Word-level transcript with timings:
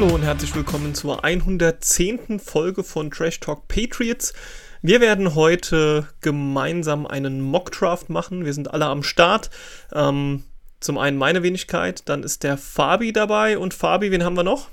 Hallo 0.00 0.14
und 0.14 0.22
herzlich 0.22 0.54
willkommen 0.54 0.94
zur 0.94 1.24
110. 1.24 2.40
Folge 2.40 2.84
von 2.84 3.10
Trash 3.10 3.38
Talk 3.38 3.68
Patriots. 3.68 4.32
Wir 4.80 5.02
werden 5.02 5.34
heute 5.34 6.08
gemeinsam 6.22 7.06
einen 7.06 7.42
Mockdraft 7.42 8.08
machen. 8.08 8.46
Wir 8.46 8.54
sind 8.54 8.72
alle 8.72 8.86
am 8.86 9.02
Start. 9.02 9.50
Ähm, 9.92 10.44
zum 10.80 10.96
einen 10.96 11.18
meine 11.18 11.42
Wenigkeit, 11.42 12.08
dann 12.08 12.22
ist 12.22 12.44
der 12.44 12.56
Fabi 12.56 13.12
dabei. 13.12 13.58
Und 13.58 13.74
Fabi, 13.74 14.10
wen 14.10 14.24
haben 14.24 14.38
wir 14.38 14.42
noch? 14.42 14.70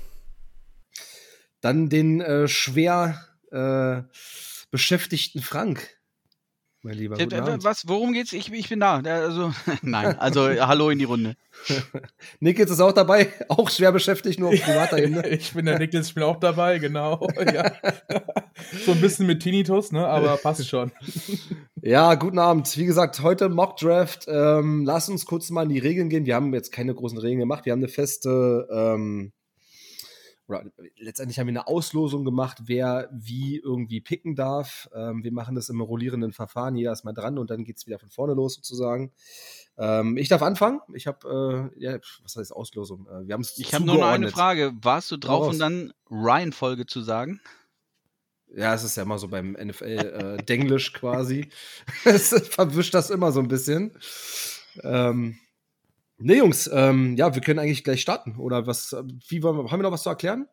Dann 1.60 1.90
den 1.90 2.22
äh, 2.22 2.48
schwer 2.48 3.20
äh, 3.52 4.04
beschäftigten 4.70 5.42
Frank 5.42 5.97
mein 6.82 6.94
Lieber. 6.94 7.16
Was, 7.18 7.88
worum 7.88 8.12
geht's? 8.12 8.32
Ich, 8.32 8.52
ich 8.52 8.68
bin 8.68 8.80
da. 8.80 9.00
Also, 9.00 9.52
nein, 9.82 10.18
also 10.18 10.48
hallo 10.48 10.90
in 10.90 10.98
die 10.98 11.04
Runde. 11.04 11.34
Nickels 12.40 12.70
ist 12.70 12.80
auch 12.80 12.92
dabei, 12.92 13.32
auch 13.48 13.68
schwer 13.68 13.92
beschäftigt, 13.92 14.38
nur 14.38 14.50
auf 14.50 14.60
privater 14.60 14.98
Ebene. 14.98 15.28
ich 15.28 15.52
bin 15.52 15.66
der 15.66 15.78
Nickels, 15.78 16.08
ich 16.08 16.14
bin 16.14 16.22
auch 16.22 16.38
dabei, 16.38 16.78
genau. 16.78 17.26
Ja. 17.52 17.72
so 18.84 18.92
ein 18.92 19.00
bisschen 19.00 19.26
mit 19.26 19.42
Tinnitus, 19.42 19.90
ne? 19.92 20.06
aber 20.06 20.36
passt 20.36 20.68
schon. 20.68 20.92
ja, 21.82 22.14
guten 22.14 22.38
Abend. 22.38 22.76
Wie 22.76 22.86
gesagt, 22.86 23.22
heute 23.22 23.48
Mock 23.48 23.76
Draft. 23.76 24.26
Ähm, 24.28 24.84
lass 24.84 25.08
uns 25.08 25.26
kurz 25.26 25.50
mal 25.50 25.64
in 25.64 25.70
die 25.70 25.78
Regeln 25.78 26.08
gehen. 26.08 26.26
Wir 26.26 26.36
haben 26.36 26.54
jetzt 26.54 26.70
keine 26.70 26.94
großen 26.94 27.18
Regeln 27.18 27.40
gemacht. 27.40 27.64
Wir 27.64 27.72
haben 27.72 27.80
eine 27.80 27.88
feste 27.88 28.68
ähm, 28.70 29.32
oder 30.48 30.64
letztendlich 30.96 31.38
haben 31.38 31.46
wir 31.46 31.52
eine 31.52 31.66
Auslosung 31.66 32.24
gemacht, 32.24 32.62
wer 32.64 33.08
wie 33.12 33.58
irgendwie 33.58 34.00
picken 34.00 34.34
darf. 34.34 34.88
Ähm, 34.94 35.22
wir 35.22 35.32
machen 35.32 35.54
das 35.54 35.68
im 35.68 35.80
rollierenden 35.80 36.32
Verfahren, 36.32 36.74
jeder 36.74 36.92
ist 36.92 37.04
mal 37.04 37.12
dran 37.12 37.38
und 37.38 37.50
dann 37.50 37.64
geht 37.64 37.76
es 37.76 37.86
wieder 37.86 37.98
von 37.98 38.10
vorne 38.10 38.32
los 38.32 38.54
sozusagen. 38.54 39.12
Ähm, 39.76 40.16
ich 40.16 40.28
darf 40.28 40.42
anfangen. 40.42 40.80
Ich 40.94 41.06
habe, 41.06 41.70
äh, 41.76 41.82
ja, 41.84 41.98
was 42.22 42.36
heißt 42.36 42.52
Auslosung? 42.52 43.06
Äh, 43.06 43.28
wir 43.28 43.38
Ich 43.56 43.74
habe 43.74 43.84
nur 43.84 43.96
noch 43.96 44.08
eine 44.08 44.30
Frage. 44.30 44.72
Warst 44.80 45.10
du 45.10 45.18
drauf, 45.18 45.48
um 45.48 45.58
dann 45.58 45.92
Ryan-Folge 46.10 46.86
zu 46.86 47.02
sagen? 47.02 47.40
Ja, 48.54 48.72
es 48.74 48.82
ist 48.82 48.96
ja 48.96 49.02
immer 49.02 49.18
so 49.18 49.28
beim 49.28 49.52
NFL 49.52 50.38
äh, 50.48 50.80
quasi. 50.92 51.50
es 52.04 52.30
verwischt 52.48 52.94
das 52.94 53.10
immer 53.10 53.30
so 53.32 53.40
ein 53.40 53.48
bisschen. 53.48 53.92
Ähm, 54.82 55.38
Ne, 56.18 56.36
Jungs, 56.36 56.68
ähm, 56.72 57.16
ja, 57.16 57.34
wir 57.34 57.40
können 57.40 57.60
eigentlich 57.60 57.84
gleich 57.84 58.00
starten. 58.00 58.36
Oder 58.36 58.66
was, 58.66 58.94
wie 59.28 59.42
wollen 59.42 59.56
wir, 59.56 59.70
haben 59.70 59.78
wir 59.78 59.84
noch 59.84 59.92
was 59.92 60.02
zu 60.02 60.08
erklären? 60.08 60.48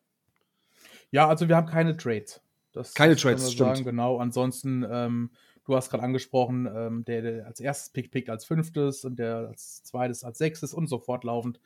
Ja, 1.11 1.27
also 1.27 1.47
wir 1.47 1.55
haben 1.55 1.67
keine 1.67 1.97
Trades. 1.97 2.41
Das, 2.72 2.94
keine 2.94 3.16
Trades, 3.16 3.52
stimmt. 3.52 3.69
Sagen, 3.69 3.83
genau. 3.83 4.19
Ansonsten, 4.19 4.85
ähm, 4.89 5.31
du 5.66 5.75
hast 5.75 5.89
gerade 5.89 6.03
angesprochen, 6.03 6.67
ähm, 6.67 7.05
der, 7.05 7.22
der, 7.22 7.45
als 7.47 7.59
erstes 7.59 7.89
Pick 7.89 8.11
pickt 8.11 8.30
als 8.30 8.45
fünftes 8.45 9.05
und 9.05 9.17
der 9.17 9.47
als 9.49 9.83
zweites 9.83 10.23
als 10.23 10.38
sechstes 10.38 10.73
und 10.73 10.88
so 10.88 10.99
fortlaufend. 10.99 11.59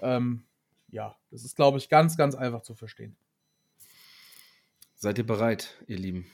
Ähm, 0.00 0.44
ja, 0.90 1.16
das 1.30 1.44
ist, 1.44 1.56
glaube 1.56 1.78
ich, 1.78 1.88
ganz, 1.88 2.16
ganz 2.16 2.34
einfach 2.34 2.62
zu 2.62 2.74
verstehen. 2.74 3.16
Seid 4.94 5.18
ihr 5.18 5.26
bereit, 5.26 5.76
ihr 5.86 5.96
Lieben? 5.96 6.26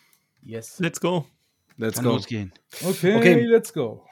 Yes. 0.43 0.79
Let's 0.81 1.01
go. 1.01 1.27
Let's 1.77 1.97
Kann 1.97 2.05
go. 2.05 2.13
losgehen. 2.13 2.53
Okay, 2.83 3.17
okay, 3.17 3.45
let's 3.45 3.73
go. 3.73 4.05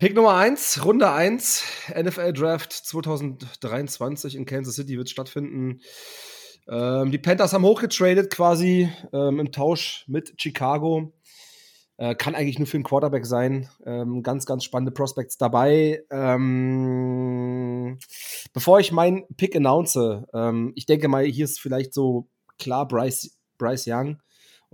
Pick 0.00 0.14
Nummer 0.16 0.34
1, 0.34 0.84
Runde 0.84 1.08
1, 1.12 1.62
NFL 1.96 2.32
Draft 2.32 2.72
2023 2.72 4.34
in 4.34 4.44
Kansas 4.44 4.74
City 4.74 4.98
wird 4.98 5.08
stattfinden. 5.08 5.80
Ähm, 6.68 7.12
die 7.12 7.18
Panthers 7.18 7.52
haben 7.52 7.64
hochgetradet 7.64 8.28
quasi 8.32 8.90
ähm, 9.12 9.38
im 9.38 9.52
Tausch 9.52 10.04
mit 10.08 10.34
Chicago. 10.36 11.12
Äh, 11.96 12.16
kann 12.16 12.34
eigentlich 12.34 12.58
nur 12.58 12.66
für 12.66 12.76
einen 12.76 12.82
Quarterback 12.82 13.24
sein. 13.24 13.68
Ähm, 13.86 14.24
ganz, 14.24 14.46
ganz 14.46 14.64
spannende 14.64 14.90
Prospects 14.90 15.38
dabei. 15.38 16.02
Ähm, 16.10 18.00
bevor 18.52 18.80
ich 18.80 18.90
meinen 18.90 19.22
Pick 19.36 19.54
announce, 19.54 20.24
ähm, 20.34 20.72
ich 20.74 20.86
denke 20.86 21.06
mal, 21.06 21.24
hier 21.24 21.44
ist 21.44 21.60
vielleicht 21.60 21.94
so 21.94 22.26
klar 22.58 22.88
Bryce, 22.88 23.38
Bryce 23.58 23.86
Young 23.86 24.18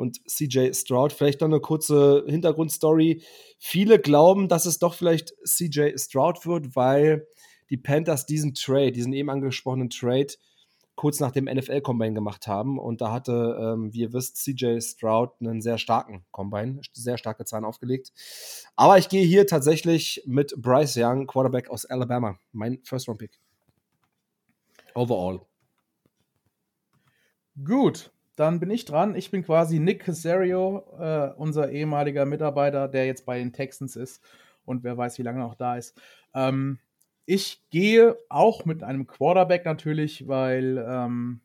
und 0.01 0.21
CJ 0.27 0.73
Stroud. 0.73 1.13
Vielleicht 1.13 1.43
noch 1.43 1.49
eine 1.49 1.61
kurze 1.61 2.25
Hintergrundstory. 2.27 3.23
Viele 3.59 3.99
glauben, 4.01 4.49
dass 4.49 4.65
es 4.65 4.79
doch 4.79 4.95
vielleicht 4.95 5.35
CJ 5.45 5.97
Stroud 5.97 6.47
wird, 6.47 6.75
weil 6.75 7.29
die 7.69 7.77
Panthers 7.77 8.27
diesen 8.27 8.55
Trade, 8.55 8.93
diesen 8.93 9.13
eben 9.13 9.31
angesprochenen 9.31 9.91
Trade, 9.91 10.29
kurz 10.97 11.21
nach 11.21 11.31
dem 11.31 11.45
NFL-Combine 11.45 12.15
gemacht 12.15 12.47
haben. 12.47 12.79
Und 12.79 13.01
da 13.01 13.13
hatte, 13.13 13.59
ähm, 13.61 13.93
wie 13.93 14.01
ihr 14.01 14.13
wisst, 14.13 14.39
CJ 14.39 14.81
Stroud 14.81 15.33
einen 15.41 15.61
sehr 15.61 15.79
starken 15.79 16.25
Combine, 16.31 16.81
sehr 16.93 17.19
starke 17.19 17.45
Zahlen 17.45 17.65
aufgelegt. 17.65 18.13
Aber 18.77 18.99
ich 18.99 19.09
gehe 19.09 19.25
hier 19.25 19.47
tatsächlich 19.47 20.23
mit 20.27 20.55
Bryce 20.57 20.97
Young, 20.97 21.27
Quarterback 21.27 21.69
aus 21.71 21.85
Alabama. 21.85 22.39
Mein 22.53 22.81
First-Round-Pick. 22.85 23.39
Overall. 24.95 25.43
Gut 27.63 28.11
dann 28.41 28.59
bin 28.59 28.71
ich 28.71 28.87
dran. 28.87 29.15
Ich 29.15 29.31
bin 29.31 29.45
quasi 29.45 29.79
Nick 29.79 30.03
Casario, 30.03 30.83
äh, 30.99 31.31
unser 31.37 31.71
ehemaliger 31.71 32.25
Mitarbeiter, 32.25 32.89
der 32.89 33.05
jetzt 33.05 33.27
bei 33.27 33.39
den 33.39 33.53
Texans 33.53 33.97
ist 33.97 34.25
und 34.65 34.83
wer 34.83 34.97
weiß, 34.97 35.19
wie 35.19 35.23
lange 35.23 35.41
noch 35.41 35.55
da 35.55 35.77
ist. 35.77 36.01
Ähm, 36.33 36.79
ich 37.27 37.63
gehe 37.69 38.17
auch 38.31 38.65
mit 38.65 38.83
einem 38.83 39.07
Quarterback 39.07 39.67
natürlich, 39.67 40.27
weil 40.27 40.83
ähm, 40.89 41.43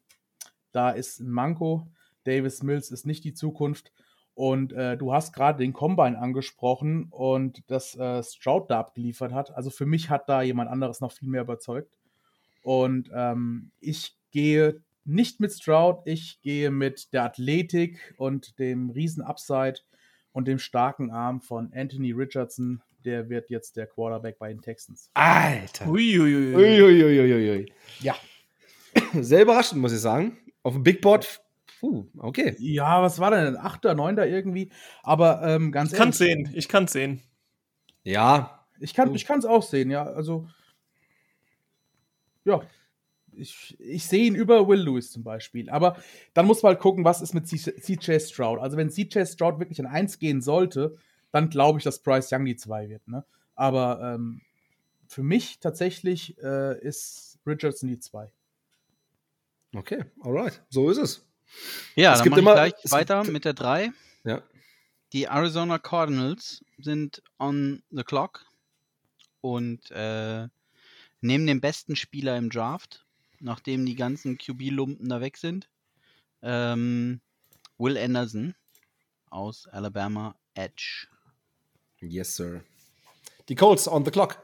da 0.72 0.92
ist 0.92 1.20
ein 1.20 1.30
Manko. 1.30 1.86
Davis 2.24 2.64
Mills 2.64 2.92
ist 2.92 3.06
nicht 3.06 3.26
die 3.26 3.34
Zukunft. 3.34 3.92
Und 4.34 4.72
äh, 4.72 4.98
du 4.98 5.14
hast 5.14 5.34
gerade 5.34 5.60
den 5.60 5.74
Combine 5.74 6.18
angesprochen 6.18 7.08
und 7.10 7.64
das 7.68 7.96
äh, 7.96 8.24
Stroud 8.24 8.72
da 8.72 8.80
abgeliefert 8.80 9.34
hat. 9.34 9.56
Also 9.56 9.70
für 9.70 9.86
mich 9.86 10.10
hat 10.10 10.30
da 10.30 10.42
jemand 10.42 10.70
anderes 10.70 11.02
noch 11.02 11.12
viel 11.12 11.28
mehr 11.28 11.42
überzeugt. 11.42 11.94
Und 12.64 13.12
ähm, 13.14 13.72
ich 13.80 14.18
gehe 14.32 14.82
nicht 15.06 15.40
mit 15.40 15.54
Stroud. 15.54 16.02
Ich 16.06 16.42
gehe 16.42 16.72
mit 16.72 17.14
der 17.14 17.24
Athletik 17.24 18.14
und 18.18 18.60
dem 18.60 18.90
riesen 18.90 19.24
Upside 19.24 19.76
und 20.32 20.48
dem 20.48 20.60
starken 20.60 21.12
Arm 21.12 21.42
von 21.42 21.72
Anthony 21.74 22.12
Richardson. 22.12 22.82
Der 23.06 23.30
wird 23.30 23.52
jetzt 23.52 23.78
der 23.78 23.86
Quarterback 23.86 24.40
bei 24.40 24.50
den 24.50 24.62
Texans. 24.62 25.12
Alter. 25.14 25.88
Uiuiui. 25.88 26.56
Uiuiui. 26.56 27.72
Ja. 28.00 28.16
Sehr 29.14 29.44
überraschend, 29.44 29.80
muss 29.80 29.94
ich 29.94 30.00
sagen. 30.00 30.38
Auf 30.64 30.74
dem 30.74 30.84
Big 30.84 31.02
Board. 31.02 31.42
Puh, 31.80 32.08
okay. 32.18 32.56
Ja, 32.58 33.04
was 33.04 33.20
war 33.20 33.30
denn? 33.30 33.58
Achter, 33.58 33.94
neunter 33.94 34.26
irgendwie. 34.28 34.72
Aber 35.04 35.44
ähm, 35.44 35.72
ganz 35.72 35.94
ich 35.94 36.00
ehrlich. 36.00 36.16
Ich 36.16 36.20
kann 36.20 36.28
sehen. 36.28 36.54
Ich 36.56 36.68
kann 36.68 36.88
sehen. 36.88 37.22
Ja. 38.04 38.66
Ich 38.80 38.94
kann 38.94 39.14
es 39.14 39.46
auch 39.46 39.62
sehen, 39.62 39.92
ja. 39.92 40.04
Also. 40.04 40.48
Ja, 42.44 42.62
ich, 43.38 43.76
ich 43.80 44.06
sehe 44.06 44.26
ihn 44.26 44.36
über 44.36 44.68
Will 44.68 44.82
Lewis 44.82 45.12
zum 45.12 45.24
Beispiel. 45.24 45.70
Aber 45.70 45.98
dann 46.34 46.46
muss 46.46 46.64
man 46.64 46.74
halt 46.74 46.80
gucken, 46.80 47.06
was 47.06 47.22
ist 47.22 47.34
mit 47.34 47.48
CJ 47.48 48.20
Stroud. 48.20 48.60
Also 48.60 48.78
wenn 48.78 48.90
CJ 48.90 49.26
Stroud 49.26 49.60
wirklich 49.60 49.80
an 49.80 49.88
1 49.88 50.20
gehen 50.20 50.42
sollte, 50.42 50.98
dann 51.32 51.50
glaube 51.50 51.80
ich, 51.80 51.84
dass 51.84 52.02
Bryce 52.02 52.32
Young 52.32 52.46
die 52.46 52.56
2 52.56 52.90
wird. 52.90 53.08
Ne? 53.08 53.26
Aber 53.56 54.00
ähm, 54.02 54.42
für 55.08 55.24
mich 55.24 55.60
tatsächlich 55.60 56.38
äh, 56.42 56.80
ist 56.82 57.40
Richardson 57.46 57.90
die 57.90 58.00
2. 58.00 58.32
Okay, 59.76 60.06
alright. 60.22 60.64
So 60.70 60.90
ist 60.90 60.98
es. 60.98 61.26
Ja, 61.96 62.14
es 62.14 62.20
dann 62.20 62.26
gibt 62.26 62.38
immer, 62.38 62.54
gleich 62.54 62.74
weiter 62.90 63.24
mit 63.26 63.46
der 63.46 63.54
3. 63.54 63.92
Ja. 64.24 64.42
Die 65.14 65.26
Arizona 65.26 65.78
Cardinals 65.78 66.64
sind 66.78 67.22
on 67.40 67.84
the 67.92 68.04
clock 68.04 68.46
und 69.42 69.92
äh, 69.92 70.48
nehmen 71.22 71.48
den 71.48 71.62
besten 71.62 71.96
Spieler 71.96 72.38
im 72.38 72.50
Draft 72.50 73.05
nachdem 73.46 73.86
die 73.86 73.96
ganzen 73.96 74.38
QB-Lumpen 74.38 75.08
da 75.08 75.22
weg 75.22 75.38
sind. 75.38 75.70
Ähm, 76.42 77.22
Will 77.78 77.98
Anderson 77.98 78.56
aus 79.30 79.68
Alabama 79.68 80.36
Edge. 80.56 81.08
Yes, 82.02 82.36
sir. 82.36 82.64
Die 83.48 83.56
Colts 83.56 83.88
on 83.88 84.04
the 84.04 84.12
clock. 84.12 84.42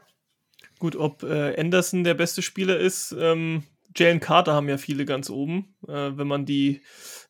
Gut, 0.78 0.96
ob 0.96 1.24
äh, 1.24 1.58
Anderson 1.60 2.04
der 2.04 2.14
beste 2.14 2.42
Spieler 2.42 2.78
ist, 2.78 3.12
ähm, 3.18 3.64
Jalen 3.94 4.20
Carter 4.20 4.54
haben 4.54 4.68
ja 4.68 4.78
viele 4.78 5.04
ganz 5.04 5.28
oben, 5.28 5.74
äh, 5.86 6.16
wenn 6.16 6.26
man 6.26 6.46
die, 6.46 6.82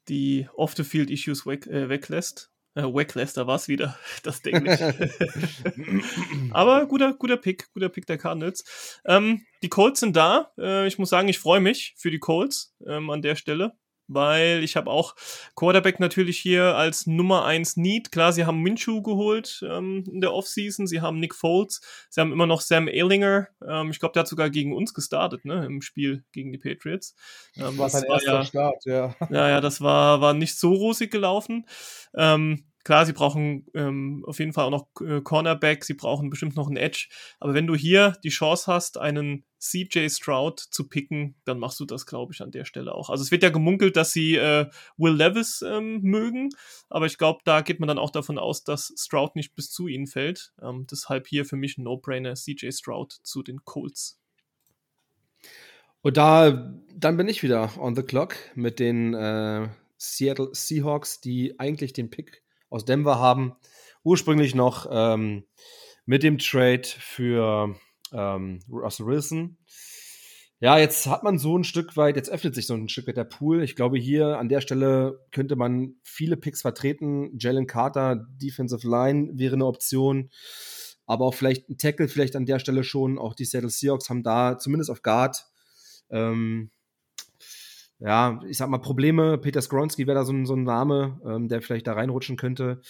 die 0.08 0.48
Off-the-Field-Issues 0.54 1.46
weg, 1.46 1.66
äh, 1.66 1.88
weglässt. 1.88 2.51
Äh, 2.74 2.84
weglässt, 2.84 3.36
da 3.36 3.46
war 3.46 3.56
es 3.56 3.68
wieder, 3.68 3.98
das 4.22 4.40
Ding 4.40 4.62
nicht. 4.62 4.82
Aber 6.52 6.86
guter, 6.86 7.12
guter 7.12 7.36
Pick, 7.36 7.70
guter 7.72 7.90
Pick 7.90 8.06
der 8.06 8.16
Cardinals. 8.16 9.00
Ähm, 9.04 9.44
die 9.62 9.68
Colts 9.68 10.00
sind 10.00 10.16
da. 10.16 10.52
Äh, 10.58 10.86
ich 10.86 10.98
muss 10.98 11.10
sagen, 11.10 11.28
ich 11.28 11.38
freue 11.38 11.60
mich 11.60 11.94
für 11.98 12.10
die 12.10 12.18
Colts 12.18 12.74
ähm, 12.86 13.10
an 13.10 13.20
der 13.20 13.36
Stelle 13.36 13.74
weil 14.08 14.62
ich 14.62 14.76
habe 14.76 14.90
auch 14.90 15.14
Quarterback 15.56 16.00
natürlich 16.00 16.38
hier 16.38 16.76
als 16.76 17.06
Nummer 17.06 17.44
1 17.44 17.76
Need. 17.76 18.12
Klar, 18.12 18.32
sie 18.32 18.44
haben 18.44 18.60
Minshew 18.60 19.02
geholt 19.02 19.64
ähm, 19.68 20.04
in 20.10 20.20
der 20.20 20.32
Offseason, 20.32 20.86
sie 20.86 21.00
haben 21.00 21.20
Nick 21.20 21.34
Foles, 21.34 21.80
sie 22.10 22.20
haben 22.20 22.32
immer 22.32 22.46
noch 22.46 22.60
Sam 22.60 22.88
Ehlinger. 22.88 23.48
Ähm, 23.66 23.90
ich 23.90 24.00
glaube, 24.00 24.12
der 24.12 24.20
hat 24.20 24.28
sogar 24.28 24.50
gegen 24.50 24.74
uns 24.74 24.94
gestartet, 24.94 25.44
ne, 25.44 25.64
im 25.66 25.82
Spiel 25.82 26.24
gegen 26.32 26.52
die 26.52 26.58
Patriots. 26.58 27.14
Ähm, 27.56 27.78
war 27.78 27.88
sein 27.88 28.04
erster 28.04 28.32
ja, 28.32 28.44
Start, 28.44 28.84
ja. 28.84 29.14
Ja, 29.30 29.48
ja, 29.48 29.60
das 29.60 29.80
war, 29.80 30.20
war 30.20 30.34
nicht 30.34 30.58
so 30.58 30.72
rosig 30.72 31.10
gelaufen. 31.10 31.66
Ähm, 32.14 32.64
klar, 32.84 33.06
sie 33.06 33.12
brauchen 33.12 33.66
ähm, 33.74 34.24
auf 34.26 34.38
jeden 34.38 34.52
Fall 34.52 34.64
auch 34.64 34.70
noch 34.70 35.06
äh, 35.06 35.20
Cornerback, 35.20 35.84
sie 35.84 35.94
brauchen 35.94 36.30
bestimmt 36.30 36.56
noch 36.56 36.66
einen 36.66 36.76
Edge. 36.76 37.08
Aber 37.40 37.54
wenn 37.54 37.66
du 37.66 37.74
hier 37.74 38.16
die 38.24 38.30
Chance 38.30 38.72
hast, 38.72 38.98
einen 38.98 39.44
CJ 39.58 40.08
Stroud 40.08 40.58
zu 40.58 40.88
picken, 40.88 41.36
dann 41.44 41.58
machst 41.58 41.78
du 41.78 41.84
das, 41.84 42.06
glaube 42.06 42.32
ich, 42.32 42.40
an 42.40 42.50
der 42.50 42.64
Stelle 42.64 42.94
auch. 42.94 43.10
Also 43.10 43.22
es 43.22 43.30
wird 43.30 43.44
ja 43.44 43.50
gemunkelt, 43.50 43.96
dass 43.96 44.12
sie 44.12 44.36
äh, 44.36 44.68
Will 44.96 45.14
Levis 45.14 45.62
ähm, 45.62 46.00
mögen, 46.02 46.50
aber 46.90 47.06
ich 47.06 47.18
glaube, 47.18 47.40
da 47.44 47.60
geht 47.60 47.78
man 47.78 47.86
dann 47.86 47.98
auch 47.98 48.10
davon 48.10 48.38
aus, 48.38 48.64
dass 48.64 48.92
Stroud 48.96 49.36
nicht 49.36 49.54
bis 49.54 49.70
zu 49.70 49.86
ihnen 49.86 50.06
fällt. 50.06 50.52
Ähm, 50.60 50.86
deshalb 50.90 51.28
hier 51.28 51.44
für 51.44 51.56
mich 51.56 51.78
ein 51.78 51.84
No-Brainer 51.84 52.34
CJ 52.34 52.72
Stroud 52.72 53.12
zu 53.22 53.42
den 53.42 53.64
Colts. 53.64 54.18
Und 56.02 56.16
da, 56.16 56.74
dann 56.92 57.16
bin 57.16 57.28
ich 57.28 57.44
wieder 57.44 57.70
on 57.78 57.94
the 57.94 58.02
clock 58.02 58.34
mit 58.56 58.80
den 58.80 59.14
äh, 59.14 59.68
Seattle 59.96 60.48
Seahawks, 60.52 61.20
die 61.20 61.60
eigentlich 61.60 61.92
den 61.92 62.10
Pick 62.10 62.41
aus 62.72 62.84
Denver 62.84 63.18
haben. 63.18 63.54
Ursprünglich 64.02 64.54
noch 64.54 64.86
ähm, 64.90 65.44
mit 66.06 66.22
dem 66.22 66.38
Trade 66.38 66.82
für 66.84 67.76
ähm, 68.12 68.60
Russell 68.70 69.06
Wilson. 69.06 69.58
Ja, 70.58 70.78
jetzt 70.78 71.06
hat 71.06 71.24
man 71.24 71.38
so 71.38 71.58
ein 71.58 71.64
Stück 71.64 71.96
weit, 71.96 72.14
jetzt 72.14 72.30
öffnet 72.30 72.54
sich 72.54 72.68
so 72.68 72.74
ein 72.74 72.88
Stück 72.88 73.08
weit 73.08 73.16
der 73.16 73.24
Pool. 73.24 73.64
Ich 73.64 73.74
glaube, 73.74 73.98
hier 73.98 74.38
an 74.38 74.48
der 74.48 74.60
Stelle 74.60 75.18
könnte 75.32 75.56
man 75.56 75.96
viele 76.04 76.36
Picks 76.36 76.62
vertreten. 76.62 77.36
Jalen 77.36 77.66
Carter, 77.66 78.24
Defensive 78.40 78.88
Line 78.88 79.30
wäre 79.34 79.54
eine 79.54 79.66
Option. 79.66 80.30
Aber 81.04 81.26
auch 81.26 81.34
vielleicht 81.34 81.68
ein 81.68 81.78
Tackle, 81.78 82.06
vielleicht 82.06 82.36
an 82.36 82.46
der 82.46 82.60
Stelle 82.60 82.84
schon. 82.84 83.18
Auch 83.18 83.34
die 83.34 83.44
Seattle 83.44 83.70
Seahawks 83.70 84.08
haben 84.08 84.22
da 84.22 84.56
zumindest 84.56 84.90
auf 84.90 85.02
Guard 85.02 85.44
ähm, 86.10 86.70
ja, 88.04 88.40
ich 88.48 88.56
sag 88.56 88.68
mal, 88.68 88.78
Probleme. 88.78 89.38
Peter 89.38 89.62
Skronski 89.62 90.06
wäre 90.06 90.18
da 90.18 90.24
so 90.24 90.32
ein, 90.32 90.44
so 90.44 90.54
ein 90.54 90.64
Name, 90.64 91.20
ähm, 91.24 91.48
der 91.48 91.62
vielleicht 91.62 91.86
da 91.86 91.92
reinrutschen 91.92 92.36
könnte. 92.36 92.80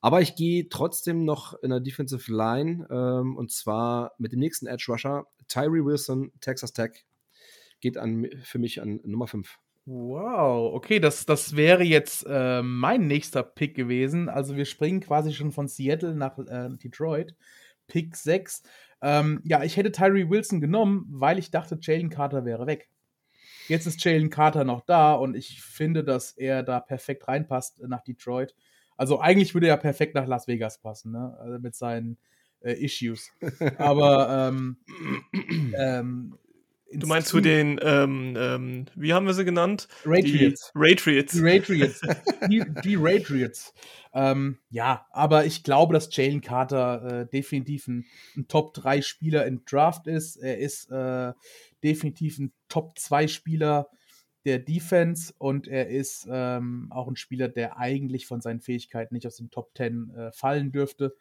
Aber 0.00 0.22
ich 0.22 0.34
gehe 0.34 0.68
trotzdem 0.70 1.24
noch 1.24 1.54
in 1.62 1.70
der 1.70 1.80
Defensive 1.80 2.32
Line 2.32 2.86
ähm, 2.90 3.36
und 3.36 3.50
zwar 3.52 4.12
mit 4.16 4.32
dem 4.32 4.38
nächsten 4.38 4.66
Edge 4.66 4.86
Rusher, 4.88 5.26
Tyree 5.46 5.84
Wilson, 5.84 6.32
Texas 6.40 6.72
Tech. 6.72 7.04
Geht 7.80 7.98
an, 7.98 8.28
für 8.42 8.58
mich 8.58 8.80
an 8.80 9.00
Nummer 9.04 9.26
5. 9.26 9.58
Wow, 9.84 10.72
okay, 10.74 11.00
das, 11.00 11.26
das 11.26 11.56
wäre 11.56 11.82
jetzt 11.82 12.24
äh, 12.26 12.62
mein 12.62 13.06
nächster 13.08 13.42
Pick 13.42 13.74
gewesen. 13.74 14.28
Also 14.30 14.56
wir 14.56 14.64
springen 14.64 15.00
quasi 15.00 15.34
schon 15.34 15.52
von 15.52 15.68
Seattle 15.68 16.14
nach 16.14 16.38
äh, 16.38 16.70
Detroit. 16.82 17.34
Pick 17.88 18.16
6. 18.16 18.62
Ähm, 19.02 19.40
ja, 19.44 19.64
ich 19.64 19.76
hätte 19.76 19.92
Tyree 19.92 20.30
Wilson 20.30 20.60
genommen, 20.60 21.06
weil 21.10 21.38
ich 21.38 21.50
dachte, 21.50 21.78
Jalen 21.82 22.08
Carter 22.08 22.46
wäre 22.46 22.66
weg. 22.66 22.88
Jetzt 23.68 23.86
ist 23.86 24.04
Jalen 24.04 24.30
Carter 24.30 24.64
noch 24.64 24.80
da 24.82 25.14
und 25.14 25.36
ich 25.36 25.62
finde, 25.62 26.04
dass 26.04 26.32
er 26.32 26.62
da 26.62 26.80
perfekt 26.80 27.28
reinpasst 27.28 27.82
nach 27.86 28.02
Detroit. 28.02 28.54
Also 28.96 29.20
eigentlich 29.20 29.54
würde 29.54 29.68
er 29.68 29.76
perfekt 29.76 30.14
nach 30.14 30.26
Las 30.26 30.48
Vegas 30.48 30.78
passen, 30.78 31.12
ne? 31.12 31.36
Also 31.40 31.58
mit 31.58 31.74
seinen 31.74 32.18
äh, 32.60 32.72
Issues. 32.72 33.30
Aber 33.78 34.48
ähm, 34.48 34.76
ähm, 35.76 36.38
Du 36.94 37.06
meinst 37.06 37.28
zu 37.28 37.40
den, 37.40 37.80
ähm, 37.82 38.34
ähm, 38.36 38.86
wie 38.94 39.12
haben 39.12 39.26
wir 39.26 39.34
sie 39.34 39.44
genannt? 39.44 39.88
Ratriots. 40.04 40.72
Ratriots. 40.74 41.32
Die 41.32 41.40
Ratriots. 41.40 42.00
die, 42.48 42.64
die 42.84 42.96
Ratriots. 42.96 43.72
Ähm, 44.14 44.58
ja, 44.70 45.06
aber 45.10 45.46
ich 45.46 45.62
glaube, 45.62 45.94
dass 45.94 46.14
Jalen 46.14 46.42
Carter 46.42 47.22
äh, 47.22 47.26
definitiv 47.26 47.88
ein, 47.88 48.04
ein 48.36 48.46
Top-3-Spieler 48.46 49.46
im 49.46 49.64
Draft 49.64 50.06
ist. 50.06 50.36
Er 50.36 50.58
ist 50.58 50.90
äh, 50.90 51.32
definitiv 51.82 52.38
ein 52.38 52.52
Top-2-Spieler 52.68 53.88
der 54.44 54.58
Defense 54.58 55.32
und 55.38 55.68
er 55.68 55.88
ist 55.88 56.26
ähm, 56.30 56.88
auch 56.90 57.08
ein 57.08 57.16
Spieler, 57.16 57.48
der 57.48 57.78
eigentlich 57.78 58.26
von 58.26 58.40
seinen 58.40 58.60
Fähigkeiten 58.60 59.14
nicht 59.14 59.26
aus 59.26 59.36
dem 59.36 59.50
Top 59.50 59.70
10 59.76 60.10
äh, 60.14 60.32
fallen 60.32 60.72
dürfte. 60.72 61.14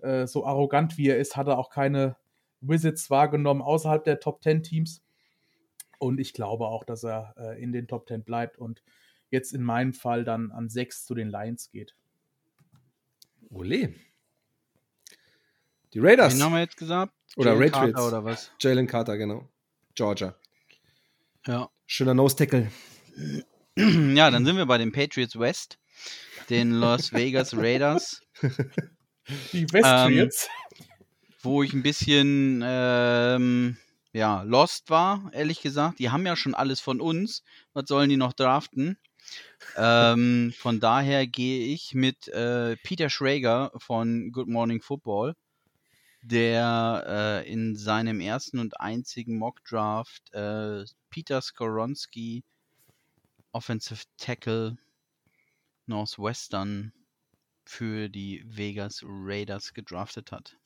Äh, 0.00 0.26
so 0.26 0.44
arrogant 0.44 0.98
wie 0.98 1.08
er 1.08 1.18
ist, 1.18 1.36
hat 1.36 1.48
er 1.48 1.58
auch 1.58 1.70
keine 1.70 2.16
Wizards 2.60 3.10
wahrgenommen 3.10 3.62
außerhalb 3.62 4.04
der 4.04 4.20
Top 4.20 4.42
10 4.42 4.62
Teams. 4.62 5.02
Und 5.98 6.20
ich 6.20 6.32
glaube 6.32 6.66
auch, 6.66 6.84
dass 6.84 7.04
er 7.04 7.34
äh, 7.36 7.62
in 7.62 7.72
den 7.72 7.88
Top 7.88 8.08
10 8.08 8.22
bleibt 8.22 8.58
und 8.58 8.82
jetzt 9.30 9.52
in 9.52 9.62
meinem 9.62 9.92
Fall 9.92 10.24
dann 10.24 10.52
an 10.52 10.68
6 10.68 11.04
zu 11.04 11.14
den 11.14 11.28
Lions 11.28 11.70
geht. 11.70 11.94
Ole. 13.50 13.94
Die 15.94 16.00
Raiders. 16.00 16.34
Wen 16.34 16.42
haben 16.42 16.52
wir 16.52 16.60
jetzt 16.60 16.76
gesagt? 16.76 17.12
Oder 17.36 17.54
Jalen 17.54 17.70
Patriots. 17.70 17.94
Carter 17.94 18.08
oder 18.08 18.24
was? 18.24 18.52
Jalen 18.60 18.86
Carter, 18.86 19.16
genau. 19.16 19.48
Georgia. 19.94 20.34
Ja. 21.46 21.70
Schöner 21.86 22.14
Nose-Tackle. 22.14 22.70
Ja, 23.76 24.30
dann 24.30 24.44
sind 24.44 24.56
wir 24.56 24.66
bei 24.66 24.78
den 24.78 24.92
Patriots 24.92 25.38
West, 25.38 25.78
den 26.50 26.72
Las 26.72 27.12
Vegas 27.12 27.56
Raiders. 27.56 28.20
Die 29.52 29.72
Westriots. 29.72 30.48
Ähm, 30.48 30.84
wo 31.42 31.62
ich 31.62 31.72
ein 31.72 31.82
bisschen 31.82 32.62
ähm, 32.64 33.76
ja, 34.12 34.42
lost 34.42 34.90
war, 34.90 35.30
ehrlich 35.32 35.60
gesagt. 35.60 35.98
Die 35.98 36.10
haben 36.10 36.26
ja 36.26 36.36
schon 36.36 36.54
alles 36.54 36.80
von 36.80 37.00
uns. 37.00 37.42
Was 37.72 37.88
sollen 37.88 38.10
die 38.10 38.16
noch 38.16 38.32
draften? 38.32 38.98
ähm, 39.76 40.52
von 40.56 40.80
daher 40.80 41.26
gehe 41.26 41.72
ich 41.72 41.94
mit 41.94 42.28
äh, 42.28 42.76
Peter 42.76 43.10
Schrager 43.10 43.72
von 43.76 44.32
Good 44.32 44.48
Morning 44.48 44.80
Football, 44.80 45.34
der 46.22 47.04
äh, 47.44 47.52
in 47.52 47.76
seinem 47.76 48.20
ersten 48.20 48.58
und 48.58 48.80
einzigen 48.80 49.38
Mock 49.38 49.64
Draft 49.64 50.32
äh, 50.32 50.84
Peter 51.10 51.40
Skoronski, 51.40 52.44
Offensive 53.52 54.04
Tackle 54.16 54.76
Northwestern 55.86 56.92
für 57.64 58.08
die 58.08 58.42
Vegas 58.46 59.02
Raiders 59.06 59.74
gedraftet 59.74 60.32
hat. 60.32 60.56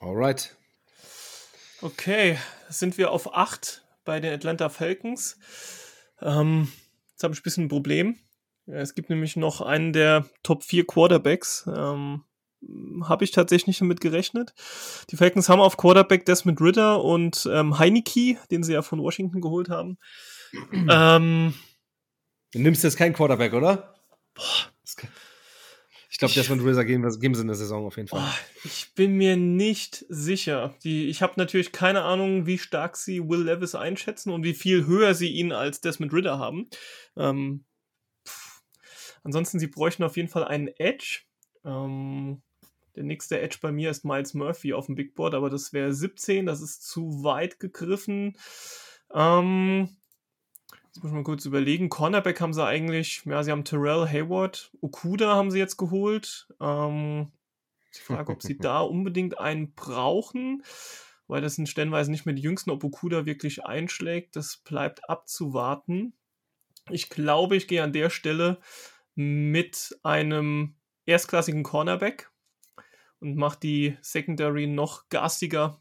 Alright. 0.00 0.57
Okay, 1.80 2.38
sind 2.68 2.98
wir 2.98 3.10
auf 3.10 3.34
8 3.34 3.84
bei 4.04 4.20
den 4.20 4.34
Atlanta 4.34 4.68
Falcons. 4.68 5.38
Ähm, 6.20 6.68
Jetzt 7.18 7.24
habe 7.24 7.34
ich 7.34 7.40
ein 7.40 7.42
bisschen 7.42 7.64
ein 7.64 7.68
Problem. 7.68 8.16
Es 8.66 8.94
gibt 8.94 9.10
nämlich 9.10 9.34
noch 9.34 9.60
einen 9.60 9.92
der 9.92 10.24
Top 10.44 10.62
4 10.62 10.86
Quarterbacks. 10.86 11.66
Ähm, 11.66 12.22
habe 13.02 13.24
ich 13.24 13.32
tatsächlich 13.32 13.66
nicht 13.66 13.80
damit 13.80 14.00
gerechnet. 14.00 14.54
Die 15.10 15.16
Falcons 15.16 15.48
haben 15.48 15.60
auf 15.60 15.76
Quarterback 15.76 16.26
Desmond 16.26 16.60
Ritter 16.60 17.02
und 17.02 17.48
ähm, 17.52 17.80
Heineke, 17.80 18.36
den 18.52 18.62
sie 18.62 18.74
ja 18.74 18.82
von 18.82 19.00
Washington 19.00 19.40
geholt 19.40 19.68
haben. 19.68 19.98
ähm, 20.72 21.54
du 22.52 22.60
nimmst 22.60 22.84
jetzt 22.84 22.98
keinen 22.98 23.14
Quarterback, 23.14 23.52
oder? 23.52 23.96
Boah, 24.34 24.72
ich 26.18 26.34
glaube, 26.34 26.34
Desmond 26.34 26.64
Ritter 26.64 26.84
geben, 26.84 27.20
geben 27.20 27.34
sie 27.34 27.42
in 27.42 27.46
der 27.46 27.56
Saison 27.56 27.86
auf 27.86 27.96
jeden 27.96 28.08
Fall. 28.08 28.20
Oh, 28.20 28.60
ich 28.64 28.92
bin 28.96 29.16
mir 29.16 29.36
nicht 29.36 30.04
sicher. 30.08 30.74
Die, 30.82 31.08
ich 31.08 31.22
habe 31.22 31.34
natürlich 31.36 31.70
keine 31.70 32.02
Ahnung, 32.02 32.44
wie 32.46 32.58
stark 32.58 32.96
sie 32.96 33.28
Will 33.28 33.44
Levis 33.44 33.76
einschätzen 33.76 34.32
und 34.32 34.42
wie 34.42 34.54
viel 34.54 34.86
höher 34.86 35.14
sie 35.14 35.28
ihn 35.30 35.52
als 35.52 35.80
Desmond 35.80 36.12
Ritter 36.12 36.38
haben. 36.38 36.68
Ähm, 37.16 37.64
Ansonsten, 39.28 39.58
sie 39.58 39.66
bräuchten 39.66 40.04
auf 40.04 40.16
jeden 40.16 40.28
Fall 40.28 40.44
einen 40.44 40.68
Edge. 40.68 41.20
Ähm, 41.64 42.42
der 42.96 43.04
nächste 43.04 43.40
Edge 43.40 43.58
bei 43.60 43.70
mir 43.70 43.90
ist 43.90 44.04
Miles 44.04 44.34
Murphy 44.34 44.72
auf 44.72 44.86
dem 44.86 44.94
Big 44.94 45.14
Board, 45.14 45.34
aber 45.34 45.50
das 45.50 45.72
wäre 45.72 45.92
17, 45.92 46.46
das 46.46 46.62
ist 46.62 46.88
zu 46.88 47.22
weit 47.22 47.60
gegriffen. 47.60 48.36
Ähm, 49.12 49.96
Jetzt 50.98 51.04
muss 51.04 51.12
ich 51.12 51.16
mal 51.16 51.22
kurz 51.22 51.44
überlegen. 51.44 51.90
Cornerback 51.90 52.40
haben 52.40 52.52
sie 52.52 52.66
eigentlich, 52.66 53.22
ja, 53.24 53.44
sie 53.44 53.52
haben 53.52 53.62
Terrell 53.62 54.08
Hayward, 54.08 54.72
Okuda 54.80 55.36
haben 55.36 55.52
sie 55.52 55.60
jetzt 55.60 55.76
geholt. 55.76 56.48
Ähm, 56.60 57.30
ich 57.92 58.00
frage, 58.00 58.32
ob 58.32 58.42
sie 58.42 58.58
da 58.58 58.80
unbedingt 58.80 59.38
einen 59.38 59.74
brauchen, 59.74 60.64
weil 61.28 61.40
das 61.40 61.54
sind 61.54 61.68
stellenweise 61.68 62.10
nicht 62.10 62.26
mehr 62.26 62.34
die 62.34 62.42
jüngsten, 62.42 62.70
ob 62.70 62.82
Okuda 62.82 63.26
wirklich 63.26 63.64
einschlägt. 63.64 64.34
Das 64.34 64.56
bleibt 64.56 65.08
abzuwarten. 65.08 66.14
Ich 66.90 67.10
glaube, 67.10 67.54
ich 67.54 67.68
gehe 67.68 67.84
an 67.84 67.92
der 67.92 68.10
Stelle 68.10 68.58
mit 69.14 69.96
einem 70.02 70.74
erstklassigen 71.06 71.62
Cornerback 71.62 72.28
und 73.20 73.36
mache 73.36 73.60
die 73.60 73.96
Secondary 74.00 74.66
noch 74.66 75.08
garstiger 75.10 75.78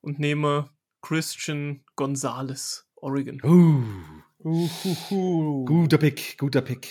und 0.00 0.18
nehme 0.18 0.70
Christian 1.02 1.84
Gonzalez, 1.94 2.90
Oregon. 2.96 3.40
Uh. 3.44 4.24
Uhuhu. 4.44 5.64
Guter 5.64 5.98
Pick, 5.98 6.36
guter 6.38 6.60
Pick, 6.60 6.88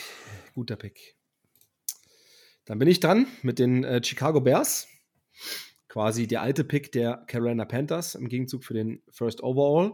guter 0.54 0.75
Pick. 0.75 1.16
Dann 2.66 2.80
bin 2.80 2.88
ich 2.88 3.00
dran 3.00 3.28
mit 3.44 3.60
den 3.60 3.84
äh, 3.84 4.04
Chicago 4.04 4.42
Bears. 4.42 4.88
Quasi 5.88 6.28
der 6.28 6.42
alte 6.42 6.64
Pick 6.64 6.92
der 6.92 7.24
Carolina 7.28 7.66
Panthers 7.66 8.16
im 8.16 8.28
Gegenzug 8.28 8.64
für 8.64 8.74
den 8.74 9.04
First 9.10 9.44
Overall. 9.44 9.94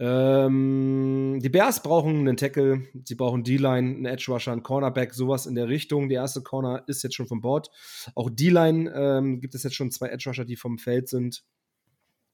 Ähm, 0.00 1.38
die 1.42 1.48
Bears 1.48 1.82
brauchen 1.82 2.20
einen 2.20 2.36
Tackle, 2.36 2.88
sie 3.04 3.14
brauchen 3.14 3.44
D-Line, 3.44 3.96
einen 3.96 4.04
Edge 4.06 4.32
Rusher, 4.32 4.52
einen 4.52 4.62
Cornerback, 4.62 5.14
sowas 5.14 5.46
in 5.46 5.54
der 5.54 5.68
Richtung. 5.68 6.08
Der 6.08 6.22
erste 6.22 6.42
Corner 6.42 6.84
ist 6.86 7.02
jetzt 7.02 7.14
schon 7.14 7.28
vom 7.28 7.40
Bord. 7.40 7.70
Auch 8.14 8.30
D-Line 8.30 8.90
ähm, 8.94 9.40
gibt 9.40 9.54
es 9.54 9.62
jetzt 9.62 9.76
schon 9.76 9.90
zwei 9.90 10.08
Edge 10.08 10.28
Rusher, 10.28 10.44
die 10.44 10.56
vom 10.56 10.78
Feld 10.78 11.08
sind. 11.08 11.44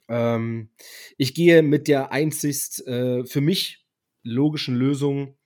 Ähm, 0.08 0.70
ich 1.18 1.34
gehe 1.34 1.62
mit 1.62 1.88
der 1.88 2.12
einzigst 2.12 2.86
äh, 2.86 3.24
für 3.24 3.40
mich 3.40 3.84
logischen 4.22 4.76
Lösung 4.76 5.36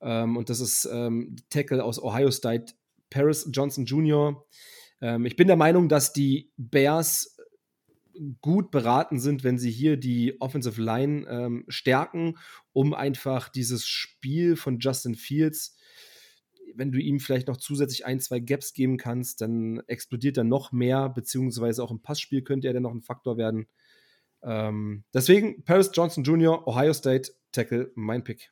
Ähm, 0.00 0.36
und 0.36 0.50
das 0.50 0.60
ist 0.60 0.88
ähm, 0.92 1.36
Tackle 1.50 1.82
aus 1.84 2.02
Ohio 2.02 2.30
State, 2.30 2.74
Paris 3.10 3.48
Johnson 3.52 3.84
Jr. 3.86 4.44
Ähm, 5.00 5.26
ich 5.26 5.36
bin 5.36 5.46
der 5.46 5.56
Meinung, 5.56 5.88
dass 5.88 6.12
die 6.12 6.50
Bears 6.56 7.36
gut 8.40 8.70
beraten 8.70 9.20
sind, 9.20 9.44
wenn 9.44 9.58
sie 9.58 9.70
hier 9.70 9.96
die 9.96 10.40
Offensive 10.40 10.80
Line 10.82 11.26
ähm, 11.28 11.64
stärken, 11.68 12.36
um 12.72 12.94
einfach 12.94 13.48
dieses 13.48 13.86
Spiel 13.86 14.56
von 14.56 14.78
Justin 14.80 15.14
Fields, 15.14 15.76
wenn 16.74 16.92
du 16.92 16.98
ihm 16.98 17.20
vielleicht 17.20 17.48
noch 17.48 17.58
zusätzlich 17.58 18.06
ein, 18.06 18.20
zwei 18.20 18.40
Gaps 18.40 18.72
geben 18.74 18.96
kannst, 18.96 19.40
dann 19.40 19.82
explodiert 19.86 20.36
er 20.36 20.44
noch 20.44 20.72
mehr, 20.72 21.08
beziehungsweise 21.08 21.82
auch 21.82 21.90
im 21.90 22.02
Passspiel 22.02 22.42
könnte 22.42 22.66
er 22.66 22.74
dann 22.74 22.82
noch 22.84 22.94
ein 22.94 23.02
Faktor 23.02 23.36
werden. 23.36 23.66
Ähm, 24.42 25.04
deswegen 25.14 25.64
Paris 25.64 25.90
Johnson 25.92 26.24
Jr., 26.24 26.66
Ohio 26.66 26.92
State, 26.92 27.32
Tackle, 27.52 27.90
mein 27.94 28.24
Pick. 28.24 28.50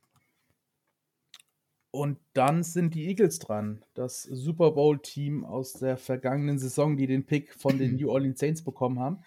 Und 1.92 2.18
dann 2.35 2.62
sind 2.62 2.94
die 2.94 3.09
Eagles 3.09 3.40
dran, 3.40 3.85
das 3.94 4.23
Super 4.23 4.70
Bowl-Team 4.73 5.44
aus 5.44 5.73
der 5.73 5.97
vergangenen 5.97 6.59
Saison, 6.59 6.97
die 6.97 7.09
den 7.09 7.26
Pick 7.26 7.52
von 7.54 7.78
den 7.78 7.97
New 7.97 8.11
Orleans 8.11 8.38
Saints 8.38 8.62
bekommen 8.62 9.00
haben. 9.00 9.25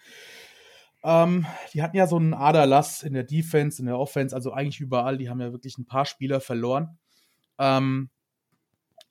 Ähm, 1.02 1.44
die 1.74 1.82
hatten 1.82 1.98
ja 1.98 2.06
so 2.06 2.16
einen 2.16 2.32
Aderlass 2.32 3.02
in 3.02 3.12
der 3.12 3.24
Defense, 3.24 3.80
in 3.80 3.86
der 3.86 3.98
Offense, 3.98 4.34
also 4.34 4.52
eigentlich 4.52 4.80
überall. 4.80 5.18
Die 5.18 5.28
haben 5.28 5.40
ja 5.40 5.52
wirklich 5.52 5.76
ein 5.76 5.84
paar 5.84 6.06
Spieler 6.06 6.40
verloren. 6.40 6.98
Ähm, 7.58 8.08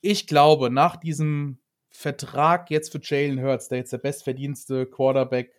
ich 0.02 0.26
glaube, 0.26 0.72
nach 0.72 0.96
diesem 0.96 1.60
Vertrag 1.92 2.72
jetzt 2.72 2.92
für 2.92 3.00
Jalen 3.02 3.40
Hurts, 3.40 3.68
der 3.68 3.78
jetzt 3.78 3.94
der 3.94 4.00
bestverdienste 4.00 4.88
Quarterback 4.88 5.52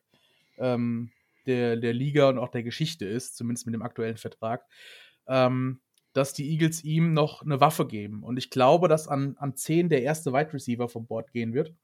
ähm, 0.58 1.12
der, 1.46 1.76
der 1.76 1.92
Liga 1.92 2.28
und 2.28 2.38
auch 2.38 2.48
der 2.48 2.62
Geschichte 2.62 3.06
ist, 3.06 3.36
zumindest 3.36 3.66
mit 3.66 3.74
dem 3.74 3.82
aktuellen 3.82 4.16
Vertrag, 4.16 4.66
ähm, 5.26 5.80
dass 6.12 6.32
die 6.32 6.50
Eagles 6.50 6.84
ihm 6.84 7.12
noch 7.12 7.42
eine 7.42 7.60
Waffe 7.60 7.86
geben. 7.86 8.22
Und 8.22 8.36
ich 8.36 8.50
glaube, 8.50 8.88
dass 8.88 9.08
an, 9.08 9.36
an 9.38 9.56
10 9.56 9.88
der 9.88 10.02
erste 10.02 10.32
Wide 10.32 10.52
Receiver 10.52 10.88
vom 10.88 11.06
Board 11.06 11.32
gehen 11.32 11.54
wird. 11.54 11.74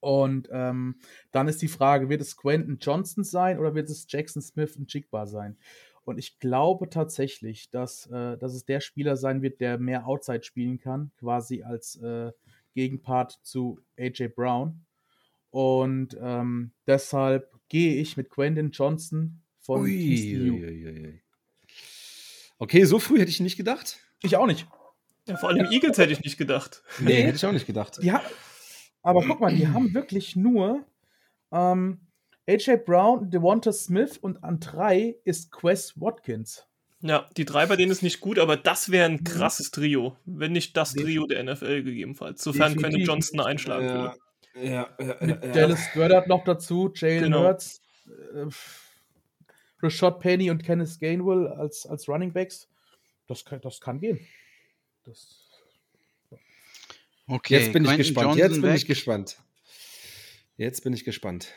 Und 0.00 0.48
ähm, 0.50 0.96
dann 1.30 1.46
ist 1.46 1.60
die 1.62 1.68
Frage, 1.68 2.08
wird 2.08 2.22
es 2.22 2.36
Quentin 2.36 2.78
Johnson 2.80 3.22
sein 3.22 3.58
oder 3.58 3.74
wird 3.74 3.90
es 3.90 4.06
Jackson 4.08 4.42
Smith 4.42 4.76
und 4.76 4.92
Jigba 4.92 5.26
sein? 5.26 5.58
Und 6.04 6.18
ich 6.18 6.38
glaube 6.38 6.88
tatsächlich, 6.88 7.70
dass, 7.70 8.06
äh, 8.06 8.38
dass 8.38 8.54
es 8.54 8.64
der 8.64 8.80
Spieler 8.80 9.16
sein 9.16 9.42
wird, 9.42 9.60
der 9.60 9.78
mehr 9.78 10.06
Outside 10.06 10.42
spielen 10.42 10.78
kann, 10.78 11.12
quasi 11.18 11.62
als 11.62 11.96
äh, 11.96 12.32
Gegenpart 12.74 13.38
zu 13.42 13.78
AJ 13.98 14.28
Brown. 14.28 14.86
Und 15.50 16.16
ähm, 16.20 16.72
deshalb 16.86 17.49
gehe 17.70 17.94
ich 17.94 18.18
mit 18.18 18.28
Quentin 18.28 18.70
Johnson 18.70 19.40
von 19.60 19.80
Ui, 19.80 19.90
TCU. 19.90 20.52
ui, 20.52 20.64
ui, 20.64 21.06
ui. 21.06 21.22
Okay, 22.58 22.84
so 22.84 22.98
früh 22.98 23.18
hätte 23.18 23.30
ich 23.30 23.40
nicht 23.40 23.56
gedacht. 23.56 23.98
Ich 24.22 24.36
auch 24.36 24.46
nicht. 24.46 24.66
Ja, 25.26 25.38
vor 25.38 25.48
allem 25.48 25.70
Eagles 25.70 25.96
hätte 25.96 26.12
ich 26.12 26.20
nicht 26.20 26.36
gedacht. 26.36 26.82
Nee, 26.98 27.22
hätte 27.22 27.36
ich 27.36 27.46
auch 27.46 27.52
nicht 27.52 27.66
gedacht. 27.66 27.98
Ha 28.04 28.22
aber 29.02 29.22
guck 29.26 29.40
mal, 29.40 29.54
die 29.54 29.66
haben 29.66 29.94
wirklich 29.94 30.36
nur 30.36 30.84
ähm, 31.52 32.00
AJ 32.46 32.78
Brown, 32.84 33.30
Devonta 33.30 33.72
Smith 33.72 34.18
und 34.18 34.44
an 34.44 34.60
drei 34.60 35.16
ist 35.24 35.50
Quest 35.50 35.98
Watkins. 35.98 36.66
Ja, 37.00 37.26
die 37.36 37.46
drei 37.46 37.64
bei 37.64 37.76
denen 37.76 37.92
ist 37.92 38.02
nicht 38.02 38.20
gut, 38.20 38.38
aber 38.38 38.58
das 38.58 38.90
wäre 38.90 39.06
ein 39.06 39.24
krasses 39.24 39.70
Trio. 39.70 40.18
Wenn 40.26 40.52
nicht 40.52 40.76
das 40.76 40.92
Trio 40.92 41.26
der 41.26 41.42
NFL 41.44 41.82
gegebenenfalls. 41.82 42.42
Sofern 42.42 42.76
Quentin. 42.76 43.02
Johnson 43.02 43.40
einschlagen 43.40 43.88
würde. 43.88 44.18
Ja, 44.54 44.88
ja, 44.98 45.16
Mit 45.20 45.44
ja, 45.44 45.52
Dallas 45.52 45.92
Goddard 45.94 46.26
noch 46.28 46.44
dazu, 46.44 46.90
Jalen 46.94 47.24
Genau. 47.24 47.44
Hurts, 47.44 47.80
äh, 48.06 48.46
Rashad 49.82 50.20
Penny 50.20 50.50
und 50.50 50.62
Kenneth 50.64 50.98
Gainwell 51.00 51.46
als, 51.48 51.86
als 51.86 52.08
Running 52.08 52.32
Backs. 52.32 52.68
Das 53.26 53.44
kann, 53.44 53.60
das 53.60 53.80
kann 53.80 54.00
gehen. 54.00 54.20
Das, 55.04 55.46
Okay, 57.30 57.58
Jetzt 57.58 57.72
bin 57.72 57.84
ich 57.84 57.90
Quentin 57.90 57.98
gespannt. 57.98 58.26
Johnson 58.26 58.38
Jetzt 58.40 58.54
bin 58.60 58.70
weg. 58.70 58.76
ich 58.76 58.86
gespannt. 58.86 59.36
Jetzt 60.56 60.82
bin 60.82 60.92
ich 60.92 61.04
gespannt. 61.04 61.54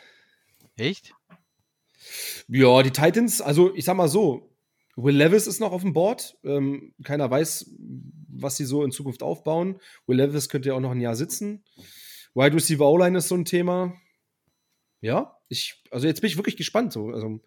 Echt? 0.76 1.16
Ja, 2.48 2.84
die 2.84 2.92
Titans, 2.92 3.42
also 3.42 3.74
ich 3.76 3.86
sag 3.86 3.96
mal 3.98 4.08
so, 4.08 4.52
Will 4.96 5.16
Levis 5.16 5.48
ist 5.48 5.60
noch 5.60 5.72
auf 5.72 5.82
dem 5.82 5.94
Board. 5.94 6.38
Ähm, 6.44 6.94
keiner 7.04 7.30
weiß, 7.32 7.72
was 8.28 8.58
sie 8.58 8.66
so 8.66 8.84
in 8.84 8.92
Zukunft 8.92 9.24
aufbauen. 9.24 9.80
Will 10.06 10.18
Levis 10.18 10.48
könnte 10.48 10.70
ja 10.70 10.76
auch 10.76 10.80
noch 10.80 10.92
ein 10.92 11.02
Jahr 11.02 11.16
sitzen. 11.16 11.64
Wide 12.36 12.56
Receiver 12.56 12.86
O-Line 12.86 13.18
ist 13.18 13.28
so 13.28 13.36
ein 13.36 13.46
Thema. 13.46 13.94
Ja, 15.02 15.38
ich, 15.50 15.84
also 15.92 16.08
jetzt 16.08 16.22
bin 16.22 16.30
ich 16.30 16.38
wirklich 16.38 16.58
gespannt. 16.58 16.94
So, 16.94 17.10
also, 17.10 17.40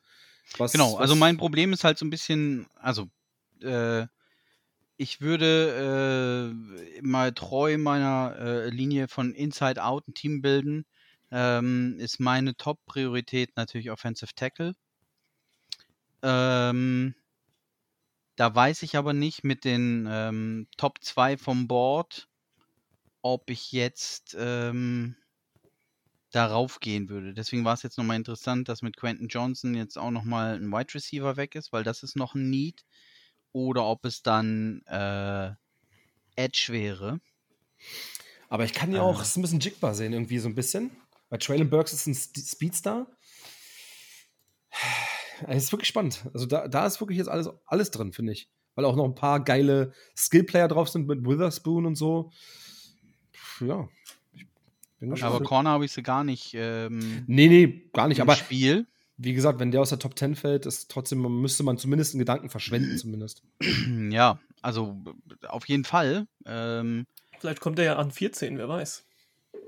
was, 0.58 0.72
Genau, 0.72 0.96
also 0.96 1.16
mein 1.16 1.36
Problem 1.36 1.72
ist 1.72 1.84
halt 1.84 1.98
so 1.98 2.04
ein 2.04 2.10
bisschen, 2.10 2.66
also 2.76 3.08
äh, 3.62 4.06
ich 4.96 5.20
würde 5.20 6.54
äh, 6.96 7.02
mal 7.02 7.32
treu 7.32 7.76
meiner 7.78 8.36
äh, 8.38 8.68
Linie 8.70 9.08
von 9.08 9.34
Inside 9.34 9.82
Out 9.82 10.08
ein 10.08 10.14
Team 10.14 10.40
bilden. 10.40 10.86
Ähm, 11.30 11.96
ist 11.98 12.20
meine 12.20 12.56
Top-Priorität 12.56 13.56
natürlich 13.56 13.90
Offensive 13.90 14.34
Tackle. 14.34 14.74
Ähm, 16.22 17.14
da 18.36 18.54
weiß 18.54 18.82
ich 18.82 18.96
aber 18.96 19.12
nicht 19.12 19.44
mit 19.44 19.64
den 19.64 20.06
ähm, 20.08 20.68
Top 20.76 21.02
2 21.02 21.36
vom 21.36 21.66
Board, 21.68 22.28
ob 23.26 23.50
ich 23.50 23.72
jetzt 23.72 24.36
ähm, 24.38 25.16
darauf 26.30 26.78
gehen 26.78 27.08
würde. 27.08 27.34
Deswegen 27.34 27.64
war 27.64 27.74
es 27.74 27.82
jetzt 27.82 27.98
nochmal 27.98 28.16
interessant, 28.16 28.68
dass 28.68 28.82
mit 28.82 28.96
Quentin 28.96 29.26
Johnson 29.26 29.74
jetzt 29.74 29.98
auch 29.98 30.12
nochmal 30.12 30.54
ein 30.54 30.70
Wide 30.70 30.94
Receiver 30.94 31.36
weg 31.36 31.56
ist, 31.56 31.72
weil 31.72 31.82
das 31.82 32.04
ist 32.04 32.14
noch 32.14 32.34
ein 32.36 32.48
Need. 32.50 32.84
Oder 33.52 33.84
ob 33.84 34.04
es 34.04 34.22
dann 34.22 34.82
äh, 34.86 35.50
Edge 36.36 36.66
wäre. 36.68 37.20
Aber 38.48 38.64
ich 38.64 38.74
kann 38.74 38.92
ja 38.92 39.02
auch 39.02 39.20
es 39.20 39.36
ein 39.36 39.42
bisschen 39.42 39.60
Jigbar 39.60 39.94
sehen, 39.94 40.12
irgendwie 40.12 40.38
so 40.38 40.48
ein 40.48 40.54
bisschen. 40.54 40.92
Weil 41.28 41.40
Traylon 41.40 41.68
Burks 41.70 41.92
ist 41.92 42.06
ein 42.06 42.14
St- 42.14 42.48
Speedstar. 42.48 43.08
Es 45.48 45.64
ist 45.64 45.72
wirklich 45.72 45.88
spannend. 45.88 46.24
Also 46.32 46.46
da, 46.46 46.68
da 46.68 46.86
ist 46.86 47.00
wirklich 47.00 47.18
jetzt 47.18 47.28
alles, 47.28 47.48
alles 47.66 47.90
drin, 47.90 48.12
finde 48.12 48.32
ich. 48.34 48.48
Weil 48.76 48.84
auch 48.84 48.94
noch 48.94 49.06
ein 49.06 49.14
paar 49.14 49.42
geile 49.42 49.94
Skillplayer 50.16 50.68
drauf 50.68 50.90
sind 50.90 51.06
mit 51.08 51.24
Witherspoon 51.24 51.86
und 51.86 51.96
so. 51.96 52.30
Ja. 53.60 53.88
Ich 54.34 54.46
bin 55.00 55.10
gespannt. 55.10 55.34
Aber 55.34 55.44
Corner 55.44 55.70
habe 55.70 55.84
ich 55.84 55.92
sie 55.92 56.02
gar 56.02 56.24
nicht 56.24 56.54
ähm, 56.54 57.24
nee, 57.26 57.48
nee, 57.48 57.88
gar 57.92 58.08
nicht. 58.08 58.20
Aber 58.20 58.34
Spiel. 58.34 58.86
wie 59.18 59.34
gesagt, 59.34 59.58
wenn 59.60 59.70
der 59.70 59.80
aus 59.82 59.90
der 59.90 59.98
Top 59.98 60.18
10 60.18 60.36
fällt, 60.36 60.64
ist 60.66 60.90
trotzdem, 60.90 61.18
man- 61.18 61.40
müsste 61.40 61.62
man 61.62 61.76
zumindest 61.78 62.14
einen 62.14 62.20
Gedanken 62.20 62.48
verschwenden, 62.50 62.96
zumindest. 62.98 63.42
Ja, 64.10 64.38
also 64.62 64.96
auf 65.48 65.68
jeden 65.68 65.84
Fall. 65.84 66.26
Ähm, 66.46 67.06
Vielleicht 67.38 67.60
kommt 67.60 67.78
er 67.78 67.84
ja 67.84 67.96
an 67.96 68.10
14, 68.10 68.56
wer 68.58 68.68
weiß. 68.68 69.04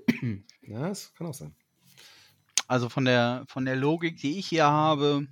Ja, 0.62 0.88
das 0.88 1.14
kann 1.14 1.26
auch 1.26 1.32
sein. 1.34 1.54
also 2.66 2.90
von 2.90 3.06
der 3.06 3.44
von 3.48 3.64
der 3.64 3.74
Logik, 3.76 4.18
die 4.18 4.38
ich 4.38 4.46
hier 4.48 4.66
habe, 4.66 5.26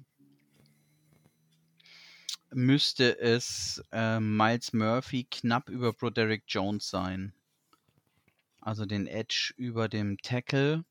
müsste 2.55 3.19
es 3.19 3.83
äh, 3.93 4.19
Miles 4.21 4.73
Murphy 4.73 5.27
knapp 5.31 5.69
über 5.69 5.93
Broderick 5.93 6.45
Jones 6.49 6.89
sein. 6.89 7.33
Also 8.67 8.85
den 8.85 9.07
Edge 9.07 9.55
über 9.57 9.89
dem 9.89 10.19
Tackle. 10.19 10.85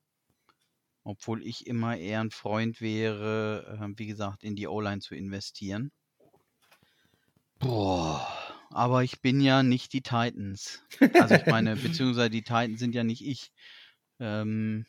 Obwohl 1.03 1.45
ich 1.45 1.67
immer 1.67 1.97
eher 1.97 2.21
ein 2.21 2.31
Freund 2.31 2.79
wäre, 2.79 3.77
äh, 3.81 3.99
wie 3.99 4.07
gesagt, 4.07 4.45
in 4.45 4.55
die 4.55 4.69
O-Line 4.69 5.01
zu 5.01 5.13
investieren. 5.13 5.91
Boah, 7.59 8.25
aber 8.69 9.03
ich 9.03 9.19
bin 9.19 9.41
ja 9.41 9.61
nicht 9.61 9.91
die 9.91 10.01
Titans. 10.01 10.83
Also 11.15 11.35
ich 11.35 11.45
meine, 11.47 11.75
beziehungsweise 11.75 12.29
die 12.29 12.43
Titans 12.43 12.79
sind 12.79 12.95
ja 12.95 13.03
nicht 13.03 13.21
ich. 13.21 13.51
Ähm, 14.19 14.85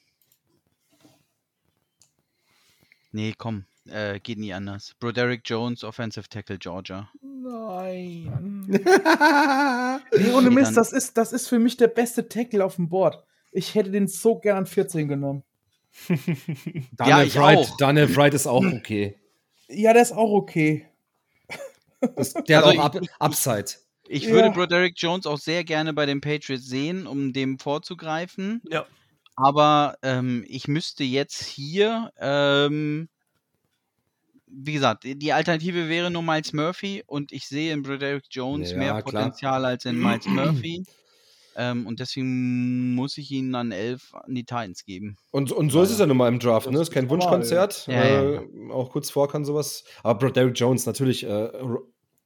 nee, 3.10 3.34
komm, 3.36 3.66
äh, 3.90 4.20
geht 4.20 4.38
nie 4.38 4.52
anders. 4.52 4.94
Broderick 5.00 5.42
Jones, 5.44 5.84
Offensive 5.84 6.28
Tackle 6.28 6.58
Georgia. 6.58 7.10
Nein. 7.22 8.64
nee, 8.68 10.30
ohne 10.32 10.50
Mist, 10.50 10.76
das 10.76 10.92
ist, 10.92 11.16
das 11.16 11.32
ist 11.32 11.48
für 11.48 11.58
mich 11.58 11.76
der 11.76 11.88
beste 11.88 12.28
Tackle 12.28 12.64
auf 12.64 12.76
dem 12.76 12.88
Board. 12.88 13.22
Ich 13.52 13.74
hätte 13.74 13.90
den 13.90 14.08
so 14.08 14.38
gern 14.38 14.58
an 14.58 14.66
14 14.66 15.08
genommen. 15.08 15.42
Daniel, 16.92 17.26
ich 17.26 17.36
Wright, 17.36 17.58
auch. 17.58 17.76
Daniel 17.78 18.14
Wright 18.16 18.34
ist 18.34 18.46
auch 18.46 18.64
okay. 18.64 19.16
Ja, 19.68 19.92
der 19.92 20.02
ist 20.02 20.12
auch 20.12 20.30
okay. 20.32 20.86
Das, 22.14 22.34
der 22.34 22.64
Also 22.64 22.82
hat 22.82 22.96
auch 22.96 23.00
ich- 23.00 23.10
Up, 23.12 23.20
Upside. 23.20 23.66
Ich 24.08 24.24
Ja. 24.24 24.32
würde 24.32 24.50
Broderick 24.50 24.94
Jones 24.96 25.26
auch 25.26 25.38
sehr 25.38 25.64
gerne 25.64 25.92
bei 25.92 26.06
den 26.06 26.20
Patriots 26.20 26.66
sehen, 26.66 27.06
um 27.06 27.32
dem 27.32 27.58
vorzugreifen. 27.58 28.62
Ja. 28.70 28.86
Aber 29.34 29.96
ähm, 30.02 30.44
ich 30.46 30.68
müsste 30.68 31.02
jetzt 31.04 31.42
hier, 31.44 32.12
ähm, 32.18 33.08
wie 34.46 34.72
gesagt, 34.74 35.04
die- 35.04 35.32
Alternative 35.32 35.88
wäre 35.88 36.10
nur 36.10 36.22
Miles 36.22 36.52
Murphy 36.52 37.02
und 37.06 37.32
ich 37.32 37.46
sehe 37.48 37.72
in 37.72 37.82
Broderick 37.82 38.24
Jones 38.30 38.70
Ja, 38.72 38.78
mehr 38.78 39.02
klar. 39.02 39.04
Potenzial 39.04 39.64
als 39.64 39.84
in 39.84 39.98
Miles 40.00 40.26
Murphy. 40.26 40.84
Ähm, 41.58 41.86
und 41.86 42.00
deswegen 42.00 42.94
muss 42.94 43.16
ich 43.16 43.30
ihn 43.30 43.54
an 43.54 43.72
11 43.72 44.12
an 44.14 44.34
die 44.34 44.44
Titans 44.44 44.84
geben. 44.84 45.16
Und, 45.30 45.52
und 45.52 45.70
so 45.70 45.80
ist 45.82 45.90
es 45.90 45.98
ja 45.98 46.06
nun 46.06 46.18
mal 46.18 46.28
im 46.28 46.38
Draft, 46.38 46.66
Das 46.66 46.72
ne? 46.74 46.80
ist 46.80 46.88
Ist 46.88 46.94
kein 46.94 47.08
Wunschkonzert. 47.08 47.86
ja. 47.86 47.94
Ja, 48.14 48.32
äh, 48.34 48.70
Auch 48.72 48.90
kurz 48.90 49.08
vor 49.10 49.28
kann 49.28 49.44
sowas. 49.46 49.84
Aber 50.02 50.18
Broderick 50.18 50.58
Jones 50.58 50.84
natürlich 50.84 51.24
äh, 51.24 51.48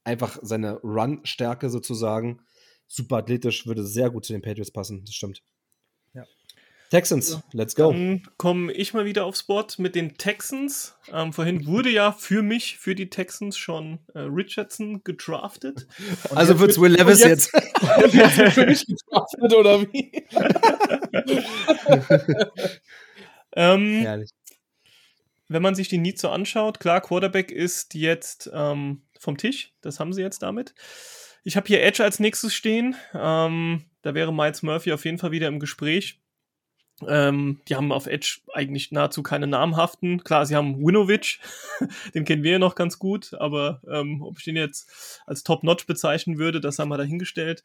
einfach 0.03 0.37
seine 0.41 0.79
Run-Stärke 0.83 1.69
sozusagen. 1.69 2.41
Super 2.87 3.17
athletisch, 3.17 3.65
würde 3.65 3.85
sehr 3.85 4.09
gut 4.09 4.25
zu 4.25 4.33
den 4.33 4.41
Patriots 4.41 4.71
passen, 4.71 5.05
das 5.05 5.15
stimmt. 5.15 5.41
Ja. 6.91 6.99
Texans, 6.99 7.39
let's 7.53 7.73
go. 7.75 7.91
Dann 7.91 8.23
komme 8.37 8.73
ich 8.73 8.93
mal 8.93 9.05
wieder 9.05 9.23
aufs 9.25 9.43
Board 9.43 9.79
mit 9.79 9.95
den 9.95 10.17
Texans. 10.17 10.97
Ähm, 11.11 11.31
vorhin 11.31 11.65
wurde 11.65 11.89
ja 11.89 12.11
für 12.11 12.41
mich, 12.43 12.77
für 12.79 12.95
die 12.95 13.09
Texans 13.09 13.57
schon 13.57 13.99
äh, 14.13 14.19
Richardson 14.19 15.01
gedraftet. 15.05 15.87
Und 16.29 16.37
also 16.37 16.51
jetzt 16.53 16.59
wird's 16.59 16.81
wird- 16.81 16.91
Will 16.91 16.97
Levis 16.99 17.19
jetzt. 17.23 17.53
Jetzt 18.11 18.37
wird 18.37 18.51
für 18.53 18.65
mich 18.65 18.85
gedraftet, 18.85 19.53
oder 19.53 19.81
wie? 19.83 20.11
Ähm, 23.53 23.99
Herrlich. 24.01 24.29
wenn 25.49 25.61
man 25.61 25.75
sich 25.75 25.89
die 25.89 25.97
Needs 25.97 26.21
so 26.21 26.29
anschaut, 26.29 26.79
klar, 26.79 27.01
Quarterback 27.01 27.51
ist 27.51 27.93
jetzt 27.95 28.49
ähm, 28.53 29.01
vom 29.19 29.35
Tisch. 29.37 29.73
Das 29.81 29.99
haben 29.99 30.13
sie 30.13 30.21
jetzt 30.21 30.41
damit. 30.41 30.73
Ich 31.43 31.57
habe 31.57 31.67
hier 31.67 31.83
Edge 31.83 32.01
als 32.01 32.19
nächstes 32.21 32.53
stehen. 32.53 32.95
Ähm, 33.13 33.83
da 34.03 34.13
wäre 34.13 34.33
Miles 34.33 34.61
Murphy 34.63 34.93
auf 34.93 35.03
jeden 35.03 35.17
Fall 35.17 35.31
wieder 35.31 35.49
im 35.49 35.59
Gespräch. 35.59 36.20
Ähm, 37.07 37.61
die 37.67 37.75
haben 37.75 37.91
auf 37.91 38.07
Edge 38.07 38.39
eigentlich 38.53 38.91
nahezu 38.91 39.23
keine 39.23 39.47
namhaften. 39.47 40.23
Klar, 40.23 40.45
sie 40.45 40.55
haben 40.55 40.79
Winovich, 40.85 41.39
den 42.13 42.25
kennen 42.25 42.43
wir 42.43 42.53
ja 42.53 42.59
noch 42.59 42.75
ganz 42.75 42.99
gut, 42.99 43.33
aber 43.33 43.81
ähm, 43.89 44.21
ob 44.21 44.37
ich 44.37 44.45
den 44.45 44.55
jetzt 44.55 45.21
als 45.25 45.43
Top-Notch 45.43 45.85
bezeichnen 45.85 46.37
würde, 46.37 46.61
das 46.61 46.79
haben 46.79 46.89
wir 46.89 46.97
dahingestellt. 46.97 47.63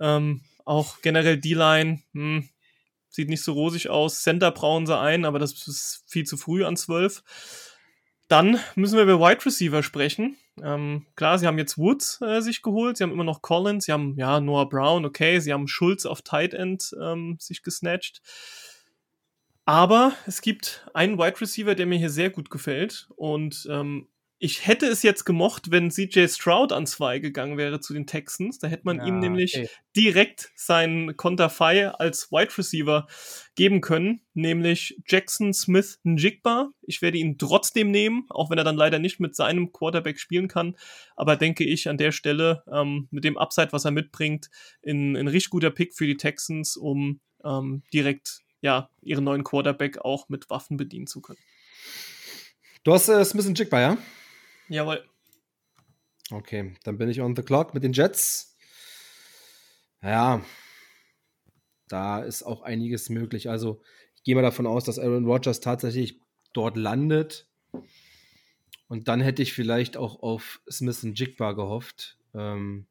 Ähm, 0.00 0.42
auch 0.64 1.00
generell 1.02 1.38
D-Line, 1.38 2.02
hm, 2.12 2.48
sieht 3.08 3.28
nicht 3.28 3.42
so 3.42 3.52
rosig 3.52 3.88
aus. 3.88 4.22
Center 4.22 4.50
brauchen 4.50 4.86
sie 4.86 4.98
ein, 4.98 5.24
aber 5.24 5.38
das 5.38 5.66
ist 5.66 6.04
viel 6.06 6.24
zu 6.24 6.36
früh 6.36 6.64
an 6.64 6.76
12. 6.76 7.22
Dann 8.28 8.60
müssen 8.74 8.96
wir 8.96 9.04
über 9.04 9.18
Wide 9.18 9.44
Receiver 9.46 9.82
sprechen. 9.82 10.36
Ähm, 10.62 11.06
klar, 11.16 11.38
sie 11.38 11.46
haben 11.46 11.58
jetzt 11.58 11.78
Woods 11.78 12.20
äh, 12.20 12.40
sich 12.40 12.62
geholt, 12.62 12.96
sie 12.96 13.04
haben 13.04 13.12
immer 13.12 13.24
noch 13.24 13.42
Collins, 13.42 13.86
sie 13.86 13.92
haben 13.92 14.14
ja 14.16 14.40
Noah 14.40 14.68
Brown, 14.68 15.04
okay, 15.04 15.40
sie 15.40 15.52
haben 15.52 15.68
Schulz 15.68 16.04
auf 16.04 16.22
Tight 16.22 16.52
End 16.52 16.94
ähm, 17.00 17.36
sich 17.40 17.62
gesnatcht. 17.62 18.20
Aber 19.68 20.14
es 20.24 20.40
gibt 20.40 20.88
einen 20.94 21.18
Wide 21.18 21.42
Receiver, 21.42 21.74
der 21.74 21.84
mir 21.84 21.98
hier 21.98 22.08
sehr 22.08 22.30
gut 22.30 22.48
gefällt. 22.48 23.06
Und 23.16 23.68
ähm, 23.70 24.08
ich 24.38 24.66
hätte 24.66 24.86
es 24.86 25.02
jetzt 25.02 25.26
gemocht, 25.26 25.70
wenn 25.70 25.90
CJ 25.90 26.26
Stroud 26.28 26.72
an 26.72 26.86
zwei 26.86 27.18
gegangen 27.18 27.58
wäre 27.58 27.78
zu 27.78 27.92
den 27.92 28.06
Texans. 28.06 28.58
Da 28.58 28.66
hätte 28.66 28.84
man 28.86 28.96
Ja, 28.96 29.04
ihm 29.04 29.18
nämlich 29.18 29.58
okay. 29.58 29.68
direkt 29.94 30.52
seinen 30.56 31.18
Konterfei 31.18 31.86
als 31.90 32.32
Wide 32.32 32.56
Receiver 32.56 33.06
geben 33.56 33.82
können, 33.82 34.22
nämlich 34.32 34.98
Jackson 35.06 35.52
Smith 35.52 36.00
Njigba. 36.02 36.70
Ich 36.80 37.02
werde 37.02 37.18
ihn 37.18 37.36
trotzdem 37.36 37.90
nehmen, 37.90 38.24
auch 38.30 38.48
wenn 38.48 38.56
er 38.56 38.64
dann 38.64 38.76
leider 38.76 38.98
nicht 38.98 39.20
mit 39.20 39.36
seinem 39.36 39.70
Quarterback 39.70 40.18
spielen 40.18 40.48
kann. 40.48 40.78
Aber 41.14 41.36
denke 41.36 41.64
ich 41.64 41.90
an 41.90 41.98
der 41.98 42.12
Stelle 42.12 42.64
ähm, 42.72 43.06
mit 43.10 43.22
dem 43.22 43.36
Upside, 43.36 43.72
was 43.72 43.84
er 43.84 43.90
mitbringt, 43.90 44.48
in 44.80 45.14
ein 45.14 45.28
richtig 45.28 45.50
guter 45.50 45.70
Pick 45.70 45.94
für 45.94 46.06
die 46.06 46.16
Texans, 46.16 46.74
um 46.74 47.20
ähm, 47.44 47.82
direkt 47.92 48.44
ja 48.60 48.90
ihren 49.02 49.24
neuen 49.24 49.44
Quarterback 49.44 49.98
auch 49.98 50.28
mit 50.28 50.50
Waffen 50.50 50.76
bedienen 50.76 51.06
zu 51.06 51.20
können. 51.20 51.38
Du 52.84 52.92
hast 52.92 53.08
äh, 53.08 53.24
Smith 53.24 53.46
und 53.46 53.58
Jigba, 53.58 53.80
ja? 53.80 53.98
Jawohl. 54.68 55.04
Okay, 56.30 56.74
dann 56.84 56.98
bin 56.98 57.08
ich 57.08 57.20
on 57.20 57.34
the 57.34 57.42
clock 57.42 57.74
mit 57.74 57.82
den 57.82 57.92
Jets. 57.92 58.56
Ja, 60.02 60.42
da 61.88 62.20
ist 62.20 62.42
auch 62.42 62.62
einiges 62.62 63.08
möglich. 63.08 63.48
Also, 63.48 63.82
ich 64.14 64.22
gehe 64.22 64.34
mal 64.34 64.42
davon 64.42 64.66
aus, 64.66 64.84
dass 64.84 64.98
Aaron 64.98 65.24
Rodgers 65.24 65.60
tatsächlich 65.60 66.20
dort 66.52 66.76
landet. 66.76 67.48
Und 68.88 69.08
dann 69.08 69.20
hätte 69.20 69.42
ich 69.42 69.52
vielleicht 69.52 69.96
auch 69.96 70.22
auf 70.22 70.60
Smith 70.70 71.02
und 71.04 71.18
Jigba 71.18 71.52
gehofft, 71.52 72.18
ähm, 72.34 72.86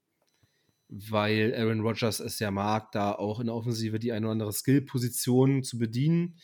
weil 0.89 1.53
Aaron 1.56 1.82
Rodgers 1.82 2.20
es 2.20 2.39
ja 2.39 2.51
mag, 2.51 2.91
da 2.91 3.12
auch 3.13 3.39
in 3.39 3.48
der 3.48 3.56
Offensive 3.56 4.00
die 4.00 4.12
eine 4.12 4.26
oder 4.28 4.34
andere 4.34 4.54
Skill-Position 4.54 5.63
zu 5.63 5.78
bedienen. 5.78 6.39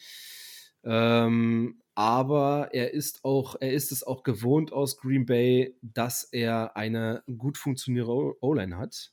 Ähm, 0.83 1.81
aber 1.95 2.69
er 2.73 2.93
ist 2.93 3.23
auch, 3.23 3.55
er 3.59 3.73
ist 3.73 3.91
es 3.91 4.03
auch 4.03 4.23
gewohnt 4.23 4.73
aus 4.73 4.97
Green 4.97 5.25
Bay, 5.25 5.77
dass 5.81 6.23
er 6.23 6.75
eine 6.75 7.23
gut 7.37 7.57
funktionierende 7.57 8.35
O-Line 8.41 8.77
hat. 8.77 9.11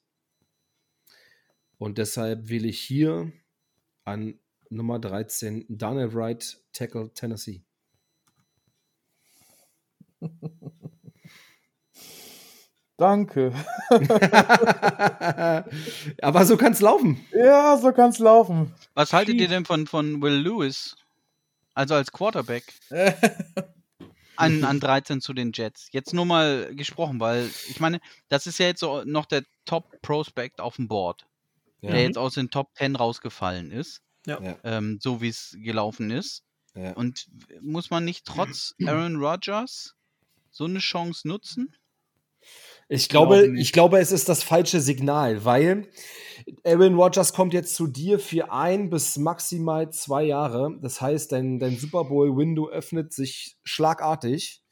Und 1.79 1.99
deshalb 1.99 2.49
wähle 2.49 2.69
ich 2.69 2.81
hier 2.81 3.33
an 4.05 4.39
Nummer 4.71 4.99
13 4.99 5.67
Daniel 5.69 6.15
Wright, 6.15 6.59
Tackle 6.73 7.13
Tennessee. 7.15 7.63
Danke. 13.01 13.55
aber 16.21 16.45
so 16.45 16.59
kann 16.59 16.73
es 16.73 16.81
laufen. 16.81 17.19
Ja, 17.33 17.79
so 17.79 17.93
kann's 17.93 18.19
laufen. 18.19 18.75
Was 18.93 19.15
haltet 19.15 19.37
Schief. 19.37 19.43
ihr 19.43 19.49
denn 19.49 19.65
von, 19.65 19.87
von 19.87 20.21
Will 20.21 20.35
Lewis? 20.35 20.97
Also 21.73 21.95
als 21.95 22.13
Quarterback 22.13 22.65
an, 24.37 24.65
an 24.65 24.81
13 24.81 25.23
zu 25.23 25.33
den 25.33 25.53
Jets. 25.55 25.89
Jetzt 25.93 26.13
nur 26.13 26.27
mal 26.27 26.75
gesprochen, 26.75 27.21
weil 27.21 27.49
ich 27.71 27.81
meine, 27.81 28.01
das 28.29 28.47
ist 28.47 28.59
ja 28.59 28.67
jetzt 28.67 28.81
so 28.81 29.03
noch 29.07 29.25
der 29.25 29.45
Top-Prospect 29.65 30.61
auf 30.61 30.77
dem 30.77 30.87
Board, 30.89 31.27
Ja. 31.81 31.93
der 31.93 32.03
jetzt 32.03 32.19
aus 32.19 32.35
den 32.35 32.51
Top 32.51 32.69
10 32.77 32.97
rausgefallen 32.97 33.71
ist, 33.71 34.03
Ja. 34.27 34.39
Ja. 34.43 34.57
ähm, 34.65 34.99
so 35.01 35.23
wie 35.23 35.29
es 35.29 35.57
gelaufen 35.59 36.11
ist. 36.11 36.43
Ja. 36.75 36.93
Und 36.93 37.29
muss 37.63 37.89
man 37.89 38.05
nicht 38.05 38.27
trotz 38.27 38.75
Aaron 38.87 39.17
Rodgers 39.17 39.95
so 40.51 40.65
eine 40.67 40.81
Chance 40.81 41.27
nutzen? 41.27 41.75
Ich 42.93 43.09
glaube 43.09 43.43
glaube, 43.43 43.61
ich 43.61 43.73
glaube, 43.73 43.99
es 44.01 44.11
ist 44.11 44.29
das 44.29 44.43
falsche 44.43 44.81
Signal, 44.81 45.45
weil 45.45 45.87
Aaron 46.65 46.97
Rodgers 46.97 47.33
kommt 47.33 47.55
jetzt 47.55 47.77
zu 47.77 47.87
dir 47.87 48.19
für 48.19 48.51
ein 48.51 48.91
bis 48.91 49.17
maximal 49.17 49.93
zwei 49.93 50.25
Jahre. 50.25 50.77
Das 50.83 51.01
heißt, 51.01 51.31
dein, 51.31 51.61
dein 51.61 51.77
Super 51.77 52.05
Bowl-Window 52.05 52.69
öffnet 52.69 53.13
sich 53.13 53.57
schlagartig 53.63 54.65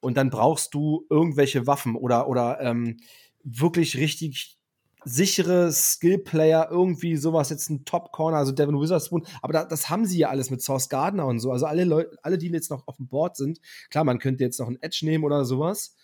und 0.00 0.16
dann 0.16 0.30
brauchst 0.30 0.72
du 0.72 1.04
irgendwelche 1.10 1.66
Waffen 1.66 1.94
oder, 1.94 2.28
oder 2.28 2.58
ähm, 2.62 3.00
wirklich 3.44 3.98
richtig 3.98 4.56
sichere 5.04 5.70
Skill-Player, 5.70 6.68
irgendwie 6.70 7.16
sowas, 7.16 7.50
jetzt 7.50 7.68
ein 7.68 7.84
Top-Corner, 7.84 8.38
also 8.38 8.52
Devin 8.52 8.80
Witherspoon, 8.80 9.26
aber 9.42 9.52
da, 9.52 9.64
das 9.66 9.90
haben 9.90 10.06
sie 10.06 10.18
ja 10.18 10.30
alles 10.30 10.50
mit 10.50 10.62
Source 10.62 10.88
Gardner 10.88 11.26
und 11.26 11.38
so. 11.38 11.52
Also 11.52 11.66
alle 11.66 11.84
Leute, 11.84 12.16
alle, 12.22 12.38
die 12.38 12.48
jetzt 12.48 12.70
noch 12.70 12.86
auf 12.86 12.96
dem 12.96 13.08
Board 13.08 13.36
sind, 13.36 13.60
klar, 13.90 14.04
man 14.04 14.18
könnte 14.18 14.42
jetzt 14.42 14.58
noch 14.58 14.68
einen 14.68 14.80
Edge 14.80 15.00
nehmen 15.02 15.24
oder 15.24 15.44
sowas. 15.44 15.94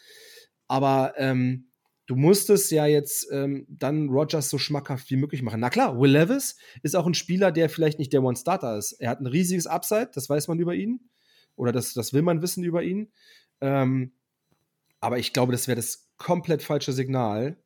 Aber 0.75 1.15
ähm, 1.19 1.69
du 2.07 2.17
musstest 2.17 2.73
ja 2.73 2.85
jetzt 2.85 3.29
ähm, 3.31 3.65
dann 3.69 4.09
Rogers 4.09 4.51
so 4.51 4.59
schmackhaft 4.59 5.09
wie 5.09 5.17
möglich 5.17 5.41
machen. 5.41 5.61
Na 5.61 5.71
klar, 5.71 6.01
Will 6.01 6.11
Levis 6.11 6.57
ist 6.83 6.97
auch 6.97 7.07
ein 7.07 7.15
Spieler, 7.15 7.53
der 7.53 7.69
vielleicht 7.69 8.01
nicht 8.01 8.13
der 8.13 8.25
One-Starter 8.25 8.77
ist. 8.77 8.91
Er 8.95 9.11
hat 9.11 9.21
ein 9.21 9.29
riesiges 9.29 9.69
Upside, 9.69 10.11
das 10.13 10.29
weiß 10.29 10.49
man 10.49 10.59
über 10.59 10.75
ihn. 10.75 11.09
Oder 11.55 11.71
das, 11.71 11.95
das 11.95 12.13
will 12.13 12.23
man 12.23 12.43
wissen 12.43 12.65
über 12.65 12.83
ihn. 12.83 13.13
Ähm, 13.61 14.15
aber 14.99 15.19
ich 15.19 15.33
glaube, 15.33 15.53
das 15.53 15.69
wäre 15.69 15.77
das 15.77 16.11
komplett 16.17 16.65
falsche 16.65 16.93
Signal, 16.93 17.57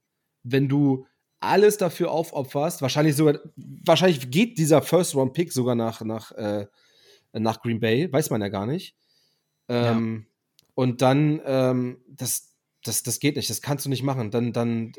wenn 0.43 0.69
du 0.69 1.07
alles 1.41 1.79
dafür 1.79 2.11
aufopferst. 2.11 2.83
Wahrscheinlich 2.83 3.17
sogar, 3.17 3.41
wahrscheinlich 3.57 4.31
geht 4.31 4.59
dieser 4.59 4.83
First-Round-Pick 4.83 5.51
sogar 5.51 5.77
nach, 5.77 6.03
nach, 6.03 6.33
äh, 6.33 6.67
nach 7.33 7.63
Green 7.63 7.81
Bay, 7.81 8.13
weiß 8.13 8.29
man 8.29 8.43
ja 8.43 8.49
gar 8.49 8.67
nicht. 8.67 8.95
Ähm, 9.69 10.27
Und 10.75 11.01
dann, 11.03 11.41
ähm, 11.45 12.05
das, 12.07 12.55
das, 12.85 13.03
das 13.03 13.19
geht 13.21 13.37
nicht, 13.37 13.51
das 13.51 13.61
kannst 13.63 13.85
du 13.85 13.91
nicht 13.91 14.03
machen. 14.03 14.31
Dann, 14.31 14.53
dann, 14.53 14.93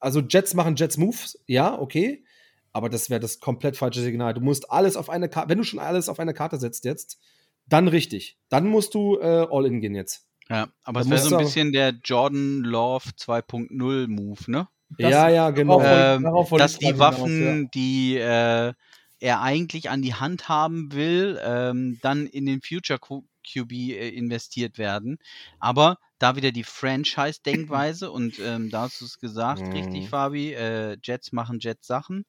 also 0.00 0.20
Jets 0.20 0.54
machen 0.54 0.76
Jets 0.76 0.96
Moves, 0.96 1.38
ja, 1.46 1.78
okay. 1.78 2.24
Aber 2.72 2.88
das 2.88 3.10
wäre 3.10 3.20
das 3.20 3.40
komplett 3.40 3.76
falsche 3.76 4.00
Signal. 4.00 4.32
Du 4.34 4.40
musst 4.40 4.70
alles 4.70 4.96
auf 4.96 5.10
eine 5.10 5.28
Karte, 5.28 5.48
wenn 5.48 5.58
du 5.58 5.64
schon 5.64 5.80
alles 5.80 6.08
auf 6.08 6.20
eine 6.20 6.34
Karte 6.34 6.56
setzt 6.58 6.84
jetzt, 6.84 7.18
dann 7.66 7.88
richtig. 7.88 8.38
Dann 8.48 8.66
musst 8.68 8.94
du 8.94 9.18
äh, 9.18 9.46
All-In 9.50 9.80
gehen 9.80 9.94
jetzt. 9.94 10.26
Ja, 10.48 10.68
aber 10.84 11.00
Da 11.00 11.04
es 11.04 11.10
wäre 11.10 11.20
so 11.20 11.36
ein 11.36 11.44
bisschen 11.44 11.72
der 11.72 11.94
Jordan 12.04 12.60
Love 12.62 13.10
2.0 13.18 14.08
Move, 14.08 14.50
ne? 14.50 14.68
Das- 14.98 15.10
ja, 15.10 15.28
ja, 15.28 15.50
genau. 15.50 15.80
darauf 15.80 16.50
wollte- 16.50 16.64
Ähm, 16.64 16.68
dass 16.68 16.78
die 16.78 16.98
Waffen, 16.98 17.62
ja. 17.64 17.68
die 17.74 18.16
äh, 18.16 18.72
er 19.20 19.40
eigentlich 19.42 19.90
an 19.90 20.02
die 20.02 20.14
Hand 20.14 20.48
haben 20.48 20.92
will, 20.92 21.38
ähm, 21.44 21.98
dann 22.02 22.26
in 22.26 22.46
den 22.46 22.60
Future 22.62 22.98
QB 22.98 23.72
äh, 23.72 24.08
investiert 24.10 24.78
werden. 24.78 25.18
Aber 25.60 25.98
da 26.20 26.36
wieder 26.36 26.52
die 26.52 26.64
Franchise-Denkweise 26.64 28.10
und 28.12 28.38
ähm, 28.40 28.70
da 28.70 28.82
hast 28.82 29.00
du 29.02 29.06
es 29.06 29.18
gesagt, 29.20 29.74
Mhm. 29.74 29.74
richtig, 29.74 30.10
Fabi, 30.10 30.54
äh, 30.54 30.98
Jets 31.02 31.32
machen 31.32 31.60
Jets-Sachen. 31.60 32.24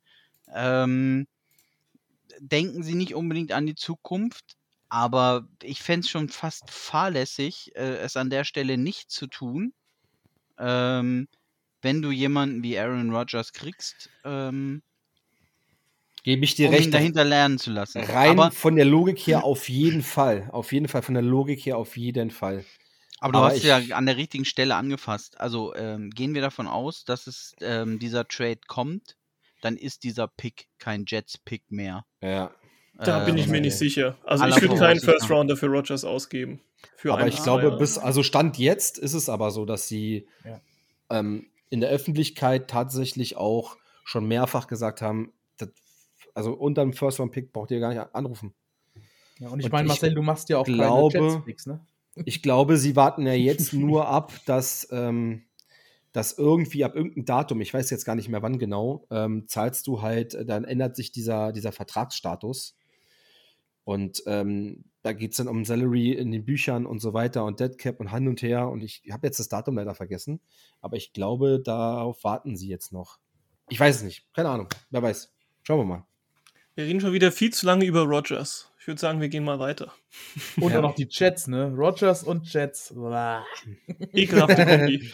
Ähm, 0.54 1.28
denken 2.40 2.84
sie 2.84 2.96
nicht 2.96 3.16
unbedingt 3.16 3.52
an 3.52 3.66
die 3.66 3.76
Zukunft, 3.76 4.56
aber 4.90 5.48
ich 5.62 5.82
fände 5.82 6.06
es 6.06 6.10
schon 6.10 6.30
fast 6.30 6.70
fahrlässig, 6.72 7.76
äh, 7.76 7.98
es 7.98 8.18
an 8.18 8.30
der 8.30 8.44
Stelle 8.44 8.78
nicht 8.78 9.12
zu 9.12 9.28
tun. 9.28 9.74
Ähm, 10.60 11.30
wenn 11.82 12.02
du 12.02 12.12
jemanden 12.12 12.64
wie 12.64 12.80
Aaron 12.80 13.16
Rodgers 13.16 13.54
kriegst, 13.54 14.12
ähm, 14.26 14.84
Gebe 16.24 16.44
ich 16.46 16.56
dir 16.56 16.70
um 16.70 16.80
ihn 16.80 16.92
recht. 16.92 16.92
dahinter 16.92 17.24
lernen 17.24 17.58
zu 17.60 17.72
lassen. 17.72 18.10
Rein 18.14 18.14
Aber 18.22 18.52
von 18.52 18.76
der 18.78 18.86
Logik 18.86 19.20
her 19.20 19.44
auf 19.46 19.70
jeden 19.70 20.02
Fall. 20.04 20.50
Auf 20.52 20.74
jeden 20.74 20.88
Fall, 20.88 21.02
von 21.04 21.16
der 21.16 21.24
Logik 21.24 21.66
her 21.66 21.78
auf 21.78 21.98
jeden 21.98 22.32
Fall. 22.32 22.66
Aber 23.22 23.32
du 23.34 23.38
Aber 23.40 23.48
hast 23.50 23.58
ich- 23.58 23.64
ja 23.64 23.78
an 23.96 24.06
der 24.06 24.18
richtigen 24.18 24.44
Stelle 24.46 24.76
angefasst. 24.76 25.40
Also 25.40 25.74
ähm, 25.76 26.10
gehen 26.10 26.34
wir 26.34 26.42
davon 26.42 26.68
aus, 26.68 27.06
dass 27.06 27.28
es 27.28 27.56
ähm, 27.62 27.98
dieser 28.00 28.28
Trade 28.28 28.60
kommt, 28.68 29.16
dann 29.62 29.78
ist 29.78 30.04
dieser 30.04 30.28
Pick 30.28 30.68
kein 30.80 31.06
Jets-Pick 31.08 31.72
mehr. 31.72 32.06
Ja. 32.22 32.52
Da 32.98 33.24
bin 33.24 33.38
ich 33.38 33.46
mir 33.48 33.54
okay. 33.54 33.62
nicht 33.62 33.78
sicher. 33.78 34.18
Also 34.26 34.46
ich 34.46 34.62
würde 34.62 34.76
keinen 34.76 35.00
First. 35.00 35.30
Rounder 35.30 35.56
für 35.56 35.68
Rogers 35.68 36.04
ausgeben. 36.04 36.60
Für 36.98 37.14
aber 37.14 37.28
ich 37.28 37.42
glaube, 37.42 37.70
Zweier. 37.70 37.78
bis, 37.78 37.98
also 37.98 38.22
Stand 38.24 38.58
jetzt 38.58 38.98
ist 38.98 39.14
es 39.14 39.30
aber 39.30 39.52
so, 39.52 39.66
dass 39.66 39.88
sie 39.88 40.28
Ja. 40.44 40.60
ähm, 41.10 41.48
in 41.70 41.80
der 41.80 41.90
Öffentlichkeit 41.90 42.70
tatsächlich 42.70 43.38
auch 43.38 43.78
schon 44.04 44.28
mehrfach 44.28 44.68
gesagt 44.68 45.02
haben, 45.02 45.32
das, 45.58 45.70
also 46.34 46.54
unter 46.54 46.82
dem 46.82 46.94
First 46.94 47.20
Round 47.20 47.32
Pick 47.32 47.54
braucht 47.54 47.72
ihr 47.72 47.80
gar 47.80 47.90
nicht 47.94 48.02
anrufen. 48.14 48.54
Ja, 49.40 49.50
und 49.50 49.60
ich 49.60 49.72
meine, 49.72 49.88
Marcel, 49.88 50.14
du 50.14 50.22
machst 50.22 50.50
ja 50.50 50.58
auch 50.58 50.66
glaube- 50.66 51.18
keine 51.18 51.30
Jets-Picks, 51.34 51.66
ne? 51.68 51.86
Ich 52.26 52.42
glaube, 52.42 52.78
sie 52.78 52.96
warten 52.96 53.26
ja 53.26 53.34
jetzt 53.34 53.74
nur 53.74 54.08
ab, 54.08 54.34
dass, 54.46 54.88
ähm, 54.92 55.44
dass 56.12 56.38
irgendwie 56.38 56.84
ab 56.84 56.96
irgendeinem 56.96 57.26
Datum, 57.26 57.62
ich 57.62 57.74
weiß 57.74 57.90
jetzt 57.90 58.06
gar 58.06 58.16
nicht 58.16 58.30
mehr 58.30 58.42
wann 58.42 58.60
genau, 58.60 59.08
ähm, 59.12 59.48
zahlst 59.48 59.88
du 59.88 60.02
halt, 60.02 60.34
äh, 60.34 60.46
dann 60.46 60.64
ändert 60.64 60.96
sich 60.96 61.12
dieser, 61.12 61.52
dieser 61.52 61.72
Vertragsstatus. 61.72 62.76
Und 63.84 64.24
ähm, 64.28 64.84
da 65.02 65.14
geht 65.14 65.32
es 65.32 65.38
dann 65.38 65.48
um 65.48 65.66
Salary 65.66 66.12
in 66.12 66.32
den 66.32 66.46
Büchern 66.46 66.86
und 66.86 67.00
so 67.00 67.14
weiter 67.14 67.46
und 67.46 67.60
Deadcap 67.60 68.00
und 68.00 68.14
hin 68.14 68.28
und 68.28 68.42
her. 68.42 68.70
Und 68.70 68.84
ich 68.84 69.04
habe 69.12 69.26
jetzt 69.28 69.40
das 69.40 69.50
Datum 69.50 69.76
leider 69.76 69.96
vergessen. 69.96 70.40
Aber 70.80 70.98
ich 70.98 71.14
glaube, 71.14 71.60
darauf 71.60 72.24
warten 72.24 72.56
sie 72.56 72.68
jetzt 72.68 72.94
noch. 72.94 73.18
Ich 73.70 73.80
weiß 73.80 73.98
es 73.98 74.04
nicht. 74.04 74.26
Keine 74.34 74.50
Ahnung. 74.50 74.68
Wer 74.92 75.02
weiß. 75.02 75.34
Schauen 75.64 75.80
wir 75.80 75.86
mal. 75.86 76.06
Wir 76.76 76.86
reden 76.86 77.02
schon 77.02 77.14
wieder 77.14 77.32
viel 77.32 77.52
zu 77.52 77.66
lange 77.66 77.86
über 77.86 78.04
Rogers. 78.04 78.71
Ich 78.82 78.88
würde 78.88 79.00
sagen, 79.00 79.22
wir 79.22 79.30
gehen 79.30 79.44
mal 79.44 79.60
weiter. 79.60 79.94
Und 80.58 80.70
Ja. 80.70 80.76
dann 80.78 80.82
noch 80.82 80.96
die 80.96 81.08
Jets, 81.08 81.46
ne? 81.48 81.72
Rogers 81.72 82.24
und 82.24 82.52
Jets. 82.52 82.92
Ekelhafte 84.12 84.66
Kombi. 84.66 85.12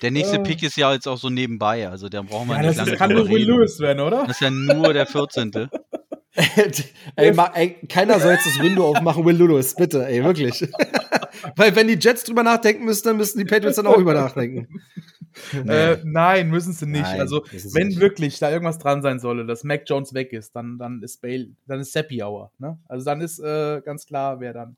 Der 0.00 0.10
nächste 0.12 0.36
Äh. 0.36 0.42
Pick 0.44 0.62
ist 0.62 0.76
ja 0.76 0.92
jetzt 0.92 1.08
auch 1.08 1.18
so 1.18 1.30
nebenbei, 1.30 1.88
also 1.88 2.08
da 2.08 2.22
brauchen 2.22 2.46
wir 2.48 2.54
Ja, 2.56 2.60
nicht 2.60 2.70
das 2.70 2.76
lange 2.76 2.92
ist, 2.92 2.98
kann 2.98 3.12
nur 3.12 3.28
Will. 3.28 3.44
Lewis 3.44 3.80
werden, 3.80 4.00
oder? 4.00 4.20
Das 4.26 4.36
ist 4.36 4.40
ja 4.40 4.50
nur 4.50 4.92
der 4.92 5.06
14. 5.06 5.50
ey, 7.16 7.32
ma, 7.32 7.50
ey, 7.54 7.76
keiner 7.88 8.20
soll 8.20 8.32
jetzt 8.32 8.46
das 8.46 8.60
Window 8.60 8.86
aufmachen, 8.88 9.24
Will 9.24 9.36
Lewis, 9.36 9.74
bitte, 9.74 10.06
ey, 10.06 10.22
wirklich. 10.22 10.60
Weil 11.56 11.74
wenn 11.74 11.88
die 11.88 11.98
Jets 11.98 12.22
drüber 12.24 12.42
nachdenken 12.44 12.84
müssen, 12.84 13.04
dann 13.04 13.16
müssen 13.16 13.38
die 13.38 13.44
Patriots 13.46 13.76
dann 13.76 13.86
auch 13.88 13.96
drüber 13.96 14.14
nachdenken. 14.14 14.80
Äh, 15.66 15.98
nein, 16.04 16.50
müssen 16.50 16.72
sie 16.72 16.86
nicht. 16.86 17.02
Nein, 17.02 17.20
also, 17.20 17.44
wenn 17.72 17.88
nicht. 17.88 18.00
wirklich 18.00 18.38
da 18.38 18.50
irgendwas 18.50 18.78
dran 18.78 19.02
sein 19.02 19.18
solle, 19.18 19.46
dass 19.46 19.64
Mac 19.64 19.84
Jones 19.86 20.14
weg 20.14 20.32
ist, 20.32 20.54
dann, 20.54 20.78
dann 20.78 21.02
ist 21.02 21.20
Bale, 21.22 21.48
dann 21.66 21.80
ist 21.80 21.92
Seppi 21.92 22.22
Hour. 22.22 22.52
Ne? 22.58 22.78
Also 22.88 23.04
dann 23.04 23.20
ist 23.20 23.38
äh, 23.38 23.80
ganz 23.84 24.06
klar, 24.06 24.40
wer 24.40 24.52
dann. 24.52 24.76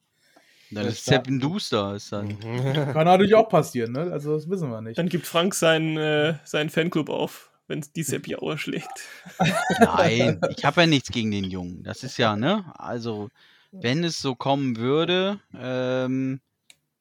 Dann 0.71 0.87
ist. 0.87 1.05
Seppen 1.05 1.39
Duster. 1.41 1.95
Ist 1.95 2.13
dann. 2.13 2.39
Kann 2.41 3.05
natürlich 3.05 3.35
auch 3.35 3.49
passieren, 3.49 3.93
ne? 3.93 4.11
Also 4.13 4.35
das 4.35 4.49
wissen 4.49 4.71
wir 4.71 4.81
nicht. 4.81 4.99
Dann 4.99 5.09
gibt 5.09 5.27
Frank 5.27 5.55
seinen, 5.55 5.97
äh, 5.97 6.35
seinen 6.45 6.71
Fanclub 6.71 7.09
auf, 7.09 7.51
wenn 7.69 7.81
es 7.81 7.93
die 7.93 8.03
Seppi 8.03 8.37
Auer 8.37 8.59
schlägt. 8.59 9.09
Nein, 9.79 10.41
ich 10.57 10.65
habe 10.65 10.83
ja 10.83 10.87
nichts 10.87 11.11
gegen 11.11 11.31
den 11.31 11.45
Jungen. 11.45 11.83
Das 11.83 12.03
ist 12.03 12.19
ja, 12.19 12.37
ne? 12.37 12.65
Also, 12.77 13.29
wenn 13.73 14.05
es 14.05 14.21
so 14.21 14.35
kommen 14.35 14.77
würde, 14.77 15.41
ähm, 15.57 16.41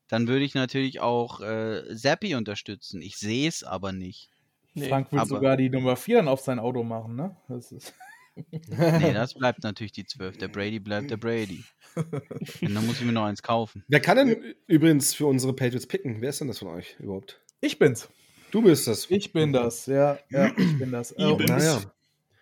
dann 0.08 0.28
würde 0.28 0.46
ich 0.46 0.54
natürlich 0.54 1.00
auch 1.00 1.41
äh, 1.41 1.96
Zappi 1.96 2.36
unterstützen. 2.36 3.02
Ich 3.02 3.18
sehe 3.18 3.48
es 3.48 3.63
aber 3.63 3.91
nicht. 3.91 4.30
Nee. 4.74 4.89
Frank 4.89 5.12
will 5.12 5.26
sogar 5.26 5.58
die 5.58 5.70
Nummer 5.70 5.96
4 5.96 6.18
dann 6.18 6.28
auf 6.28 6.41
sein 6.41 6.60
Auto 6.60 6.84
machen, 6.84 7.15
ne? 7.15 7.36
Das 7.48 7.72
ist 7.72 7.94
Nee, 8.68 9.13
das 9.13 9.34
bleibt 9.38 9.63
natürlich 9.63 9.94
die 9.94 10.06
12. 10.06 10.38
Der 10.38 10.48
Brady 10.50 10.80
bleibt 10.80 11.10
der 11.10 11.18
Brady. 11.18 11.63
Und 11.96 12.76
dann 12.76 12.86
muss 12.86 13.00
ich 13.00 13.06
mir 13.06 13.13
noch 13.13 13.24
eins 13.24 13.41
kaufen. 13.41 13.84
Wer 13.88 14.02
kann 14.02 14.18
denn 14.18 14.56
übrigens 14.68 15.13
für 15.13 15.28
unsere 15.28 15.54
Patriots 15.54 15.88
picken? 15.88 16.22
Wer 16.22 16.30
ist 16.30 16.41
denn 16.41 16.50
das 16.50 16.60
von 16.60 16.70
euch 16.70 16.98
überhaupt? 17.00 17.41
ich 17.62 17.80
bin's. 17.80 18.10
Du 18.52 18.62
bist 18.62 18.88
das. 18.88 19.10
Ich 19.10 19.34
bin 19.34 19.52
das, 19.52 19.86
ja, 19.86 20.20
ja, 20.30 20.52
ich 20.56 20.78
bin 20.78 20.91
das. 20.91 21.12
Äh, 21.12 21.24
Ibims. 21.24 21.52
und 21.52 21.58
Naja. 21.58 21.82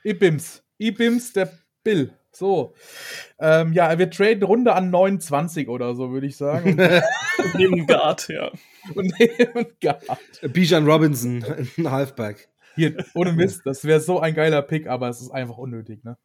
Ibims. 0.04 0.64
Ibims, 0.78 1.34
der 1.34 1.58
Bill. 1.84 2.14
So. 2.36 2.74
Ähm, 3.40 3.74
ja, 3.74 3.98
wir 3.98 4.10
traden 4.10 4.44
Runde 4.44 4.74
an 4.74 4.90
29 4.90 5.70
oder 5.70 5.96
so, 5.96 6.12
würde 6.12 6.28
ich 6.28 6.36
sagen. 6.36 6.76
Neben 7.56 7.86
Guard, 7.86 8.28
ja. 8.28 8.52
und, 8.96 9.14
und 9.54 9.82
gar. 9.82 10.00
Bijan 10.42 10.86
Robinson, 10.86 11.46
ein 11.78 11.92
Halfback. 11.92 12.50
Hier, 12.76 13.06
ohne 13.14 13.34
Mist, 13.34 13.62
das 13.66 13.86
wäre 13.86 14.00
so 14.00 14.20
ein 14.20 14.34
geiler 14.34 14.64
Pick, 14.64 14.88
aber 14.88 15.08
es 15.08 15.22
ist 15.22 15.30
einfach 15.30 15.58
unnötig, 15.58 16.04
ne? 16.04 16.18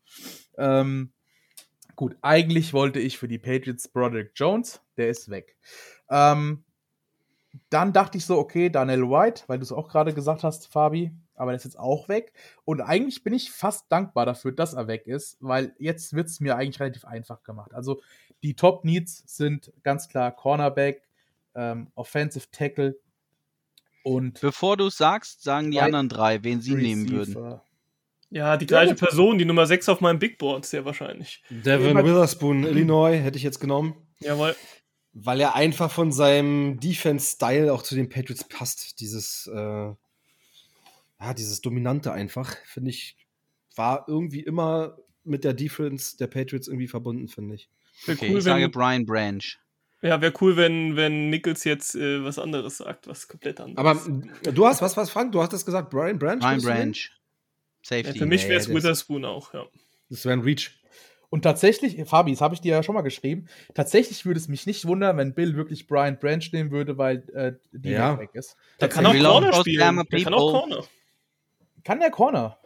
Ähm, 0.57 1.13
gut, 1.95 2.17
eigentlich 2.23 2.73
wollte 2.73 3.01
ich 3.01 3.19
für 3.19 3.29
die 3.29 3.39
Patriots 3.39 3.89
Broderick 3.89 4.33
Jones, 4.35 4.81
der 4.97 5.11
ist 5.11 5.29
weg. 5.29 5.57
Ähm, 6.11 6.65
dann 7.69 7.93
dachte 7.93 8.17
ich 8.17 8.25
so, 8.25 8.39
okay, 8.39 8.71
Daniel 8.71 9.11
White, 9.11 9.45
weil 9.47 9.59
du 9.59 9.65
es 9.65 9.73
auch 9.73 9.89
gerade 9.89 10.15
gesagt 10.15 10.43
hast, 10.43 10.69
Fabi, 10.69 11.13
aber 11.39 11.53
der 11.53 11.57
ist 11.57 11.65
jetzt 11.65 11.79
auch 11.79 12.09
weg. 12.09 12.33
Und 12.65 12.81
eigentlich 12.81 13.23
bin 13.23 13.33
ich 13.33 13.51
fast 13.51 13.91
dankbar 13.91 14.27
dafür, 14.27 14.53
dass 14.53 14.75
er 14.75 14.89
weg 14.89 15.07
ist, 15.07 15.37
weil 15.41 15.75
jetzt 15.79 16.15
wird 16.15 16.29
es 16.29 16.41
mir 16.41 16.57
eigentlich 16.57 16.81
relativ 16.81 17.05
einfach 17.05 17.43
gemacht. 17.43 17.75
Also 17.75 18.01
die 18.43 18.55
Top 18.55 18.85
Needs 18.85 19.25
sind 19.27 19.73
ganz 19.83 20.09
klar 20.09 20.31
Cornerback, 20.31 21.03
ähm, 21.55 21.91
Offensive 21.95 22.47
Tackle 22.51 22.97
und 24.09 24.41
Bevor 24.41 24.77
du 24.77 24.87
es 24.87 24.97
sagst, 24.97 25.43
sagen 25.43 25.71
die 25.71 25.81
anderen 25.81 26.09
drei, 26.09 26.43
wen 26.43 26.63
sie 26.63 26.75
nehmen 26.75 27.11
würden. 27.11 27.37
Receiver. 27.37 27.65
Ja, 28.31 28.57
die 28.57 28.67
gleiche 28.67 28.93
gut. 28.93 29.01
Person, 29.01 29.39
die 29.39 29.45
Nummer 29.45 29.67
6 29.67 29.89
auf 29.89 30.01
meinem 30.01 30.19
Big 30.19 30.39
Board, 30.39 30.67
sehr 30.67 30.85
wahrscheinlich. 30.85 31.43
Devin 31.51 31.97
Witherspoon, 31.97 32.65
Illinois, 32.65 33.17
hätte 33.17 33.37
ich 33.37 33.43
jetzt 33.43 33.61
genommen. 33.61 33.95
Jawohl. 34.21 34.55
Weil 35.13 35.41
er 35.41 35.55
einfach 35.55 35.91
von 35.91 36.13
seinem 36.13 36.79
Defense-Style 36.81 37.73
auch 37.73 37.83
zu 37.83 37.95
den 37.95 38.09
Patriots 38.09 38.45
passt. 38.45 39.01
Dieses, 39.01 39.47
äh, 39.47 39.93
ja, 41.21 41.35
dieses 41.35 41.61
Dominante 41.61 42.13
einfach, 42.13 42.57
finde 42.65 42.91
ich, 42.91 43.17
war 43.77 44.05
irgendwie 44.09 44.41
immer 44.41 44.97
mit 45.25 45.45
der 45.45 45.55
Defense 45.55 46.17
der 46.17 46.27
Patriots 46.27 46.69
irgendwie 46.69 46.89
verbunden, 46.89 47.29
finde 47.29 47.55
ich. 47.57 47.69
Wäre 48.07 48.17
Okay, 48.19 48.31
cool, 48.31 48.39
ich 48.39 48.45
sage 48.45 48.69
Brian 48.69 49.05
Branch. 49.05 49.43
ja, 50.03 50.21
wär 50.21 50.33
cool, 50.41 50.57
wenn, 50.57 50.97
wenn 50.97 51.31
Nichols 51.31 51.65
jetzt 51.65 51.95
äh, 51.97 52.23
was 52.25 52.39
anderes 52.39 52.79
sagt, 52.79 53.07
was 53.09 53.27
komplett 53.29 53.61
anderes. 53.61 53.79
Aber 53.79 54.01
äh, 54.49 54.53
du 54.53 54.67
hast, 54.67 54.81
was, 54.83 54.97
was, 54.97 55.11
Frank? 55.11 55.33
Du 55.33 55.43
hattest 55.43 55.67
gesagt, 55.67 55.91
Brian 55.91 56.19
Branch? 56.19 56.39
Brian? 56.39 56.61
Branch. 56.63 56.97
ja, 56.97 57.83
Safety. 57.83 58.19
für 58.19 58.27
mich 58.27 58.45
wäre 58.49 58.59
es 58.61 58.67
das- 58.67 58.75
Witherspoon 58.75 59.25
auch, 59.25 59.53
ja. 59.55 59.67
Das 60.11 60.25
wäre 60.25 60.35
ein 60.35 60.41
Reach. 60.41 60.71
Und 61.31 61.43
tatsächlich, 61.43 62.03
Fabi, 62.09 62.31
das 62.33 62.41
habe 62.41 62.55
ich 62.55 62.63
dir 62.63 62.73
ja 62.73 62.83
schon 62.83 62.95
mal 62.95 63.03
geschrieben, 63.03 63.49
tatsächlich 63.75 64.25
würde 64.25 64.41
es 64.41 64.49
mich 64.49 64.65
nicht 64.67 64.87
wundern, 64.87 65.19
wenn 65.19 65.35
Bill 65.35 65.57
wirklich 65.57 65.87
Brian 65.87 66.19
Branch 66.19 66.45
nehmen 66.53 66.71
würde, 66.71 66.97
weil 66.97 67.19
äh, 67.35 67.53
die 67.73 67.91
Ja. 67.91 68.19
weg 68.19 68.31
ist. 68.33 68.57
Der 68.81 68.89
kann 68.89 69.05
auch 69.05 69.13
Corner 69.13 69.53
spielen. 69.53 70.03
Der 70.11 70.23
kann 70.23 70.33
auch. 70.33 70.53
Corner. 70.53 70.85
Kann 71.89 72.01
der 72.01 72.11
Corner? 72.11 72.59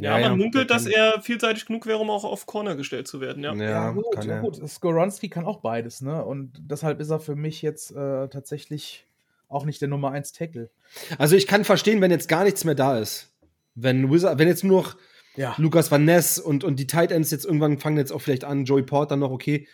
Ja, 0.00 0.02
Ja, 0.02 0.10
man 0.12 0.22
ja, 0.22 0.36
munkelt, 0.36 0.68
dass 0.68 0.84
er 0.84 1.20
vielseitig 1.22 1.64
genug 1.64 1.86
wäre, 1.86 1.98
um 1.98 2.10
auch 2.10 2.24
auf 2.24 2.44
Corner 2.44 2.74
gestellt 2.74 3.06
zu 3.06 3.20
werden, 3.20 3.44
ja. 3.44 3.54
Ja, 3.54 3.92
gut, 3.92 4.04
kann 4.12 4.28
ja 4.28 4.40
gut. 4.40 4.56
Skoronski 4.68 5.28
kann 5.28 5.44
auch 5.44 5.60
beides, 5.60 6.00
ne? 6.00 6.24
Und 6.24 6.54
deshalb 6.58 6.98
ist 6.98 7.10
er 7.10 7.20
für 7.20 7.36
mich 7.36 7.62
jetzt 7.62 7.92
äh, 7.92 8.26
tatsächlich 8.26 9.06
auch 9.46 9.64
nicht 9.64 9.80
der 9.80 9.86
Nummer 9.86 10.10
1 10.10 10.32
Tackle. 10.32 10.70
Also 11.18 11.36
ich 11.36 11.46
kann 11.46 11.64
verstehen, 11.64 12.00
wenn 12.00 12.10
jetzt 12.10 12.28
gar 12.28 12.42
nichts 12.42 12.64
mehr 12.64 12.74
da 12.74 12.98
ist. 12.98 13.32
Wenn, 13.76 14.10
Wizard, 14.10 14.40
wenn 14.40 14.48
jetzt 14.48 14.64
nur 14.64 14.82
noch 14.82 14.96
Ja. 15.36 15.54
Lukas 15.56 15.92
Van 15.92 16.04
Ness 16.04 16.40
und, 16.40 16.64
und 16.64 16.80
die 16.80 16.88
Tight 16.88 17.12
Ends 17.12 17.30
jetzt 17.30 17.44
irgendwann 17.44 17.78
fangen 17.78 17.96
jetzt 17.96 18.10
auch 18.10 18.20
vielleicht 18.20 18.42
an, 18.42 18.64
Joey 18.64 18.82
Porter 18.82 19.14
noch, 19.14 19.30
okay. 19.30 19.68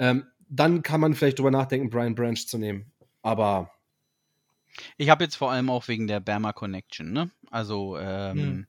Ähm, 0.00 0.26
dann 0.48 0.82
kann 0.82 1.00
man 1.00 1.14
vielleicht 1.14 1.38
drüber 1.38 1.52
nachdenken, 1.52 1.90
Brian 1.90 2.16
Branch 2.16 2.44
zu 2.44 2.58
nehmen. 2.58 2.90
Aber 3.22 3.70
Ich 4.96 5.10
habe 5.10 5.24
jetzt 5.24 5.36
vor 5.36 5.50
allem 5.52 5.70
auch 5.70 5.88
wegen 5.88 6.06
der 6.06 6.20
Bama 6.20 6.52
Connection, 6.52 7.12
ne? 7.12 7.30
Also, 7.50 7.98
ähm, 7.98 8.38
Hm. 8.38 8.66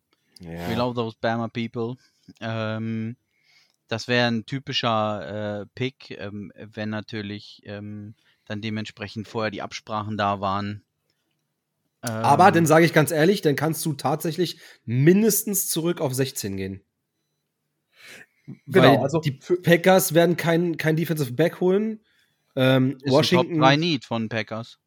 ja. 0.51 0.69
we 0.69 0.75
love 0.75 0.95
those 0.95 1.15
Bama 1.19 1.47
people. 1.47 1.95
Ähm, 2.39 3.15
das 3.87 4.07
wäre 4.07 4.27
ein 4.27 4.45
typischer 4.45 5.61
äh, 5.61 5.65
Pick, 5.75 6.11
ähm, 6.11 6.51
wenn 6.55 6.89
natürlich 6.89 7.61
ähm, 7.65 8.15
dann 8.45 8.61
dementsprechend 8.61 9.27
vorher 9.27 9.51
die 9.51 9.61
Absprachen 9.61 10.17
da 10.17 10.39
waren. 10.39 10.83
Ähm, 12.03 12.09
Aber 12.09 12.51
dann 12.51 12.65
sage 12.65 12.85
ich 12.85 12.93
ganz 12.93 13.11
ehrlich, 13.11 13.41
dann 13.41 13.55
kannst 13.55 13.85
du 13.85 13.93
tatsächlich 13.93 14.59
mindestens 14.85 15.69
zurück 15.69 16.01
auf 16.01 16.13
16 16.13 16.57
gehen. 16.57 16.81
Genau, 18.67 18.95
Weil 18.95 18.97
also 18.97 19.21
die 19.21 19.31
Packers 19.31 20.13
werden 20.13 20.35
kein, 20.35 20.75
kein 20.77 20.97
Defensive 20.97 21.31
Back 21.31 21.61
holen. 21.61 22.01
Ähm, 22.55 22.97
ist 23.01 23.11
Washington. 23.11 23.53
ein 23.53 23.59
Top 23.59 23.61
3 23.69 23.75
Need 23.77 24.05
von 24.05 24.27
Packers. 24.29 24.79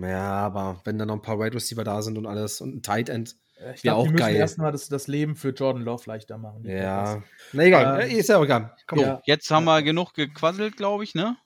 Ja, 0.00 0.32
aber 0.32 0.80
wenn 0.84 0.98
da 0.98 1.06
noch 1.06 1.14
ein 1.16 1.22
paar 1.22 1.38
Wide 1.38 1.54
Receiver 1.54 1.84
da 1.84 2.02
sind 2.02 2.16
und 2.18 2.26
alles 2.26 2.60
und 2.60 2.76
ein 2.76 2.82
Tight 2.82 3.08
End. 3.08 3.36
Äh, 3.60 3.74
ich 3.74 3.82
glaube, 3.82 3.98
auch 3.98 4.04
die 4.06 4.12
müssen 4.12 4.24
geil. 4.24 4.36
erstmal 4.36 4.72
das, 4.72 4.88
das 4.88 5.06
Leben 5.08 5.36
für 5.36 5.50
Jordan 5.50 5.82
Love 5.82 6.04
leichter 6.06 6.38
machen. 6.38 6.64
Ja. 6.64 7.22
Na 7.52 7.62
egal, 7.64 8.02
Ähm, 8.02 8.16
ist 8.18 8.28
ja 8.28 8.38
auch 8.38 8.44
egal. 8.44 8.74
Komm 8.86 9.00
ja. 9.00 9.20
Jetzt 9.24 9.50
haben 9.50 9.64
wir 9.64 9.82
genug 9.82 10.14
gequasselt, 10.14 10.76
glaube 10.76 11.04
ich, 11.04 11.14
ne? 11.14 11.36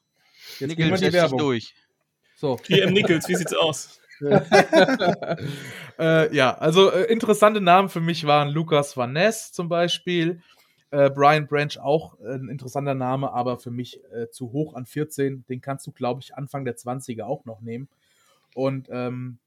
Jetzt 0.61 0.69
Nickel, 0.69 0.77
gehen 0.77 0.89
wir 0.89 0.95
in 0.97 1.01
die 1.01 1.05
setz 1.07 1.13
dich 1.13 1.21
Werbung. 1.23 1.39
durch. 1.39 1.75
So. 2.37 2.57
GM 2.57 2.93
Nichols, 2.93 3.29
wie 3.29 3.35
sieht's 3.35 3.55
aus? 3.55 4.01
äh, 5.99 6.35
ja, 6.35 6.57
also 6.57 6.91
äh, 6.91 7.05
interessante 7.05 7.61
Namen 7.61 7.89
für 7.89 8.01
mich 8.01 8.27
waren 8.27 8.49
Lukas 8.51 8.97
Van 8.97 9.13
Ness 9.13 9.53
zum 9.53 9.69
Beispiel, 9.69 10.43
Äh, 10.91 11.11
Brian 11.11 11.49
Branch 11.49 11.77
auch 11.83 12.21
äh, 12.21 12.35
ein 12.35 12.49
interessanter 12.49 12.95
Name, 12.95 13.33
aber 13.33 13.59
für 13.59 13.73
mich 13.73 13.99
äh, 14.13 14.29
zu 14.31 14.53
hoch 14.53 14.75
an 14.75 14.87
14. 14.87 15.45
Den 15.49 15.61
kannst 15.61 15.85
du, 15.89 15.91
glaube 15.93 16.21
ich, 16.21 16.37
Anfang 16.37 16.65
der 16.65 16.77
20er 16.77 17.25
auch 17.25 17.45
noch 17.47 17.61
nehmen. 17.61 17.89
Und 18.55 18.89
ähm, 18.91 19.39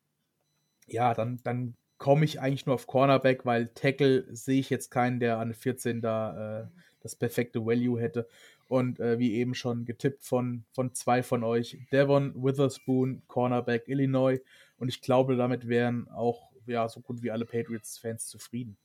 ja, 0.85 1.13
dann, 1.13 1.39
dann 1.43 1.75
komme 1.97 2.25
ich 2.25 2.39
eigentlich 2.39 2.65
nur 2.65 2.75
auf 2.75 2.87
Cornerback, 2.87 3.45
weil 3.45 3.67
Tackle 3.69 4.25
sehe 4.35 4.59
ich 4.59 4.69
jetzt 4.69 4.91
keinen, 4.91 5.19
der 5.19 5.39
an 5.39 5.53
14 5.53 6.01
da 6.01 6.61
äh, 6.61 6.67
das 7.01 7.15
perfekte 7.15 7.65
Value 7.65 7.99
hätte. 7.99 8.27
Und 8.67 8.99
äh, 8.99 9.17
wie 9.17 9.35
eben 9.35 9.55
schon 9.55 9.85
getippt 9.85 10.25
von, 10.25 10.65
von 10.73 10.93
zwei 10.93 11.23
von 11.23 11.43
euch, 11.43 11.77
Devon 11.91 12.33
Witherspoon, 12.35 13.23
Cornerback 13.27 13.87
Illinois. 13.87 14.39
Und 14.77 14.89
ich 14.89 15.01
glaube, 15.01 15.37
damit 15.37 15.67
wären 15.67 16.09
auch 16.09 16.51
ja, 16.65 16.87
so 16.89 16.99
gut 16.99 17.23
wie 17.23 17.31
alle 17.31 17.45
Patriots-Fans 17.45 18.27
zufrieden. 18.27 18.77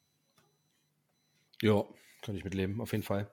Ja, 1.61 1.85
kann 2.23 2.37
ich 2.37 2.45
mitleben, 2.45 2.81
auf 2.81 2.93
jeden 2.93 3.05
Fall. 3.05 3.29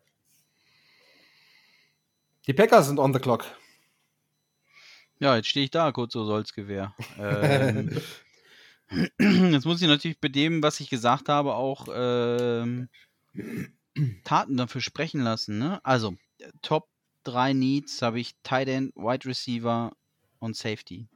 Die 2.47 2.53
Packers 2.53 2.87
sind 2.87 2.99
on 2.99 3.13
the 3.13 3.19
clock. 3.19 3.45
Ja, 5.19 5.35
jetzt 5.35 5.49
stehe 5.49 5.65
ich 5.65 5.71
da, 5.71 5.91
kurz 5.91 6.13
so 6.13 6.23
Solzgewehr. 6.23 6.95
ähm, 7.19 7.91
jetzt 9.19 9.65
muss 9.65 9.81
ich 9.81 9.87
natürlich 9.87 10.19
bei 10.19 10.29
dem, 10.29 10.63
was 10.63 10.79
ich 10.79 10.89
gesagt 10.89 11.27
habe, 11.27 11.55
auch 11.55 11.87
ähm, 11.93 12.87
Taten 14.23 14.55
dafür 14.55 14.81
sprechen 14.81 15.21
lassen. 15.21 15.59
Ne? 15.59 15.83
Also, 15.83 16.15
Top 16.61 16.87
3 17.25 17.51
Needs 17.51 18.01
habe 18.01 18.19
ich 18.19 18.35
Tight 18.43 18.69
End, 18.69 18.95
Wide 18.95 19.27
Receiver 19.27 19.91
und 20.39 20.55
Safety. 20.55 21.07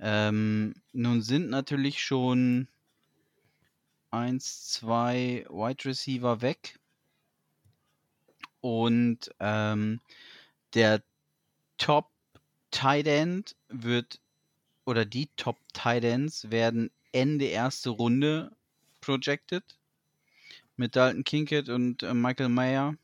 Ähm, 0.00 0.74
nun 0.92 1.20
sind 1.20 1.50
natürlich 1.50 2.02
schon 2.02 2.68
1, 4.10 4.70
2 4.70 5.46
Wide 5.50 5.84
Receiver 5.84 6.40
weg. 6.40 6.78
Und 8.60 9.30
ähm, 9.40 10.00
der 10.72 11.02
Top 11.76 12.13
Tight 12.74 13.06
End 13.06 13.54
wird 13.68 14.20
oder 14.84 15.04
die 15.04 15.28
Top 15.36 15.56
Tight 15.72 16.02
Ends 16.02 16.50
werden 16.50 16.90
Ende 17.12 17.44
erste 17.44 17.90
Runde 17.90 18.50
projected 19.00 19.62
mit 20.76 20.96
Dalton 20.96 21.22
Kinkett 21.22 21.68
und 21.68 22.02
äh, 22.02 22.12
Michael 22.12 22.48
Mayer. 22.48 22.96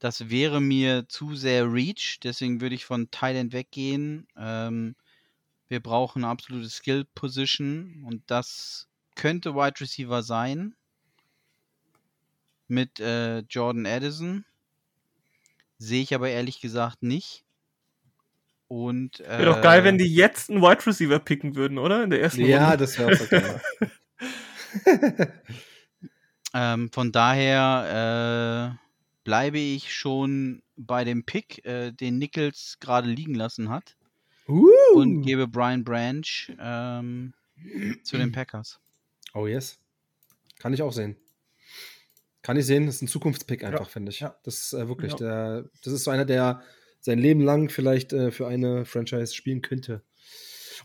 Das 0.00 0.30
wäre 0.30 0.60
mir 0.60 1.08
zu 1.08 1.36
sehr 1.36 1.72
Reach, 1.72 2.18
deswegen 2.24 2.60
würde 2.60 2.74
ich 2.74 2.84
von 2.84 3.08
Tight 3.12 3.36
End 3.36 3.52
weggehen. 3.52 4.26
Ähm, 4.36 4.96
wir 5.68 5.78
brauchen 5.78 6.24
eine 6.24 6.32
absolute 6.32 6.68
Skill 6.68 7.06
Position 7.14 8.02
und 8.04 8.24
das 8.26 8.88
könnte 9.14 9.54
Wide 9.54 9.80
Receiver 9.80 10.24
sein 10.24 10.74
mit 12.66 12.98
äh, 12.98 13.38
Jordan 13.48 13.86
Addison. 13.86 14.44
Sehe 15.78 16.02
ich 16.02 16.16
aber 16.16 16.30
ehrlich 16.30 16.60
gesagt 16.60 17.04
nicht. 17.04 17.43
Und, 18.74 19.20
äh, 19.20 19.28
wäre 19.38 19.44
doch 19.44 19.62
geil, 19.62 19.84
wenn 19.84 19.98
die 19.98 20.12
jetzt 20.12 20.50
einen 20.50 20.60
Wide 20.60 20.84
Receiver 20.84 21.20
picken 21.20 21.54
würden, 21.54 21.78
oder? 21.78 22.02
In 22.02 22.10
der 22.10 22.20
ersten 22.20 22.44
Ja, 22.44 22.70
Runde. 22.70 22.78
das 22.78 22.98
wäre 22.98 23.12
auch 23.12 23.16
so 23.16 23.26
geil. 23.28 23.60
ähm, 26.54 26.90
von 26.92 27.12
daher 27.12 28.74
äh, 28.74 28.78
bleibe 29.22 29.58
ich 29.60 29.94
schon 29.94 30.62
bei 30.76 31.04
dem 31.04 31.24
Pick, 31.24 31.64
äh, 31.64 31.92
den 31.92 32.18
Nichols 32.18 32.78
gerade 32.80 33.08
liegen 33.08 33.34
lassen 33.36 33.68
hat. 33.70 33.96
uh. 34.48 34.68
Und 34.94 35.22
gebe 35.22 35.46
Brian 35.46 35.84
Branch 35.84 36.24
ähm, 36.58 37.32
zu 38.02 38.16
den 38.16 38.32
Packers. 38.32 38.80
Oh 39.34 39.46
yes. 39.46 39.78
Kann 40.58 40.72
ich 40.74 40.82
auch 40.82 40.92
sehen. 40.92 41.16
Kann 42.42 42.56
ich 42.56 42.66
sehen, 42.66 42.86
das 42.86 42.96
ist 42.96 43.02
ein 43.02 43.08
Zukunftspick 43.08 43.62
einfach, 43.62 43.88
finde 43.88 44.10
ich. 44.10 44.20
ja. 44.20 44.34
Das 44.42 44.58
ist 44.62 44.72
äh, 44.72 44.88
wirklich 44.88 45.12
Ja. 45.12 45.18
der, 45.18 45.64
das 45.84 45.92
ist 45.92 46.02
so 46.04 46.10
einer, 46.10 46.24
der 46.24 46.60
sein 47.04 47.18
Leben 47.18 47.42
lang 47.42 47.68
vielleicht 47.68 48.14
äh, 48.14 48.30
für 48.30 48.46
eine 48.46 48.86
Franchise 48.86 49.34
spielen 49.34 49.60
könnte. 49.60 50.02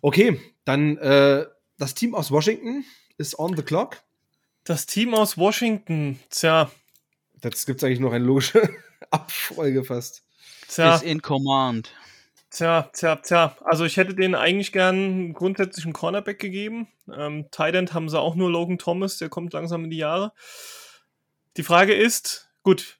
Okay, 0.01 0.39
dann 0.65 0.97
äh, 0.97 1.45
das 1.77 1.95
Team 1.95 2.13
aus 2.13 2.29
Washington 2.29 2.83
ist 3.17 3.39
on 3.39 3.55
the 3.55 3.63
clock. 3.63 3.97
Das 4.65 4.85
Team 4.85 5.13
aus 5.13 5.37
Washington, 5.37 6.19
tja, 6.29 6.69
Jetzt 7.41 7.65
gibt 7.65 7.79
es 7.79 7.85
eigentlich 7.85 8.01
noch 8.01 8.11
eine 8.11 8.25
logische 8.25 8.69
Abfolge 9.11 9.85
fast. 9.85 10.25
tja, 10.67 10.95
Ist 10.95 11.03
in 11.03 11.21
Command. 11.21 11.93
tja, 12.49 12.89
tja, 12.93 13.15
tja. 13.15 13.55
Also 13.63 13.85
ich 13.85 13.95
hätte 13.95 14.13
denen 14.13 14.35
eigentlich 14.35 14.73
gern 14.73 15.33
grundsätzlich 15.33 15.85
einen 15.85 15.93
Cornerback 15.93 16.37
gegeben. 16.39 16.89
Ähm, 17.15 17.47
Tight 17.49 17.75
End 17.75 17.93
haben 17.93 18.09
sie 18.09 18.19
auch 18.19 18.35
nur 18.35 18.51
Logan 18.51 18.77
Thomas, 18.77 19.17
der 19.17 19.29
kommt 19.29 19.53
langsam 19.53 19.85
in 19.85 19.89
die 19.89 19.97
Jahre. 19.97 20.33
Die 21.55 21.63
Frage 21.63 21.93
ist, 21.93 22.49
gut, 22.61 22.98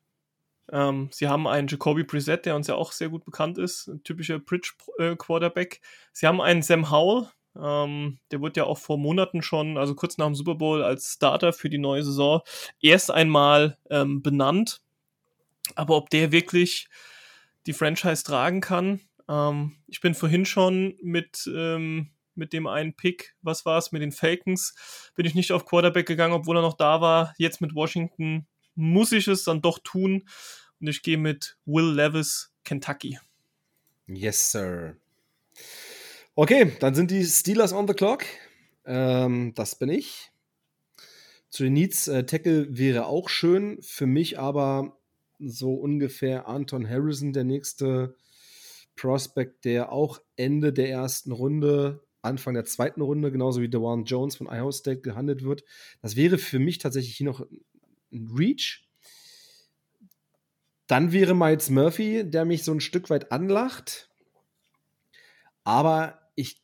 ähm, 0.72 1.10
sie 1.12 1.28
haben 1.28 1.48
einen 1.48 1.68
Jacoby 1.68 2.04
Brissett, 2.04 2.46
der 2.46 2.56
uns 2.56 2.68
ja 2.68 2.76
auch 2.76 2.92
sehr 2.92 3.10
gut 3.10 3.26
bekannt 3.26 3.58
ist, 3.58 3.88
ein 3.88 4.04
typischer 4.04 4.40
Bridge-Quarterback. 4.40 5.82
sie 6.14 6.28
haben 6.28 6.42
einen 6.42 6.62
Sam 6.62 6.92
Howell, 6.92 7.28
ähm, 7.60 8.20
der 8.32 8.42
wurde 8.42 8.62
ja 8.62 8.64
auch 8.66 8.78
vor 8.78 8.98
Monaten 8.98 9.42
schon, 9.42 9.78
also 9.78 9.96
kurz 9.96 10.18
nach 10.18 10.26
dem 10.26 10.36
Super 10.36 10.56
Bowl, 10.56 10.84
als 10.84 11.14
Starter 11.14 11.54
für 11.54 11.70
die 11.70 11.78
neue 11.78 12.04
Saison 12.04 12.42
erst 12.82 13.12
einmal 13.12 13.78
ähm, 13.90 14.22
benannt. 14.22 14.82
Aber 15.76 15.96
ob 15.96 16.10
der 16.10 16.32
wirklich 16.32 16.88
die 17.66 17.74
Franchise 17.74 18.24
tragen 18.24 18.62
kann, 18.62 19.02
ähm, 19.28 19.78
ich 19.88 20.02
bin 20.02 20.14
vorhin 20.14 20.46
schon 20.46 20.96
mit, 21.02 21.50
ähm, 21.54 22.12
mit 22.36 22.54
dem 22.54 22.68
einen 22.68 22.96
Pick, 22.96 23.36
was 23.42 23.66
war 23.66 23.78
es, 23.78 23.92
mit 23.92 24.02
den 24.02 24.12
Falcons, 24.12 25.12
bin 25.16 25.26
ich 25.26 25.36
nicht 25.36 25.52
auf 25.52 25.66
Quarterback 25.66 26.08
gegangen, 26.08 26.34
obwohl 26.34 26.58
er 26.58 26.62
noch 26.62 26.78
da 26.78 27.02
war. 27.02 27.34
Jetzt 27.38 27.62
mit 27.62 27.76
Washington 27.76 28.48
muss 28.80 29.12
ich 29.12 29.28
es 29.28 29.44
dann 29.44 29.62
doch 29.62 29.80
tun. 29.80 30.28
Und 30.80 30.88
ich 30.88 31.04
gehe 31.04 31.18
mit 31.18 31.58
Will 31.66 31.94
Levis, 31.94 32.52
Kentucky. 32.64 33.20
Yes, 34.08 34.52
sir. 34.52 34.96
Okay, 36.36 36.72
dann 36.80 36.96
sind 36.96 37.12
die 37.12 37.26
Steelers 37.26 37.74
on 37.74 37.88
the 37.88 37.94
clock. 37.94 38.24
Ähm, 38.86 39.54
das 39.56 39.78
bin 39.78 39.90
ich. 39.90 40.32
Zu 41.50 41.64
den 41.64 41.74
Needs, 41.74 42.08
äh, 42.08 42.26
Tackle 42.26 42.68
wäre 42.70 43.08
auch 43.08 43.28
schön. 43.28 43.82
Für 43.82 44.08
mich 44.08 44.40
aber 44.40 44.98
so 45.40 45.74
ungefähr 45.74 46.48
Anton 46.48 46.90
Harrison, 46.90 47.34
der 47.34 47.44
nächste 47.44 48.16
Prospect, 48.96 49.66
der 49.66 49.92
auch 49.92 50.22
Ende 50.38 50.72
der 50.72 50.90
ersten 50.90 51.34
Runde, 51.34 52.02
Anfang 52.22 52.54
der 52.54 52.66
zweiten 52.66 53.02
Runde, 53.02 53.32
genauso 53.32 53.62
wie 53.62 53.70
Dewan 53.70 54.04
Jones 54.06 54.36
von 54.36 54.48
Iowa 54.48 54.72
State 54.72 55.02
gehandelt 55.02 55.44
wird. 55.44 55.64
Das 56.02 56.16
wäre 56.16 56.38
für 56.38 56.60
mich 56.60 56.78
tatsächlich 56.78 57.16
hier 57.16 57.28
noch 57.28 57.46
ein 58.12 58.28
Reach. 58.36 58.88
Dann 60.88 61.12
wäre 61.12 61.36
Miles 61.36 61.70
Murphy, 61.70 62.30
der 62.30 62.46
mich 62.46 62.64
so 62.64 62.72
ein 62.72 62.82
Stück 62.82 63.10
weit 63.10 63.32
anlacht. 63.32 64.10
Aber 65.64 66.20
ich 66.36 66.64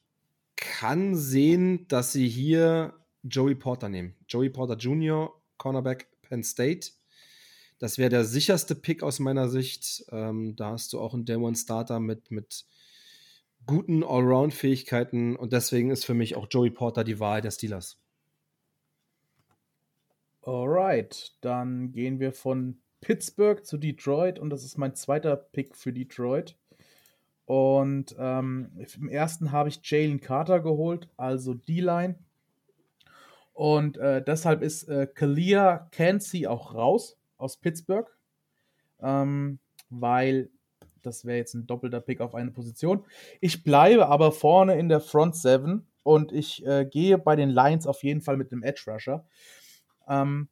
kann 0.56 1.16
sehen, 1.16 1.88
dass 1.88 2.12
sie 2.12 2.28
hier 2.28 2.94
Joey 3.24 3.56
Porter 3.56 3.90
nehmen. 3.90 4.16
Joey 4.28 4.50
Porter 4.50 4.78
Jr., 4.78 5.32
Cornerback 5.58 6.08
Penn 6.22 6.44
State. 6.44 6.92
Das 7.78 7.98
wäre 7.98 8.10
der 8.10 8.26
sicherste 8.26 8.74
Pick 8.74 9.04
aus 9.04 9.20
meiner 9.20 9.50
Sicht. 9.50 10.06
Ähm, 10.10 10.56
da 10.56 10.72
hast 10.72 10.94
du 10.94 11.00
auch 11.00 11.14
einen 11.14 11.26
Day 11.26 11.36
One 11.36 11.56
Starter 11.56 12.00
mit, 12.00 12.32
mit 12.32 12.66
guten 13.66 14.04
Allround-Fähigkeiten 14.04 15.36
und 15.36 15.54
deswegen 15.54 15.92
ist 15.92 16.06
für 16.06 16.14
mich 16.14 16.36
auch 16.36 16.48
Joey 16.50 16.70
Porter 16.70 17.04
die 17.04 17.20
Wahl 17.20 17.42
der 17.42 17.52
Steelers. 17.52 18.00
Alright, 20.46 21.34
dann 21.42 21.92
gehen 21.92 22.20
wir 22.20 22.32
von 22.32 22.78
Pittsburgh 23.02 23.66
zu 23.66 23.78
Detroit 23.78 24.38
und 24.38 24.52
das 24.52 24.64
ist 24.64 24.78
mein 24.78 24.94
zweiter 24.94 25.36
Pick 25.36 25.76
für 25.76 25.92
Detroit. 25.92 26.56
Und 27.46 28.16
ähm, 28.20 28.72
im 28.96 29.10
ersten 29.10 29.52
habe 29.52 29.70
ich 29.70 29.80
Jalen 29.84 30.22
Carter 30.22 30.60
geholt, 30.60 31.10
also 31.18 31.56
D-Line. 31.56 32.16
Und 33.54 33.98
äh, 33.98 34.24
deshalb 34.24 34.62
ist 34.62 34.84
äh, 34.84 35.08
Kalia 35.08 35.88
Cansey 35.92 36.46
auch 36.46 36.76
raus 36.76 37.18
aus 37.38 37.58
Pittsburgh, 37.58 38.08
ähm, 39.02 39.58
weil 39.90 40.50
das 41.02 41.26
wäre 41.26 41.38
jetzt 41.38 41.56
ein 41.56 41.66
doppelter 41.66 42.02
Pick 42.02 42.22
auf 42.22 42.36
eine 42.36 42.52
Position. 42.52 43.04
Ich 43.42 43.64
bleibe 43.64 44.10
aber 44.10 44.32
vorne 44.32 44.78
in 44.78 44.90
der 44.90 45.00
Front 45.00 45.38
7 45.38 45.88
und 46.04 46.32
ich 46.32 46.64
äh, 46.66 46.86
gehe 46.86 47.18
bei 47.18 47.36
den 47.36 47.50
Lions 47.50 47.88
auf 47.88 48.04
jeden 48.04 48.22
Fall 48.22 48.38
mit 48.38 48.52
einem 48.52 48.62
Edge 48.62 48.84
Rusher. 48.88 49.26
Ähm, 50.08 50.50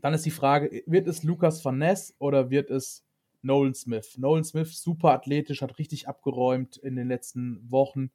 dann 0.00 0.14
ist 0.14 0.26
die 0.26 0.30
Frage, 0.30 0.82
wird 0.86 1.06
es 1.06 1.22
Lucas 1.22 1.64
Van 1.64 1.78
Ness 1.78 2.14
oder 2.18 2.50
wird 2.50 2.70
es 2.70 3.04
Nolan 3.42 3.74
Smith? 3.74 4.18
Nolan 4.18 4.44
Smith, 4.44 4.80
super 4.80 5.10
athletisch, 5.10 5.62
hat 5.62 5.78
richtig 5.78 6.08
abgeräumt 6.08 6.76
in 6.76 6.96
den 6.96 7.08
letzten 7.08 7.70
Wochen. 7.70 8.10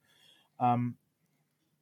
Ähm, 0.60 0.98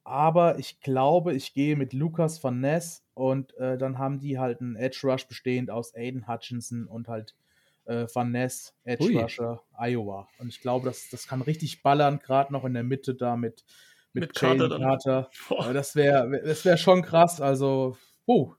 aber 0.04 0.58
ich 0.58 0.80
glaube, 0.80 1.34
ich 1.34 1.52
gehe 1.52 1.74
mit 1.74 1.92
Lucas 1.92 2.42
Van 2.42 2.60
Ness 2.60 3.04
und 3.14 3.56
äh, 3.56 3.76
dann 3.76 3.98
haben 3.98 4.20
die 4.20 4.38
halt 4.38 4.60
einen 4.60 4.76
Edge 4.76 5.00
Rush 5.02 5.26
bestehend 5.26 5.70
aus 5.70 5.94
Aiden 5.96 6.28
Hutchinson 6.28 6.86
und 6.86 7.08
halt 7.08 7.34
äh, 7.86 8.06
Van 8.12 8.30
Ness, 8.30 8.74
Edge 8.84 9.04
Hui. 9.04 9.16
Rusher, 9.16 9.62
Iowa. 9.76 10.28
Und 10.38 10.48
ich 10.48 10.60
glaube, 10.60 10.86
das, 10.86 11.08
das 11.10 11.26
kann 11.26 11.42
richtig 11.42 11.82
ballern, 11.82 12.20
gerade 12.20 12.52
noch 12.52 12.64
in 12.64 12.74
der 12.74 12.84
Mitte 12.84 13.14
da 13.14 13.36
mit, 13.36 13.64
mit, 14.12 14.22
Mit 14.22 14.34
Carter. 14.34 14.68
Carter. 14.78 15.30
Das 15.72 15.96
wäre 15.96 16.40
das 16.44 16.64
wär 16.64 16.76
schon 16.76 17.02
krass. 17.02 17.40
Also, 17.40 17.96
puh. 18.26 18.54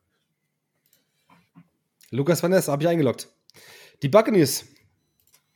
Lukas 2.12 2.41
Van 2.41 2.52
Ness, 2.52 2.67
habe 2.67 2.84
ich 2.84 2.89
eingeloggt. 2.89 3.30
Die 4.02 4.10
Buccaneers. 4.10 4.65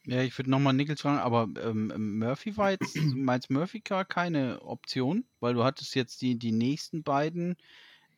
Ja, 0.06 0.22
ich 0.22 0.38
würde 0.38 0.50
nochmal 0.50 0.74
Nichols 0.74 1.02
fragen, 1.02 1.20
aber 1.20 1.48
ähm, 1.64 2.18
Murphy 2.18 2.58
war 2.58 2.72
jetzt, 2.72 2.96
Miles 2.96 3.50
Murphy 3.50 3.82
gar 3.82 4.04
keine 4.04 4.62
Option, 4.64 5.26
weil 5.40 5.54
du 5.54 5.64
hattest 5.64 5.94
jetzt 5.96 6.22
die, 6.22 6.38
die 6.40 6.52
nächsten 6.52 7.04
beiden 7.04 7.56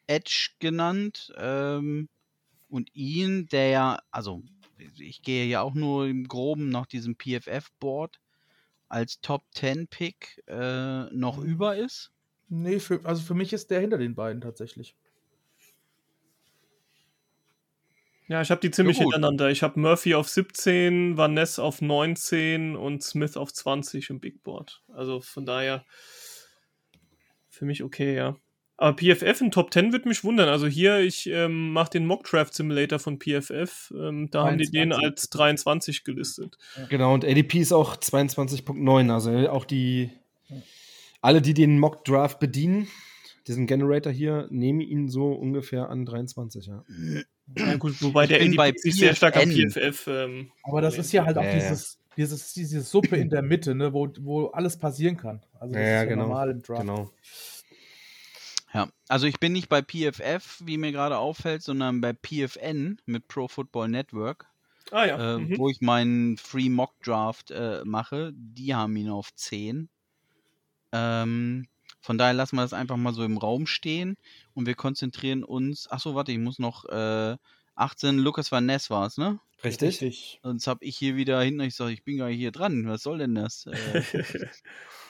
Edge 0.08 0.52
genannt 0.60 1.34
ähm, 1.38 2.08
und 2.70 2.90
ihn, 2.96 3.48
der 3.48 3.68
ja, 3.70 4.00
also 4.12 4.44
ich 4.98 5.22
gehe 5.24 5.46
ja 5.46 5.62
auch 5.62 5.74
nur 5.74 6.08
im 6.08 6.28
Groben 6.28 6.70
nach 6.70 6.86
diesem 6.86 7.16
PFF-Board 7.18 8.20
als 8.90 9.22
Top 9.22 9.44
10 9.54 9.88
Pick 9.88 10.42
äh, 10.48 11.06
noch 11.14 11.38
Mhm. 11.38 11.46
über 11.46 11.78
ist. 11.78 12.12
Nee, 12.50 12.80
für, 12.80 13.04
also 13.06 13.22
für 13.24 13.34
mich 13.34 13.52
ist 13.54 13.72
der 13.72 13.82
hinter 13.82 13.98
den 13.98 14.16
beiden 14.16 14.42
tatsächlich. 14.42 14.96
Ja, 18.34 18.42
ich 18.42 18.50
habe 18.50 18.62
die 18.62 18.72
ziemlich 18.72 18.98
Ja, 18.98 19.04
hintereinander. 19.04 19.52
Ich 19.52 19.62
habe 19.62 19.80
Murphy 19.80 20.16
auf 20.16 20.28
17, 20.28 21.18
Van 21.18 21.36
Ness 21.36 21.60
auf 21.60 21.84
19 21.84 22.76
und 22.76 23.04
Smith 23.04 23.38
auf 23.38 23.54
20 23.54 24.10
im 24.10 24.20
Big 24.20 24.42
Board. 24.42 24.82
Also 24.92 25.22
von 25.22 25.46
daher 25.46 25.86
für 27.48 27.66
mich 27.66 27.84
okay, 27.84 28.16
ja. 28.16 28.36
Aber 28.76 28.96
PFF 28.96 29.40
in 29.40 29.52
Top 29.52 29.72
10 29.72 29.92
würde 29.92 30.10
mich 30.10 30.24
wundern. 30.24 30.50
Also 30.50 30.66
hier, 30.66 30.98
ich 31.02 31.28
ähm, 31.28 31.74
mache 31.74 31.92
den 31.92 32.08
Mock 32.08 32.24
Draft 32.24 32.56
Simulator 32.56 32.98
von 32.98 33.20
PFF. 33.20 33.94
Ähm, 33.96 34.32
da 34.32 34.46
haben 34.48 34.58
die 34.58 34.72
den 34.72 34.90
23. 34.90 35.06
als 35.06 35.30
23 35.30 36.04
gelistet. 36.04 36.58
Genau, 36.90 37.14
und 37.14 37.24
ADP 37.24 37.60
ist 37.60 37.72
auch 37.72 37.96
22.9. 37.98 39.14
Also 39.14 39.30
auch 39.52 39.66
die, 39.66 40.10
alle, 41.22 41.44
die 41.44 41.54
den 41.54 41.78
Mock 41.78 42.04
Draft 42.04 42.40
bedienen, 42.40 42.88
diesen 43.46 43.68
Generator 43.68 44.12
hier, 44.12 44.48
nehmen 44.50 44.82
ihn 44.82 45.08
so 45.08 45.34
ungefähr 45.34 45.92
an 45.92 46.04
23, 46.04 46.66
ja. 46.66 46.84
Ja, 47.58 47.76
gut, 47.78 48.02
wobei 48.02 48.24
Ich 48.24 48.30
der 48.30 48.40
bin 48.40 48.56
bei 48.56 48.74
sich 48.76 48.96
sehr 48.96 49.16
stark 49.16 49.36
PFN. 49.36 49.70
PFF. 49.70 50.08
Ähm, 50.08 50.52
Aber 50.64 50.82
das 50.82 50.98
ist 50.98 51.12
ja 51.12 51.26
halt 51.26 51.38
auch 51.38 51.44
Ja, 51.44 51.54
dieses, 51.54 52.00
dieses, 52.18 52.54
diese 52.54 52.82
Suppe 52.82 53.18
in 53.18 53.30
der 53.30 53.42
Mitte, 53.42 53.76
ne, 53.76 53.94
wo, 53.94 54.10
wo 54.20 54.48
alles 54.48 54.78
passieren 54.78 55.18
kann. 55.18 55.42
Also 55.60 55.74
das 55.74 55.82
Ja, 55.82 55.88
ja, 55.88 55.96
ist 55.98 56.04
ja 56.04 56.10
genau. 56.10 56.28
normal 56.28 56.52
im 56.52 56.62
Draft. 56.62 56.82
Genau. 56.82 57.12
Ja, 58.74 58.88
also 59.08 59.28
ich 59.28 59.40
bin 59.40 59.54
nicht 59.54 59.70
bei 59.70 59.82
PFF, 59.84 60.62
wie 60.66 60.78
mir 60.78 60.92
gerade 60.92 61.18
auffällt, 61.20 61.62
sondern 61.62 62.02
bei 62.02 62.14
PFN 62.14 63.00
mit 63.06 63.28
Pro 63.28 63.48
Football 63.48 63.90
Network, 63.90 64.48
ah 64.90 65.06
ja. 65.06 65.36
äh, 65.36 65.38
mhm. 65.38 65.58
wo 65.60 65.70
ich 65.70 65.80
meinen 65.82 66.38
Free 66.38 66.70
Mock 66.70 67.00
Draft 67.04 67.52
äh, 67.52 67.82
mache. 67.86 68.32
Die 68.36 68.74
haben 68.74 68.96
ihn 68.96 69.10
auf 69.10 69.34
10. 69.36 69.90
Ähm, 70.92 71.68
von 72.04 72.18
daher 72.18 72.34
lassen 72.34 72.58
wir 72.58 72.64
das 72.64 72.74
einfach 72.74 72.98
mal 72.98 73.14
so 73.14 73.24
im 73.24 73.38
Raum 73.38 73.66
stehen 73.66 74.18
und 74.54 74.66
wir 74.68 74.76
konzentrieren 74.76 75.44
uns. 75.44 75.90
Achso, 75.90 76.16
warte, 76.16 76.34
ich 76.34 76.38
muss 76.38 76.60
noch 76.60 76.84
äh, 76.86 77.38
18. 77.76 78.20
Lukas 78.20 78.52
Van 78.52 78.66
Ness 78.66 78.90
war 78.90 79.08
es, 79.08 79.18
ne? 79.18 79.40
Richtig? 79.64 80.02
Richtig. 80.02 80.40
Sonst 80.44 80.68
habe 80.68 80.84
ich 80.84 80.98
hier 80.98 81.16
wieder 81.16 81.42
hinten, 81.42 81.62
ich 81.62 81.76
sage, 81.76 81.94
ich 81.94 82.04
bin 82.04 82.18
gar 82.18 82.28
nicht 82.28 82.38
hier 82.38 82.52
dran. 82.52 82.86
Was 82.88 83.04
soll 83.04 83.18
denn 83.20 83.36
das? 83.36 83.66
Äh, 83.68 84.04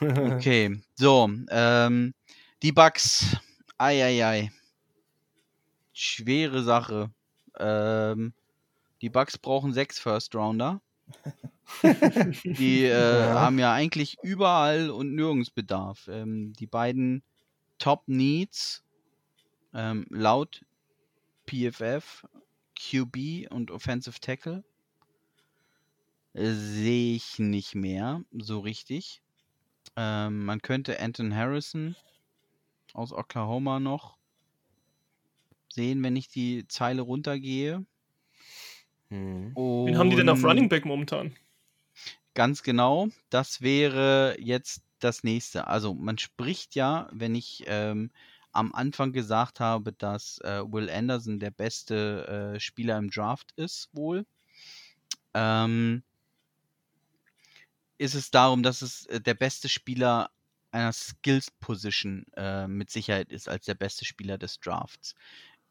Okay, 0.00 0.80
so, 0.94 1.30
ähm, 1.50 2.14
die 2.62 2.72
Bugs, 2.72 3.36
ei. 3.78 4.50
schwere 5.92 6.62
Sache. 6.62 7.10
Ähm, 7.58 8.32
die 9.02 9.10
Bugs 9.10 9.38
brauchen 9.38 9.72
sechs 9.72 9.98
First 9.98 10.34
Rounder. 10.34 10.80
die 12.44 12.84
äh, 12.84 12.90
Ja. 13.18 13.34
haben 13.34 13.58
ja 13.58 13.72
eigentlich 13.72 14.18
überall 14.22 14.90
und 14.90 15.14
nirgends 15.14 15.50
Bedarf. 15.50 16.08
Ähm, 16.08 16.52
die 16.54 16.66
beiden 16.66 17.22
Top 17.78 18.04
Needs 18.06 18.84
ähm, 19.74 20.06
laut 20.10 20.64
PFF, 21.48 22.24
QB 22.78 23.50
und 23.50 23.70
Offensive 23.70 24.20
Tackle 24.20 24.64
äh, 26.34 26.52
sehe 26.52 27.16
ich 27.16 27.38
nicht 27.38 27.74
mehr 27.74 28.22
so 28.32 28.60
richtig. 28.60 29.22
Ähm, 29.96 30.44
man 30.44 30.62
könnte 30.62 31.00
Anton 31.00 31.34
Harrison 31.34 31.96
aus 32.94 33.12
Oklahoma 33.12 33.80
noch 33.80 34.18
sehen, 35.68 36.02
wenn 36.02 36.16
ich 36.16 36.28
die 36.28 36.66
Zeile 36.68 37.02
runtergehe. 37.02 37.84
Hm. 39.10 39.54
Wen 39.54 39.98
haben 39.98 40.10
die 40.10 40.16
denn 40.16 40.28
auf 40.28 40.42
Running 40.42 40.68
Back 40.68 40.84
momentan? 40.84 41.34
Ganz 42.34 42.62
genau, 42.62 43.08
das 43.30 43.62
wäre 43.62 44.36
jetzt 44.40 44.82
das 44.98 45.22
nächste. 45.22 45.68
Also 45.68 45.94
man 45.94 46.18
spricht 46.18 46.74
ja, 46.74 47.08
wenn 47.12 47.34
ich 47.34 47.64
ähm, 47.66 48.10
am 48.52 48.72
Anfang 48.74 49.12
gesagt 49.12 49.60
habe, 49.60 49.92
dass 49.92 50.38
äh, 50.38 50.62
Will 50.66 50.90
Anderson 50.90 51.38
der 51.38 51.50
beste 51.50 52.54
äh, 52.56 52.60
Spieler 52.60 52.98
im 52.98 53.10
Draft 53.10 53.52
ist, 53.56 53.88
wohl, 53.92 54.26
ähm, 55.34 56.02
ist 57.98 58.14
es 58.14 58.30
darum, 58.30 58.62
dass 58.62 58.82
es 58.82 59.06
äh, 59.06 59.20
der 59.20 59.34
beste 59.34 59.68
Spieler 59.68 60.30
einer 60.70 60.92
Skills 60.92 61.50
Position 61.52 62.26
äh, 62.36 62.66
mit 62.66 62.90
Sicherheit 62.90 63.30
ist 63.30 63.48
als 63.48 63.64
der 63.64 63.74
beste 63.74 64.04
Spieler 64.04 64.38
des 64.38 64.58
Drafts. 64.58 65.14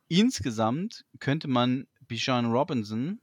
Insgesamt 0.08 1.06
könnte 1.20 1.48
man 1.48 1.88
Bijan 2.08 2.52
Robinson 2.52 3.22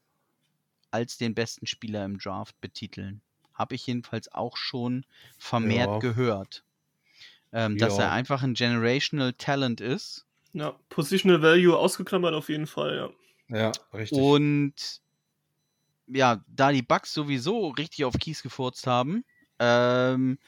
als 0.92 1.18
den 1.18 1.34
besten 1.34 1.66
Spieler 1.66 2.04
im 2.04 2.18
Draft 2.18 2.60
betiteln. 2.60 3.22
Habe 3.54 3.74
ich 3.76 3.86
jedenfalls 3.86 4.32
auch 4.32 4.56
schon 4.56 5.06
vermehrt 5.38 5.92
Ja. 5.92 6.00
gehört. 6.00 6.64
Ähm, 7.52 7.78
dass 7.78 7.98
Ja. 7.98 7.98
er 7.98 8.12
einfach 8.12 8.42
ein 8.42 8.54
generational 8.54 9.34
Talent 9.34 9.80
ist 9.80 10.26
Ja, 10.52 10.78
Positional 10.88 11.42
Value 11.42 11.76
ausgeklammert 11.76 12.34
auf 12.34 12.48
jeden 12.48 12.66
Fall, 12.66 12.96
ja. 12.96 13.10
Ja, 13.48 13.76
richtig. 13.92 14.26
und 14.34 15.00
ja, 16.06 16.42
da 16.48 16.72
die 16.72 16.82
Bugs 16.82 17.12
sowieso 17.12 17.68
richtig 17.68 18.04
auf 18.04 18.18
Kies 18.18 18.42
gefurzt 18.42 18.86
haben 18.86 19.24
ähm, 19.58 20.38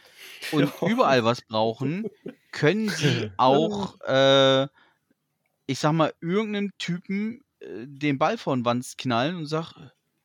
und 0.50 0.72
Ja. 0.82 0.82
überall 0.84 1.24
was 1.24 1.42
brauchen, 1.42 2.08
können 2.52 2.90
sie 2.90 3.26
auch, 3.36 4.00
äh, 4.02 4.68
ich 5.66 5.78
sag 5.78 5.92
mal, 5.92 6.14
irgendeinem 6.20 6.70
Typen 6.78 7.44
den 7.86 8.18
Ball 8.18 8.38
von 8.38 8.64
Wanz 8.64 8.96
knallen 8.96 9.36
und 9.36 9.46
sag, 9.46 9.74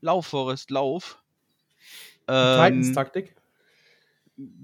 lauf, 0.01 0.27
Forrest, 0.27 0.71
lauf. 0.71 1.21
Ähm, 2.27 2.57
Titans-Taktik. 2.57 3.35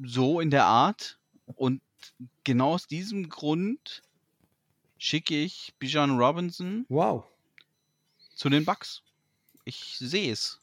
so 0.06 0.39
in 0.39 0.50
der 0.50 0.65
Art. 0.65 1.19
Und 1.56 1.82
genau 2.43 2.74
aus 2.74 2.88
diesem 2.88 3.30
Grund 3.30 4.02
schicke 4.98 5.36
ich 5.36 5.74
Bijan 5.80 6.17
Robinson 6.17 6.86
wow. 6.89 7.26
zu 8.36 8.50
den 8.50 8.65
Bucks. 8.65 9.04
Ich 9.65 9.98
sehe 9.98 10.32
es, 10.32 10.60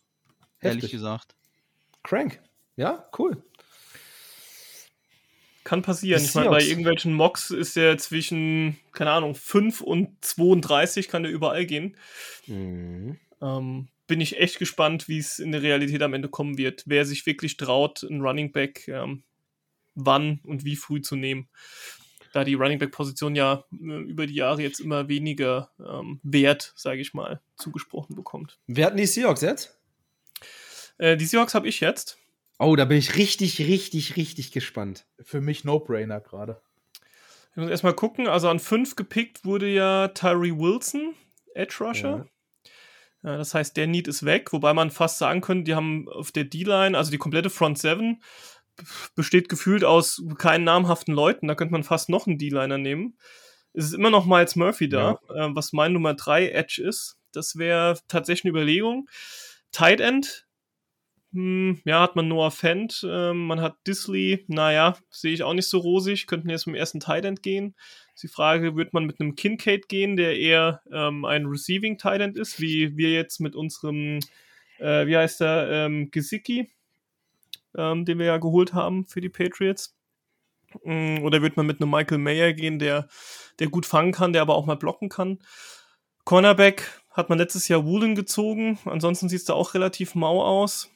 ehrlich 0.61 0.91
gesagt. 0.91 1.35
Crank. 2.03 2.41
Ja, 2.77 3.09
cool. 3.19 3.43
Kann 5.71 5.83
passieren. 5.83 6.21
Die 6.21 6.27
Ich 6.27 6.35
meine, 6.35 6.51
bei 6.51 6.65
irgendwelchen 6.65 7.15
Mocks 7.15 7.53
ist 7.53 7.77
der 7.77 7.97
zwischen, 7.97 8.77
keine 8.91 9.13
Ahnung, 9.13 9.37
5 9.37 9.83
und 9.83 10.09
32 10.21 11.07
kann 11.07 11.23
der 11.23 11.31
überall 11.31 11.65
gehen. 11.65 11.97
Mhm. 12.49 13.21
Ähm, 13.41 13.87
bin 14.09 14.21
ich 14.21 14.41
echt 14.41 14.59
gespannt, 14.59 15.07
wie 15.07 15.19
es 15.19 15.39
in 15.39 15.53
der 15.53 15.63
Realität 15.63 16.03
am 16.03 16.13
Ende 16.13 16.29
kommen 16.29 16.59
wird. 16.59 16.83
Wer 16.87 17.05
sich 17.05 17.25
wirklich 17.25 17.57
traut, 17.57 18.03
einen 18.03 18.21
Running 18.21 18.51
Back 18.51 18.89
ähm, 18.89 19.23
wann 19.95 20.41
und 20.43 20.65
wie 20.65 20.75
früh 20.75 21.03
zu 21.03 21.15
nehmen. 21.15 21.49
Da 22.33 22.43
die 22.43 22.55
Running 22.55 22.81
Back-Position 22.81 23.37
ja 23.37 23.63
äh, 23.73 24.01
über 24.01 24.27
die 24.27 24.35
Jahre 24.35 24.63
jetzt 24.63 24.81
immer 24.81 25.07
weniger 25.07 25.71
ähm, 25.79 26.19
Wert, 26.25 26.73
sage 26.75 27.01
ich 27.01 27.15
mal, 27.15 27.41
zugesprochen 27.55 28.17
bekommt. 28.17 28.59
Wer 28.67 28.87
hatten 28.87 28.97
die 28.97 29.07
Seahawks 29.07 29.43
jetzt? 29.43 29.79
Äh, 30.99 31.17
die 31.17 31.27
Seahawks 31.27 31.55
habe 31.55 31.69
ich 31.69 31.79
jetzt. 31.79 32.20
Oh, 32.63 32.77
da 32.77 32.85
bin 32.85 32.99
ich 32.99 33.17
richtig, 33.17 33.59
richtig, 33.59 34.17
richtig 34.17 34.53
gespannt. 34.53 35.07
Für 35.23 35.41
mich 35.41 35.65
No-Brainer 35.65 36.21
gerade. 36.21 36.61
Ich 37.53 37.57
muss 37.57 37.71
erstmal 37.71 37.95
gucken. 37.95 38.29
Also 38.29 38.51
an 38.51 38.59
5 38.59 38.97
gepickt 38.97 39.47
wurde 39.47 39.67
ja 39.67 40.09
Tyree 40.09 40.53
Wilson, 40.53 41.15
Edge 41.55 41.77
Rusher. 41.81 42.27
Ja, 43.23 43.39
das 43.39 43.55
heißt, 43.55 43.79
der 43.79 43.87
Need 43.87 44.09
ist 44.09 44.27
weg, 44.27 44.53
wobei 44.53 44.75
man 44.75 44.91
fast 44.91 45.17
sagen 45.17 45.41
könnte, 45.41 45.65
die 45.65 45.75
haben 45.75 46.07
auf 46.11 46.33
der 46.33 46.45
D-Line, 46.45 46.99
also 46.99 47.11
die 47.11 47.17
komplette 47.17 47.49
Front 47.49 47.79
7, 47.79 48.23
besteht 49.15 49.49
gefühlt 49.49 49.83
aus 49.83 50.23
keinen 50.37 50.65
namhaften 50.65 51.15
Leuten. 51.15 51.49
Da 51.49 51.55
könnte 51.55 51.73
man 51.73 51.83
fast 51.83 52.11
noch 52.11 52.27
einen 52.27 52.37
D-Liner 52.37 52.77
nehmen. 52.77 53.17
Es 53.73 53.87
ist 53.87 53.95
immer 53.95 54.11
noch 54.11 54.27
Miles 54.27 54.55
Murphy 54.55 54.91
da, 54.91 55.13
äh, 55.35 55.49
was 55.55 55.73
mein 55.73 55.95
Nummer 55.95 56.13
3 56.13 56.51
Edge 56.51 56.83
ist. 56.87 57.17
Das 57.33 57.57
wäre 57.57 57.99
tatsächlich 58.07 58.45
eine 58.45 58.51
Überlegung. 58.51 59.09
Tight 59.73 60.01
End, 60.01 60.47
hm, 61.33 61.81
ja, 61.85 62.01
hat 62.01 62.17
man 62.17 62.27
Noah 62.27 62.51
Fent, 62.51 63.07
ähm, 63.09 63.47
man 63.47 63.61
hat 63.61 63.77
Disley, 63.87 64.45
naja, 64.49 64.97
sehe 65.11 65.33
ich 65.33 65.45
auch 65.45 65.55
nicht 65.55 65.69
so 65.69 65.79
rosig, 65.79 66.27
könnten 66.27 66.51
jetzt 66.51 66.67
mit 66.67 66.75
dem 66.75 66.81
ersten 66.81 66.99
Tight 66.99 67.25
End 67.25 67.43
gehen. 67.43 67.77
Ist 68.15 68.25
die 68.25 68.29
Frage, 68.29 68.75
wird 68.75 68.93
man 68.93 69.05
mit 69.07 69.21
einem 69.21 69.37
Kincaid 69.37 69.89
gehen, 69.89 70.17
der 70.17 70.37
eher 70.37 70.83
ähm, 70.93 71.25
ein 71.25 71.47
Receiving 71.47 71.99
Tight 71.99 72.21
End 72.21 72.37
ist, 72.37 72.61
wie 72.61 72.97
wir 72.97 73.13
jetzt 73.13 73.39
mit 73.39 73.55
unserem, 73.55 74.19
äh, 74.79 75.07
wie 75.07 75.17
heißt 75.17 75.41
der, 75.41 75.69
ähm, 75.71 76.11
Gesicki, 76.11 76.69
ähm, 77.77 78.05
den 78.05 78.19
wir 78.19 78.27
ja 78.27 78.39
geholt 78.39 78.75
haben 78.75 79.07
für 79.07 79.21
die 79.21 79.29
Patriots. 79.29 79.97
Mm, 80.85 81.19
Oder 81.23 81.43
wird 81.43 81.57
man 81.57 81.67
mit 81.67 81.81
einem 81.81 81.91
Michael 81.91 82.19
Mayer 82.19 82.53
gehen, 82.55 82.81
der, 82.81 83.09
der 83.61 83.69
gut 83.69 83.87
fangen 83.87 84.13
kann, 84.13 84.33
der 84.33 84.43
aber 84.43 84.57
auch 84.57 84.67
mal 84.67 84.77
blocken 84.77 85.09
kann. 85.09 85.39
Cornerback 86.25 87.03
hat 87.11 87.29
man 87.29 87.39
letztes 87.39 87.69
Jahr 87.69 87.85
Woolen 87.87 88.17
gezogen. 88.17 88.79
Ansonsten 88.85 89.29
sieht 89.29 89.41
es 89.41 89.45
da 89.45 89.55
auch 89.55 89.75
relativ 89.75 90.17
mau 90.17 90.43
aus. 90.43 90.91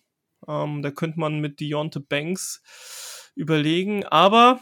Ähm, 0.48 0.82
da 0.82 0.90
könnte 0.90 1.18
man 1.20 1.40
mit 1.40 1.60
Deontay 1.60 2.00
Banks 2.00 3.30
überlegen. 3.34 4.04
Aber 4.06 4.60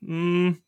mh, 0.00 0.08
hm, 0.52 0.62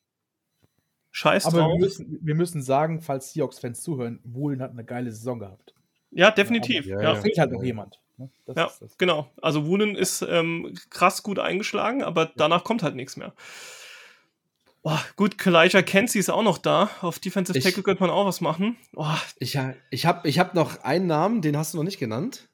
scheiß 1.10 1.46
Aber 1.46 1.58
drauf. 1.58 1.72
wir 1.72 1.78
müssen, 1.80 2.18
wir 2.22 2.34
müssen 2.34 2.62
sagen, 2.62 3.00
falls 3.00 3.32
Seahawks-Fans 3.32 3.82
zuhören, 3.82 4.20
Woolen 4.24 4.60
hat 4.62 4.70
eine 4.72 4.84
geile 4.84 5.10
Saison 5.12 5.38
gehabt. 5.38 5.74
Ja, 6.10 6.30
definitiv. 6.30 6.86
Ja, 6.86 7.00
Ja, 7.02 7.14
Da 7.14 7.20
fehlt 7.20 7.38
halt 7.38 7.52
noch 7.52 7.62
jemand. 7.62 8.00
ne? 8.16 8.30
Das 8.46 8.56
ja 8.56 8.64
ist 8.66 8.82
das. 8.82 8.98
genau. 8.98 9.30
Also 9.42 9.66
Woolen 9.66 9.94
ist 9.96 10.22
ähm, 10.22 10.74
krass 10.90 11.22
gut 11.22 11.38
eingeschlagen, 11.38 12.02
aber 12.02 12.26
danach 12.36 12.64
kommt 12.64 12.82
halt 12.82 12.94
nichts 12.96 13.16
mehr. 13.16 13.34
Boah, 14.82 15.02
gut, 15.16 15.36
Kalijah 15.36 15.82
Kenzie 15.82 16.20
ist 16.20 16.30
auch 16.30 16.44
noch 16.44 16.58
da. 16.58 16.90
Auf 17.00 17.18
Defensive 17.18 17.58
Ich- 17.58 17.64
Tackle 17.64 17.82
könnte 17.82 18.02
man 18.02 18.10
auch 18.10 18.24
was 18.24 18.40
machen. 18.40 18.76
Boah, 18.92 19.20
Ich, 19.40 19.58
ich 19.90 20.06
habe 20.06 20.28
ich 20.28 20.38
hab 20.38 20.54
noch 20.54 20.82
einen 20.84 21.06
Namen, 21.08 21.42
den 21.42 21.56
hast 21.56 21.74
du 21.74 21.78
noch 21.78 21.84
nicht 21.84 21.98
genannt. 21.98 22.48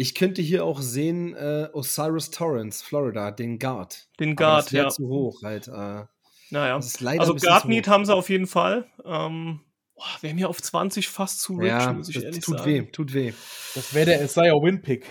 Ich 0.00 0.14
könnte 0.14 0.40
hier 0.42 0.64
auch 0.64 0.80
sehen 0.80 1.34
äh, 1.34 1.68
Osiris 1.72 2.30
Torrance, 2.30 2.84
Florida, 2.84 3.32
den 3.32 3.58
Guard. 3.58 4.06
den 4.20 4.36
Guard, 4.36 4.66
das 4.66 4.72
ja. 4.72 4.88
zu 4.88 5.08
hoch 5.08 5.42
halt. 5.42 5.66
Äh, 5.66 6.04
Naja. 6.50 6.76
das 6.76 6.86
ist 6.86 7.00
leider 7.00 7.20
Also 7.20 7.34
Guard 7.34 7.64
Need 7.64 7.88
haben 7.88 8.04
sie 8.04 8.14
auf 8.14 8.30
jeden 8.30 8.46
Fall. 8.46 8.86
Ähm, 9.04 9.60
boah, 9.96 10.04
Wäre 10.20 10.34
mir 10.34 10.48
auf 10.48 10.62
20 10.62 11.08
fast 11.08 11.40
zu 11.40 11.54
rich, 11.56 11.68
Ja, 11.68 11.92
muss 11.92 12.08
ich 12.10 12.14
das 12.14 12.22
ehrlich 12.24 12.44
tut 12.44 12.58
sagen. 12.58 12.70
weh, 12.70 12.82
tut 12.92 13.12
weh. 13.12 13.32
Das 13.74 13.92
wäre 13.92 14.06
der 14.06 14.22
Isaiah 14.22 14.54
Win-Pick. 14.54 15.04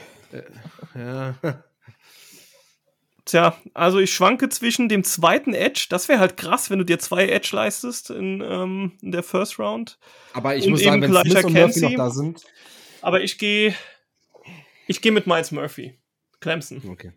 Ja. 0.96 1.36
Tja, 3.26 3.58
also 3.74 4.00
ich 4.00 4.14
schwanke 4.14 4.48
zwischen 4.48 4.88
dem 4.88 5.04
zweiten 5.04 5.54
Edge, 5.54 5.88
das 5.90 6.08
wäre 6.08 6.20
halt 6.20 6.38
krass, 6.38 6.70
wenn 6.70 6.80
du 6.80 6.86
dir 6.86 6.98
zwei 6.98 7.28
Edge 7.28 7.50
leistest 7.52 8.10
in, 8.10 8.40
ähm, 8.42 8.94
in 9.02 9.12
der 9.12 9.22
First 9.24 9.60
Round. 9.60 10.00
Aber 10.32 10.56
ich 10.56 10.64
Und 10.66 10.72
muss 10.72 10.84
sagen, 10.84 11.02
wenn 11.02 11.12
Smith 11.12 11.44
und 11.44 11.54
Murphy 11.54 11.82
noch 11.82 11.96
da 11.96 12.10
sind. 12.10 12.42
Aber 13.02 13.22
ich 13.22 13.38
gehe 13.38 13.76
ich 14.88 15.02
gehe 15.02 15.12
mit 15.12 15.28
Miles 15.28 15.52
Murphy. 15.52 16.00
Clemson. 16.40 16.82
Okay. 16.90 17.14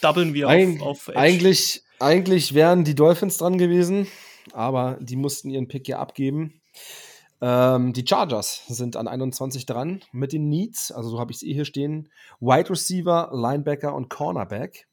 Doublen 0.00 0.34
wir 0.34 0.48
Eig 0.48 0.80
auf, 0.80 1.08
auf 1.08 1.16
eigentlich, 1.16 1.82
eigentlich 1.98 2.54
wären 2.54 2.84
die 2.84 2.94
Dolphins 2.94 3.38
dran 3.38 3.58
gewesen, 3.58 4.06
aber 4.52 4.98
die 5.00 5.16
mussten 5.16 5.50
ihren 5.50 5.68
Pick 5.68 5.88
ja 5.88 5.98
abgeben. 5.98 6.60
Ähm, 7.40 7.92
die 7.92 8.04
Chargers 8.06 8.64
sind 8.68 8.96
an 8.96 9.08
21 9.08 9.66
dran 9.66 10.00
mit 10.12 10.32
den 10.32 10.48
Needs, 10.48 10.90
also 10.92 11.10
so 11.10 11.20
habe 11.20 11.30
ich 11.32 11.38
es 11.38 11.42
eh 11.42 11.52
hier 11.52 11.64
stehen: 11.64 12.10
Wide 12.40 12.70
Receiver, 12.70 13.30
Linebacker 13.32 13.94
und 13.94 14.08
Cornerback. 14.08 14.86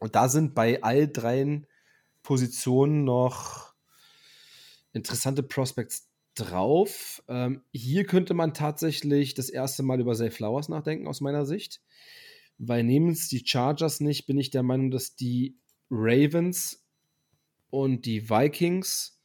Und 0.00 0.14
da 0.14 0.28
sind 0.28 0.54
bei 0.54 0.82
all 0.82 1.08
dreien 1.08 1.66
Positionen 2.22 3.04
noch 3.04 3.74
interessante 4.92 5.42
Prospects 5.42 6.07
drauf. 6.40 7.22
Ähm, 7.28 7.62
hier 7.72 8.04
könnte 8.04 8.34
man 8.34 8.54
tatsächlich 8.54 9.34
das 9.34 9.48
erste 9.50 9.82
Mal 9.82 10.00
über 10.00 10.14
Zay 10.14 10.30
Flowers 10.30 10.68
nachdenken, 10.68 11.06
aus 11.06 11.20
meiner 11.20 11.46
Sicht. 11.46 11.80
Weil 12.58 12.84
nehmen 12.84 13.10
es 13.10 13.28
die 13.28 13.46
Chargers 13.46 14.00
nicht, 14.00 14.26
bin 14.26 14.38
ich 14.38 14.50
der 14.50 14.62
Meinung, 14.62 14.90
dass 14.90 15.14
die 15.14 15.56
Ravens 15.90 16.84
und 17.70 18.06
die 18.06 18.28
Vikings 18.28 19.20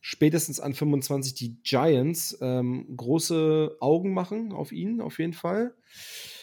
spätestens 0.00 0.60
an 0.60 0.74
25 0.74 1.34
die 1.34 1.62
Giants 1.62 2.38
ähm, 2.40 2.86
große 2.96 3.76
Augen 3.80 4.14
machen 4.14 4.52
auf 4.52 4.72
ihn, 4.72 5.00
auf 5.00 5.18
jeden 5.18 5.34
Fall. 5.34 5.74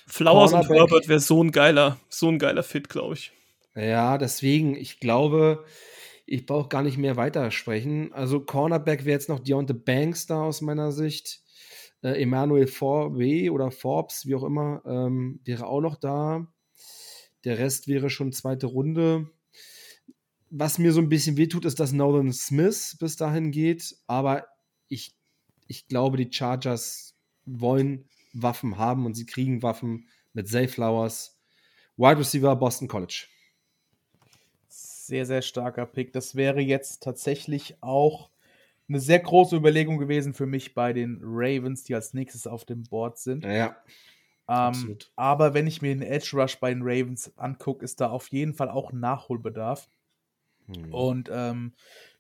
Flowers 0.06 0.54
und. 0.54 0.70
Herbert 0.70 1.08
wäre 1.08 1.20
so 1.20 1.44
ein 1.44 1.52
geiler, 1.52 2.00
so 2.10 2.30
ein 2.30 2.40
geiler 2.40 2.64
Fit, 2.64 2.88
glaube 2.90 3.16
ich. 3.16 3.32
Ja, 3.76 4.18
deswegen, 4.18 4.76
ich 4.76 5.00
glaube, 5.00 5.66
ich 6.28 6.46
brauche 6.46 6.68
gar 6.68 6.84
nicht 6.84 6.98
mehr 6.98 7.16
weitersprechen. 7.16 8.14
Also 8.14 8.42
Cornerback 8.42 9.06
wäre 9.06 9.14
jetzt 9.14 9.30
noch 9.30 9.40
Deontay 9.40 9.74
Banks 9.74 10.28
da 10.28 10.44
aus 10.44 10.62
meiner 10.62 10.92
Sicht. 10.92 11.42
Äh, 12.04 12.22
Emmanuel 12.22 12.68
Forbe 12.68 13.50
oder 13.52 13.72
Forbes, 13.72 14.26
wie 14.28 14.36
auch 14.36 14.44
immer, 14.44 14.84
ähm, 14.86 15.40
wäre 15.46 15.66
auch 15.66 15.80
noch 15.80 15.96
da. 15.96 16.46
Der 17.46 17.58
Rest 17.58 17.88
wäre 17.88 18.10
schon 18.10 18.34
zweite 18.34 18.68
Runde. 18.68 19.32
Was 20.50 20.80
mir 20.80 20.92
so 20.92 21.00
ein 21.00 21.10
bisschen 21.10 21.38
wehtut, 21.38 21.66
ist, 21.66 21.80
dass 21.80 21.94
Nolan 21.94 22.34
Smith 22.34 22.98
bis 23.00 23.16
dahin 23.16 23.52
geht. 23.52 23.96
Aber 24.06 24.46
ich, 24.90 25.16
ich 25.68 25.88
glaube, 25.88 26.18
die 26.18 26.32
Chargers 26.32 27.16
wollen 27.46 28.10
Waffen 28.34 28.78
haben 28.78 29.06
und 29.06 29.16
sie 29.16 29.26
kriegen 29.26 29.64
Waffen 29.64 30.10
mit 30.34 30.50
Zay 30.50 30.68
Flowers. 30.68 31.40
Wide 31.96 32.20
Receiver 32.20 32.56
Boston 32.58 32.90
College. 32.90 33.28
Sehr, 35.08 35.26
sehr 35.26 35.42
starker 35.42 35.86
Pick. 35.86 36.14
Das 36.14 36.36
wäre 36.36 36.60
jetzt 36.60 37.02
tatsächlich 37.02 37.78
auch 37.82 38.30
eine 38.90 39.00
sehr 39.00 39.20
große 39.20 39.56
Überlegung 39.56 39.98
gewesen 39.98 40.34
für 40.34 40.46
mich 40.46 40.74
bei 40.74 40.94
den 40.94 41.20
Ravens, 41.24 41.84
die 41.84 41.96
als 41.96 42.14
nächstes 42.14 42.48
auf 42.48 42.66
dem 42.66 42.84
Board 42.84 43.18
sind. 43.18 43.46
Ja, 43.46 43.78
Ähm, 44.50 44.98
aber 45.16 45.54
wenn 45.54 45.68
ich 45.68 45.82
mir 45.82 45.94
den 45.94 46.02
Edge 46.02 46.32
Rush 46.34 46.60
bei 46.60 46.74
den 46.74 46.82
Ravens 46.84 47.38
angucke, 47.38 47.84
ist 47.84 48.00
da 48.00 48.10
auf 48.10 48.28
jeden 48.30 48.54
Fall 48.54 48.70
auch 48.70 48.92
Nachholbedarf. 48.94 49.90
Hm. 50.68 50.94
Und 50.94 51.30
ähm, 51.32 51.74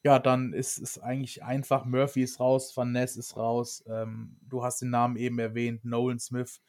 ja, 0.03 0.19
dann 0.19 0.53
ist 0.53 0.79
es 0.79 0.99
eigentlich 0.99 1.43
einfach. 1.43 1.85
Murphy 1.85 2.23
ist 2.23 2.39
raus, 2.39 2.75
Van 2.75 2.91
Ness 2.91 3.17
ist 3.17 3.35
raus. 3.35 3.83
Ähm, 3.87 4.37
du 4.41 4.63
hast 4.63 4.81
den 4.81 4.89
Namen 4.89 5.17
eben 5.17 5.39
erwähnt, 5.39 5.83
Nolan 5.83 6.19
Smith. 6.19 6.61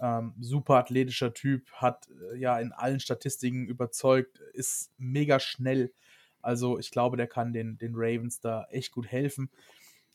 Ähm, 0.00 0.34
super 0.38 0.76
athletischer 0.76 1.34
Typ, 1.34 1.70
hat 1.72 2.08
äh, 2.32 2.38
ja 2.38 2.58
in 2.60 2.72
allen 2.72 3.00
Statistiken 3.00 3.66
überzeugt, 3.66 4.38
ist 4.52 4.92
mega 4.96 5.40
schnell. 5.40 5.92
Also 6.40 6.78
ich 6.78 6.90
glaube, 6.90 7.16
der 7.16 7.26
kann 7.26 7.52
den, 7.52 7.78
den 7.78 7.92
Ravens 7.94 8.40
da 8.40 8.66
echt 8.70 8.92
gut 8.92 9.08
helfen. 9.08 9.50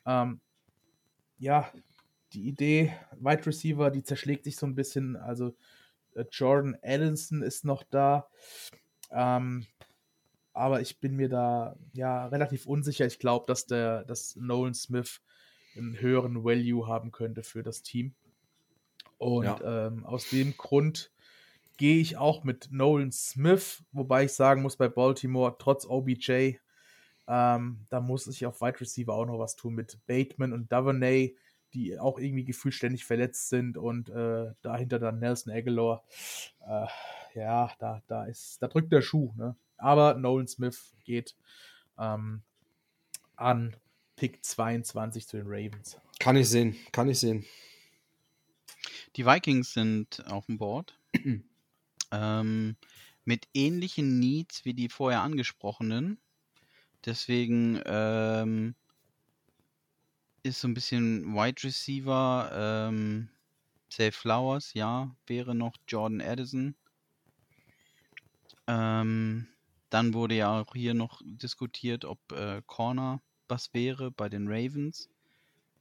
Ähm, 0.05 0.39
ja, 1.37 1.69
die 2.31 2.47
Idee, 2.47 2.93
Wide 3.19 3.45
Receiver, 3.45 3.91
die 3.91 4.03
zerschlägt 4.03 4.45
sich 4.45 4.55
so 4.55 4.65
ein 4.65 4.75
bisschen. 4.75 5.15
Also 5.15 5.53
äh, 6.15 6.25
Jordan 6.31 6.77
Addison 6.81 7.41
ist 7.41 7.65
noch 7.65 7.83
da. 7.83 8.29
Ähm, 9.11 9.65
aber 10.53 10.81
ich 10.81 10.99
bin 10.99 11.15
mir 11.15 11.29
da 11.29 11.75
ja 11.93 12.27
relativ 12.27 12.65
unsicher. 12.65 13.05
Ich 13.05 13.19
glaube, 13.19 13.45
dass 13.47 13.65
der, 13.65 14.03
dass 14.05 14.35
Nolan 14.35 14.73
Smith 14.73 15.21
einen 15.75 15.99
höheren 15.99 16.43
Value 16.43 16.87
haben 16.87 17.11
könnte 17.11 17.43
für 17.43 17.63
das 17.63 17.81
Team. 17.81 18.13
Und 19.23 19.45
Ja. 19.45 19.87
ähm, 19.87 20.05
aus 20.05 20.29
dem 20.29 20.55
Grund 20.57 21.11
gehe 21.77 21.99
ich 21.99 22.17
auch 22.17 22.43
mit 22.43 22.69
Nolan 22.71 23.11
Smith, 23.11 23.83
wobei 23.91 24.25
ich 24.25 24.33
sagen 24.33 24.61
muss, 24.61 24.77
bei 24.77 24.87
Baltimore, 24.89 25.55
trotz 25.57 25.85
OBJ, 25.85 26.57
ähm, 27.27 27.85
da 27.89 27.99
muss 28.01 28.27
ich 28.27 28.45
auf 28.45 28.61
Wide 28.61 28.81
Receiver 28.81 29.13
auch 29.13 29.25
noch 29.25 29.39
was 29.39 29.55
tun 29.55 29.73
mit 29.75 29.97
Bateman 30.07 30.53
und 30.53 30.71
Davernay, 30.71 31.35
die 31.73 31.97
auch 31.97 32.19
irgendwie 32.19 32.43
gefühlt 32.43 32.75
ständig 32.75 33.05
verletzt 33.05 33.49
sind 33.49 33.77
und 33.77 34.09
äh, 34.09 34.51
dahinter 34.61 34.99
dann 34.99 35.19
Nelson 35.19 35.53
Aguilar. 35.53 36.03
Äh, 36.67 36.85
ja, 37.33 37.71
da, 37.79 38.01
da 38.07 38.25
ist, 38.25 38.61
da 38.61 38.67
drückt 38.67 38.91
der 38.91 39.01
Schuh, 39.01 39.33
ne? 39.35 39.55
Aber 39.77 40.13
Nolan 40.13 40.47
Smith 40.47 40.95
geht 41.03 41.35
ähm, 41.97 42.43
an 43.35 43.75
Pick 44.15 44.45
22 44.45 45.27
zu 45.27 45.37
den 45.37 45.47
Ravens. 45.47 45.97
Kann 46.19 46.35
ich 46.35 46.49
sehen, 46.49 46.75
kann 46.91 47.09
ich 47.09 47.19
sehen. 47.19 47.45
Die 49.15 49.25
Vikings 49.25 49.73
sind 49.73 50.25
auf 50.27 50.47
dem 50.47 50.57
Board. 50.57 50.99
ähm, 52.11 52.75
mit 53.25 53.47
ähnlichen 53.53 54.19
Needs 54.19 54.65
wie 54.65 54.73
die 54.73 54.89
vorher 54.89 55.21
angesprochenen. 55.21 56.19
Deswegen 57.05 57.81
ähm, 57.85 58.75
ist 60.43 60.61
so 60.61 60.67
ein 60.67 60.73
bisschen 60.73 61.33
Wide 61.33 61.63
Receiver, 61.63 62.51
ähm, 62.53 63.29
Safe 63.89 64.11
Flowers, 64.11 64.73
ja, 64.73 65.15
wäre 65.27 65.53
noch 65.53 65.75
Jordan 65.87 66.21
Addison. 66.21 66.75
Ähm, 68.67 69.47
dann 69.89 70.13
wurde 70.13 70.35
ja 70.35 70.59
auch 70.59 70.73
hier 70.73 70.93
noch 70.93 71.21
diskutiert, 71.23 72.05
ob 72.05 72.19
äh, 72.31 72.61
Corner 72.65 73.21
was 73.47 73.73
wäre 73.73 74.09
bei 74.09 74.29
den 74.29 74.47
Ravens. 74.47 75.09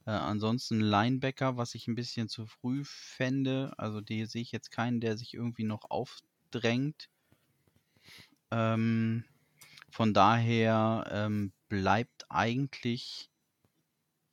Äh, 0.05 0.11
ansonsten 0.11 0.79
Linebacker, 0.79 1.57
was 1.57 1.75
ich 1.75 1.87
ein 1.87 1.95
bisschen 1.95 2.27
zu 2.27 2.45
früh 2.45 2.83
fände. 2.85 3.73
Also 3.77 4.01
die 4.01 4.25
sehe 4.25 4.41
ich 4.41 4.51
jetzt 4.51 4.71
keinen, 4.71 4.99
der 4.99 5.17
sich 5.17 5.33
irgendwie 5.33 5.63
noch 5.63 5.89
aufdrängt. 5.89 7.09
Ähm, 8.51 9.23
von 9.89 10.13
daher 10.13 11.09
ähm, 11.11 11.53
bleibt 11.69 12.25
eigentlich 12.29 13.29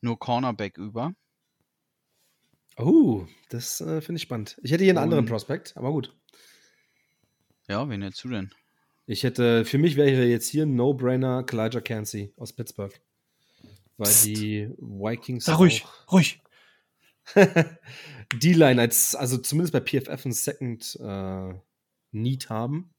nur 0.00 0.18
Cornerback 0.18 0.78
über. 0.78 1.14
Oh, 2.76 3.26
das 3.50 3.80
äh, 3.80 4.00
finde 4.00 4.16
ich 4.16 4.22
spannend. 4.22 4.58
Ich 4.62 4.72
hätte 4.72 4.84
hier 4.84 4.92
einen 4.92 4.98
anderen 4.98 5.24
Und- 5.24 5.30
Prospekt, 5.30 5.76
aber 5.76 5.90
gut. 5.92 6.16
Ja, 7.68 7.88
wen 7.88 8.02
hättest 8.02 8.24
du 8.24 8.30
denn? 8.30 8.50
Ich 9.06 9.22
hätte, 9.22 9.64
für 9.64 9.78
mich 9.78 9.96
wäre 9.96 10.24
jetzt 10.24 10.48
hier 10.48 10.64
ein 10.66 10.74
No-Brainer 10.74 11.44
Kalijah 11.44 11.80
Cansey 11.80 12.32
aus 12.36 12.52
Pittsburgh. 12.52 13.00
Weil 14.00 14.08
Psst. 14.08 14.26
die 14.26 14.70
Vikings 14.78 15.44
Sag 15.44 15.58
ruhig, 15.58 15.84
auch 15.84 16.12
ruhig. 16.12 16.40
D-Line 18.34 18.80
als, 18.80 19.14
also 19.14 19.36
zumindest 19.38 19.72
bei 19.74 19.80
PFF 19.80 20.24
ein 20.24 20.32
Second 20.32 20.98
äh, 21.00 21.54
Need 22.12 22.48
haben. 22.48 22.90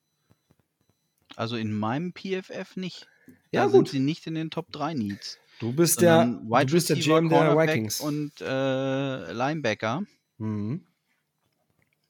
Also 1.35 1.55
in 1.55 1.73
meinem 1.73 2.13
PFF 2.13 2.75
nicht. 2.75 3.07
Da 3.51 3.63
Ja, 3.63 3.69
sind 3.69 3.79
gut. 3.79 3.89
sie 3.89 3.99
nicht 3.99 4.27
in 4.27 4.35
den 4.35 4.51
Top 4.51 4.71
3 4.71 4.93
Needs. 4.93 5.39
Du 5.59 5.73
bist 5.73 6.01
der, 6.01 6.27
Wide 6.43 6.65
du 6.67 6.73
bist 6.73 6.89
der 6.89 6.97
Receiver, 6.97 7.19
GM 7.21 7.29
der 7.29 7.57
Vikings. 7.57 7.99
und 7.99 8.31
äh, 8.41 9.31
Linebacker. 9.33 10.03
Mhm. 10.37 10.85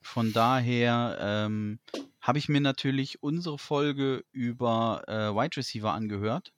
Von 0.01 0.33
daher 0.33 1.17
ähm, 1.21 1.79
habe 2.19 2.39
ich 2.39 2.49
mir 2.49 2.59
natürlich 2.61 3.23
unsere 3.23 3.57
Folge 3.57 4.23
über 4.31 5.03
äh, 5.07 5.33
Wide 5.33 5.55
Receiver 5.57 5.93
angehört. 5.93 6.53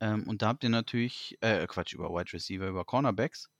Ähm, 0.00 0.24
und 0.28 0.42
da 0.42 0.48
habt 0.48 0.64
ihr 0.64 0.70
natürlich, 0.70 1.38
äh, 1.40 1.66
Quatsch, 1.66 1.94
über 1.94 2.10
Wide 2.10 2.32
Receiver, 2.32 2.66
über 2.68 2.84
Cornerbacks. 2.84 3.50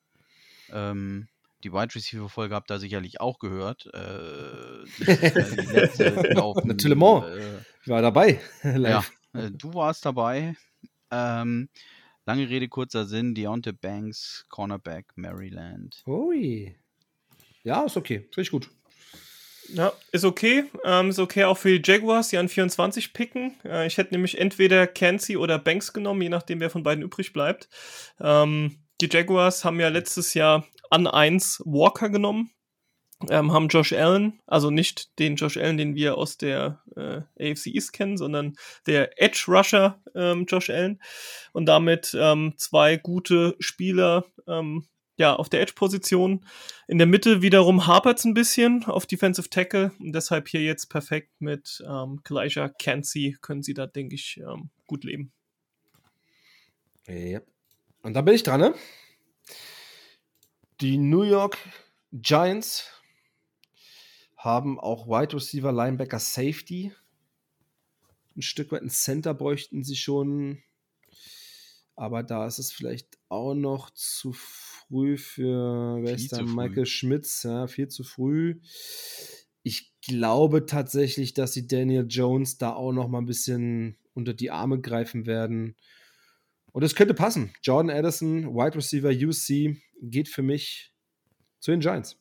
Ähm, 0.71 1.29
die 1.63 1.73
Wide 1.73 1.95
Receiver 1.95 2.29
Folge 2.29 2.55
habt 2.55 2.71
ihr 2.71 2.79
sicherlich 2.79 3.21
auch 3.21 3.39
gehört. 3.39 3.87
Äh, 3.95 4.85
die, 4.99 5.11
äh, 5.11 5.63
die 5.63 5.73
letzte 5.73 6.11
laufen, 6.35 6.69
Natürlich. 6.69 6.99
Äh, 6.99 7.59
Ich 7.83 7.89
war 7.89 8.03
dabei. 8.03 8.41
ja, 8.65 9.05
äh, 9.33 9.51
du 9.51 9.73
warst 9.75 10.05
dabei. 10.05 10.57
Ähm, 11.11 11.69
lange 12.27 12.49
Rede, 12.49 12.69
kurzer 12.69 13.07
Sinn. 13.07 13.35
Deontay 13.35 13.73
Banks, 13.73 14.45
Cornerback, 14.49 15.07
Maryland. 15.17 16.03
Ui. 16.07 16.77
Ja, 17.63 17.85
ist 17.85 17.97
okay. 17.97 18.29
Ich 18.37 18.51
gut. 18.51 18.71
Ja, 19.69 19.93
ist 20.13 20.25
okay. 20.25 20.65
Ähm, 20.85 21.11
ist 21.11 21.19
okay 21.19 21.45
auch 21.45 21.57
für 21.57 21.79
die 21.79 21.93
Jaguars, 21.93 22.29
die 22.29 22.39
an 22.39 22.49
24 22.49 23.13
picken. 23.13 23.55
Äh, 23.65 23.87
ich 23.87 23.97
hätte 23.97 24.13
nämlich 24.15 24.39
entweder 24.39 24.87
Cansey 24.87 25.37
oder 25.37 25.59
Banks 25.59 25.93
genommen, 25.93 26.23
je 26.23 26.29
nachdem, 26.29 26.61
wer 26.61 26.71
von 26.71 26.83
beiden 26.83 27.03
übrig 27.03 27.33
bleibt. 27.33 27.69
Ähm, 28.21 28.79
die 29.01 29.09
Jaguars 29.11 29.65
haben 29.65 29.81
ja 29.81 29.89
letztes 29.89 30.35
Jahr 30.35 30.67
an 30.91 31.07
1 31.07 31.63
Walker 31.65 32.09
genommen. 32.11 32.51
Ähm, 33.31 33.53
haben 33.53 33.69
Josh 33.69 33.93
Allen, 33.93 34.41
also 34.47 34.71
nicht 34.71 35.19
den 35.19 35.37
Josh 35.37 35.57
Allen, 35.57 35.79
den 35.79 35.95
wir 35.95 36.19
aus 36.19 36.37
der 36.37 36.83
äh, 36.97 37.23
AFC 37.53 37.69
East 37.69 37.93
kennen, 37.93 38.19
sondern 38.19 38.57
der 38.87 39.23
Edge 39.23 39.45
Rusher 39.49 40.01
ähm, 40.15 40.45
Josh 40.47 40.69
Allen. 40.69 41.01
Und 41.53 41.67
damit 41.67 42.15
ähm, 42.19 42.55
zwei 42.57 42.97
gute 42.97 43.57
Spieler 43.61 44.27
ähm, 44.47 44.87
ja, 45.17 45.35
auf 45.35 45.49
der 45.49 45.61
Edge-Position. 45.61 46.45
In 46.89 46.99
der 46.99 47.07
Mitte 47.07 47.43
wiederum 47.43 47.87
hapert 47.87 48.19
es 48.19 48.25
ein 48.25 48.35
bisschen 48.35 48.85
auf 48.85 49.07
Defensive 49.07 49.49
Tackle 49.49 49.93
und 49.99 50.13
deshalb 50.13 50.49
hier 50.49 50.63
jetzt 50.63 50.87
perfekt 50.89 51.41
mit 51.41 51.83
ähm, 51.89 52.21
Kalijah 52.25 52.69
Cansey 52.69 53.37
können 53.41 53.63
sie 53.63 53.75
da, 53.75 53.87
denke 53.87 54.15
ich, 54.15 54.39
ähm, 54.39 54.71
gut 54.87 55.05
leben. 55.05 55.33
Ja. 57.07 57.41
Und 58.03 58.15
da 58.15 58.23
bin 58.23 58.35
ich 58.35 58.43
dran, 58.43 58.61
ne? 58.61 58.75
Die 60.81 60.99
New 60.99 61.23
York 61.23 61.59
Giants 62.13 62.91
haben 64.37 64.79
auch 64.79 65.07
Wide 65.07 65.35
Receiver, 65.35 65.73
Linebacker, 65.73 66.19
Safety. 66.19 66.93
Ein 68.37 68.43
Stück 68.43 68.73
weit 68.73 68.83
ein 68.83 68.91
Center 68.91 69.33
bräuchten 69.33 69.85
sie 69.85 69.97
schon. 69.97 70.63
Aber 71.97 72.23
da 72.23 72.47
ist 72.47 72.59
es 72.59 72.73
vielleicht 72.73 73.19
auch 73.29 73.55
noch 73.55 73.91
zu 73.91 74.33
früh 74.33 75.17
für, 75.17 75.99
wer 76.03 76.15
ist 76.15 76.33
da? 76.33 76.43
Michael 76.43 76.87
Schmitz, 76.87 77.45
ja, 77.45 77.67
viel 77.67 77.89
zu 77.89 78.03
früh. 78.03 78.61
Ich 79.63 79.93
glaube 80.03 80.67
tatsächlich, 80.67 81.35
dass 81.35 81.53
sie 81.53 81.67
Daniel 81.67 82.07
Jones 82.09 82.59
da 82.59 82.75
auch 82.75 82.93
noch 82.93 83.09
mal 83.09 83.19
ein 83.19 83.27
bisschen 83.27 83.97
unter 84.13 84.35
die 84.35 84.51
Arme 84.51 84.81
greifen 84.81 85.27
werden. 85.27 85.77
Und 86.73 86.83
es 86.83 86.97
könnte 86.97 87.15
passen. 87.15 87.53
Jordan 87.63 87.97
Addison, 87.97 88.55
Wide 88.55 88.77
Receiver 88.77 89.11
UC, 89.11 89.77
geht 90.03 90.29
für 90.29 90.43
mich 90.43 90.93
zu 91.61 91.71
den 91.71 91.81
Giants. 91.81 92.19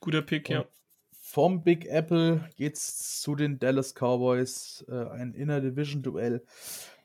Guter 0.00 0.22
Pick, 0.22 0.48
ja. 0.48 0.64
Vom 1.10 1.62
Big 1.62 1.86
Apple 1.86 2.48
geht's 2.56 3.20
zu 3.20 3.34
den 3.34 3.58
Dallas 3.58 3.94
Cowboys, 3.94 4.84
äh, 4.88 5.08
ein 5.10 5.34
Inner 5.34 5.60
Division 5.60 6.02
Duell. 6.02 6.42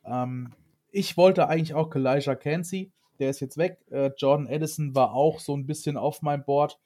Ähm, 0.05 0.53
ich 0.93 1.17
wollte 1.17 1.49
eigentlich 1.49 1.73
auch 1.73 1.89
Kalijah 1.89 2.35
Cansey, 2.35 2.91
der 3.19 3.31
ist 3.31 3.39
jetzt 3.39 3.57
weg. 3.57 3.79
Äh, 3.89 4.11
Jordan 4.15 4.47
Addison 4.47 4.95
war 4.95 5.13
auch 5.13 5.39
so 5.39 5.55
ein 5.57 5.65
bisschen 5.65 5.97
auf 5.97 6.21
meinem 6.21 6.45
Board, 6.45 6.79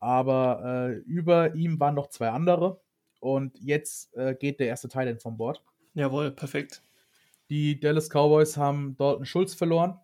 aber 0.00 0.90
äh, 0.90 0.92
über 1.02 1.54
ihm 1.54 1.78
waren 1.78 1.94
noch 1.94 2.08
zwei 2.08 2.30
andere 2.30 2.80
und 3.20 3.58
jetzt 3.60 4.14
äh, 4.16 4.34
geht 4.34 4.58
der 4.58 4.68
erste 4.68 4.88
Teil 4.88 5.18
vom 5.20 5.36
Board. 5.36 5.62
Jawohl, 5.94 6.30
perfekt. 6.30 6.82
Die 7.50 7.78
Dallas 7.78 8.08
Cowboys 8.10 8.56
haben 8.56 8.96
Dalton 8.96 9.26
Schulz 9.26 9.54
verloren 9.54 9.98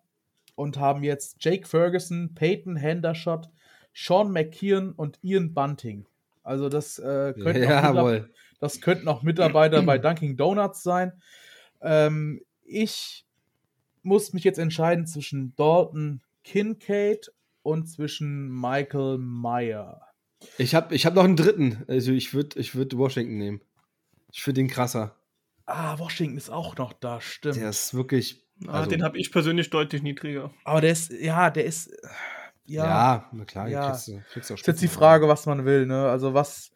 und 0.55 0.77
haben 0.77 1.03
jetzt 1.03 1.37
Jake 1.39 1.67
Ferguson, 1.67 2.33
Peyton 2.35 2.75
Hendershot, 2.75 3.49
Sean 3.93 4.31
McKeon 4.31 4.91
und 4.93 5.19
Ian 5.23 5.53
Bunting. 5.53 6.05
Also 6.43 6.69
das 6.69 6.99
äh, 6.99 7.33
könnten, 7.33 7.63
auch 7.63 7.69
Mitar- 7.69 7.95
Jawohl. 7.95 8.29
das 8.59 8.79
könnten 8.81 9.07
auch 9.07 9.23
Mitarbeiter 9.23 9.81
bei 9.81 9.97
Dunkin' 9.97 10.37
Donuts 10.37 10.83
sein. 10.83 11.13
Ähm, 11.81 12.41
ich 12.65 13.25
muss 14.01 14.33
mich 14.33 14.43
jetzt 14.43 14.59
entscheiden 14.59 15.05
zwischen 15.07 15.55
Dalton 15.55 16.21
Kincaid 16.43 17.31
und 17.61 17.87
zwischen 17.87 18.49
Michael 18.49 19.17
Meyer. 19.17 20.01
Ich 20.57 20.75
habe 20.75 20.93
ich 20.93 21.05
hab 21.05 21.13
noch 21.15 21.23
einen 21.23 21.37
dritten. 21.37 21.83
Also 21.87 22.11
ich 22.11 22.33
würde 22.33 22.59
ich 22.59 22.75
würd 22.75 22.97
Washington 22.97 23.37
nehmen. 23.37 23.61
Ich 24.31 24.43
finde 24.43 24.61
den 24.61 24.67
krasser. 24.67 25.15
Ah, 25.65 25.97
Washington 25.99 26.35
ist 26.37 26.49
auch 26.49 26.75
noch 26.75 26.91
da, 26.91 27.21
stimmt. 27.21 27.55
Der 27.55 27.69
ist 27.69 27.93
wirklich. 27.93 28.43
Ah, 28.67 28.79
also- 28.79 28.89
den 28.89 29.03
habe 29.03 29.17
ich 29.17 29.31
persönlich 29.31 29.69
deutlich 29.69 30.01
niedriger. 30.03 30.53
Aber 30.65 30.81
der 30.81 30.91
ist, 30.91 31.11
ja, 31.11 31.49
der 31.49 31.63
ist, 31.65 31.89
ja, 32.65 32.85
Ja, 32.85 33.29
na 33.31 33.45
klar, 33.45 33.69
Ja. 33.69 33.89
kriegst 33.91 34.07
du, 34.09 34.21
kriegst 34.31 34.49
du 34.49 34.53
auch 34.55 34.57
ist 34.59 34.67
jetzt 34.67 34.81
die. 34.81 34.87
Frage, 34.89 35.27
was 35.29 35.45
man 35.45 35.63
will, 35.65 35.85
ne? 35.85 36.07
Also 36.09 36.33
was, 36.33 36.71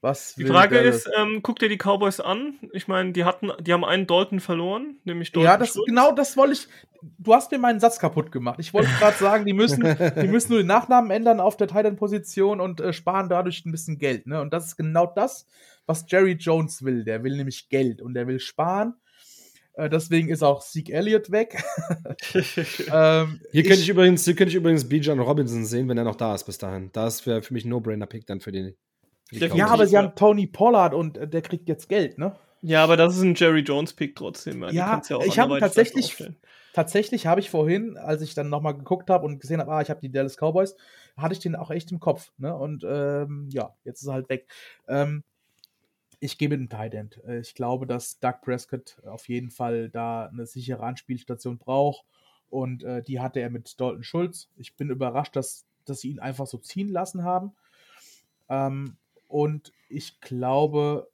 was 0.00 0.34
Die 0.34 0.44
Frage 0.44 0.76
Dallas? 0.76 1.06
ist, 1.06 1.10
ähm, 1.18 1.40
guck 1.42 1.58
dir 1.58 1.68
die 1.68 1.76
Cowboys 1.76 2.20
an. 2.20 2.58
Ich 2.72 2.88
meine, 2.88 3.12
die 3.12 3.24
hatten, 3.24 3.50
die 3.60 3.72
haben 3.72 3.84
einen 3.84 4.06
Dalton 4.06 4.40
verloren, 4.40 4.96
nämlich 5.04 5.32
Dalton 5.32 5.44
ja, 5.44 5.56
das 5.58 5.78
genau 5.86 6.12
das 6.12 6.36
wollte 6.36 6.54
ich. 6.54 6.68
Du 7.18 7.34
hast 7.34 7.50
mir 7.50 7.58
meinen 7.58 7.80
Satz 7.80 7.98
kaputt 7.98 8.32
gemacht. 8.32 8.58
Ich 8.58 8.74
wollte 8.74 8.90
gerade 8.98 9.16
sagen, 9.16 9.44
die 9.46 9.52
müssen, 9.52 9.82
die 9.82 10.28
müssen 10.28 10.52
nur 10.52 10.62
den 10.62 10.66
Nachnamen 10.66 11.10
ändern 11.10 11.40
auf 11.40 11.56
der 11.56 11.68
Titan-Position 11.68 12.60
und 12.60 12.80
äh, 12.80 12.92
sparen 12.92 13.28
dadurch 13.28 13.64
ein 13.64 13.72
bisschen 13.72 13.98
Geld. 13.98 14.26
Ne? 14.26 14.40
Und 14.40 14.52
das 14.52 14.66
ist 14.66 14.76
genau 14.76 15.06
das, 15.06 15.46
was 15.86 16.04
Jerry 16.08 16.32
Jones 16.32 16.84
will. 16.84 17.04
Der 17.04 17.22
will 17.22 17.36
nämlich 17.36 17.68
Geld 17.68 18.02
und 18.02 18.14
der 18.14 18.26
will 18.26 18.40
sparen. 18.40 18.94
Äh, 19.74 19.88
deswegen 19.88 20.28
ist 20.28 20.42
auch 20.42 20.62
Zeke 20.62 20.92
Elliott 20.92 21.30
weg. 21.30 21.62
ähm, 22.34 23.40
Hier 23.52 23.62
könnte 23.62 23.80
ich 23.80 23.88
übrigens, 23.88 24.24
hier 24.24 24.34
könnte 24.34 24.50
ich 24.50 24.56
übrigens 24.56 24.88
Bijan 24.88 25.20
Robinson 25.20 25.64
sehen, 25.64 25.88
wenn 25.88 25.96
er 25.96 26.04
noch 26.04 26.16
da 26.16 26.34
ist 26.34 26.44
bis 26.44 26.58
dahin. 26.58 26.90
Das 26.92 27.26
wäre 27.26 27.42
für 27.42 27.54
mich 27.54 27.64
ein 27.64 27.70
No-Brainer-Pick 27.70 28.26
dann 28.26 28.40
für 28.40 28.52
den. 28.52 28.74
Ja, 29.30 29.54
ja, 29.54 29.66
aber 29.68 29.86
sie 29.86 29.94
Ja. 29.94 30.02
haben 30.02 30.14
Tony 30.14 30.46
Pollard 30.46 30.94
und 30.94 31.18
äh, 31.18 31.28
der 31.28 31.42
kriegt 31.42 31.68
jetzt 31.68 31.88
Geld, 31.88 32.18
ne? 32.18 32.36
ja, 32.62 32.84
aber 32.84 32.96
das 32.96 33.16
ist 33.16 33.22
ein 33.22 33.34
Jerry 33.34 33.60
Jones-Pick 33.60 34.16
trotzdem. 34.16 34.62
Ja, 34.70 35.00
du 35.08 35.16
auch 35.16 35.24
ich 35.24 35.38
habe 35.38 35.58
tatsächlich-. 35.58 36.16
Tatsächlich 36.72 37.26
habe 37.26 37.40
ich 37.40 37.50
vorhin, 37.50 37.96
als 37.96 38.22
ich 38.22 38.34
dann 38.34 38.48
nochmal 38.48 38.76
geguckt 38.76 39.10
habe 39.10 39.26
und 39.26 39.40
gesehen 39.40 39.60
habe, 39.60 39.72
ah, 39.72 39.80
ich 39.80 39.90
habe 39.90 40.00
die 40.00 40.12
Dallas 40.12 40.36
Cowboys, 40.36 40.76
hatte 41.16 41.32
ich 41.32 41.40
den 41.40 41.56
auch 41.56 41.70
echt 41.72 41.90
im 41.90 41.98
Kopf. 41.98 42.30
Ne? 42.38 42.54
Und 42.54 42.84
ähm, 42.88 43.48
ja, 43.50 43.74
jetzt 43.82 44.02
ist 44.02 44.06
er 44.06 44.14
halt 44.14 44.28
weg. 44.28 44.46
Ähm, 44.86 45.24
ich 46.20 46.38
gebe 46.38 46.56
den 46.56 46.68
Tight 46.68 46.94
End. 46.94 47.20
Äh, 47.26 47.40
Ich 47.40 47.54
glaube, 47.54 47.86
dass 47.86 48.20
Doug 48.20 48.34
Prescott 48.42 48.98
auf 49.04 49.28
jeden 49.28 49.50
Fall 49.50 49.88
da 49.88 50.26
eine 50.26 50.46
sichere 50.46 50.84
Anspielstation 50.84 51.58
braucht. 51.58 52.04
Und 52.50 52.84
äh, 52.84 53.02
die 53.02 53.18
hatte 53.18 53.40
er 53.40 53.50
mit 53.50 53.80
Dalton 53.80 54.04
Schulz. 54.04 54.48
Ich 54.56 54.76
bin 54.76 54.90
überrascht, 54.90 55.34
dass, 55.34 55.64
dass 55.86 56.00
sie 56.02 56.10
ihn 56.10 56.20
einfach 56.20 56.46
so 56.46 56.58
ziehen 56.58 56.88
lassen 56.88 57.24
haben. 57.24 57.52
Ähm, 58.48 58.96
und 59.30 59.72
ich 59.88 60.20
glaube, 60.20 61.10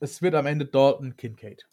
es 0.00 0.22
wird 0.22 0.34
am 0.34 0.46
Ende 0.46 0.66
Dalton 0.66 1.16
Kincaid. 1.16 1.66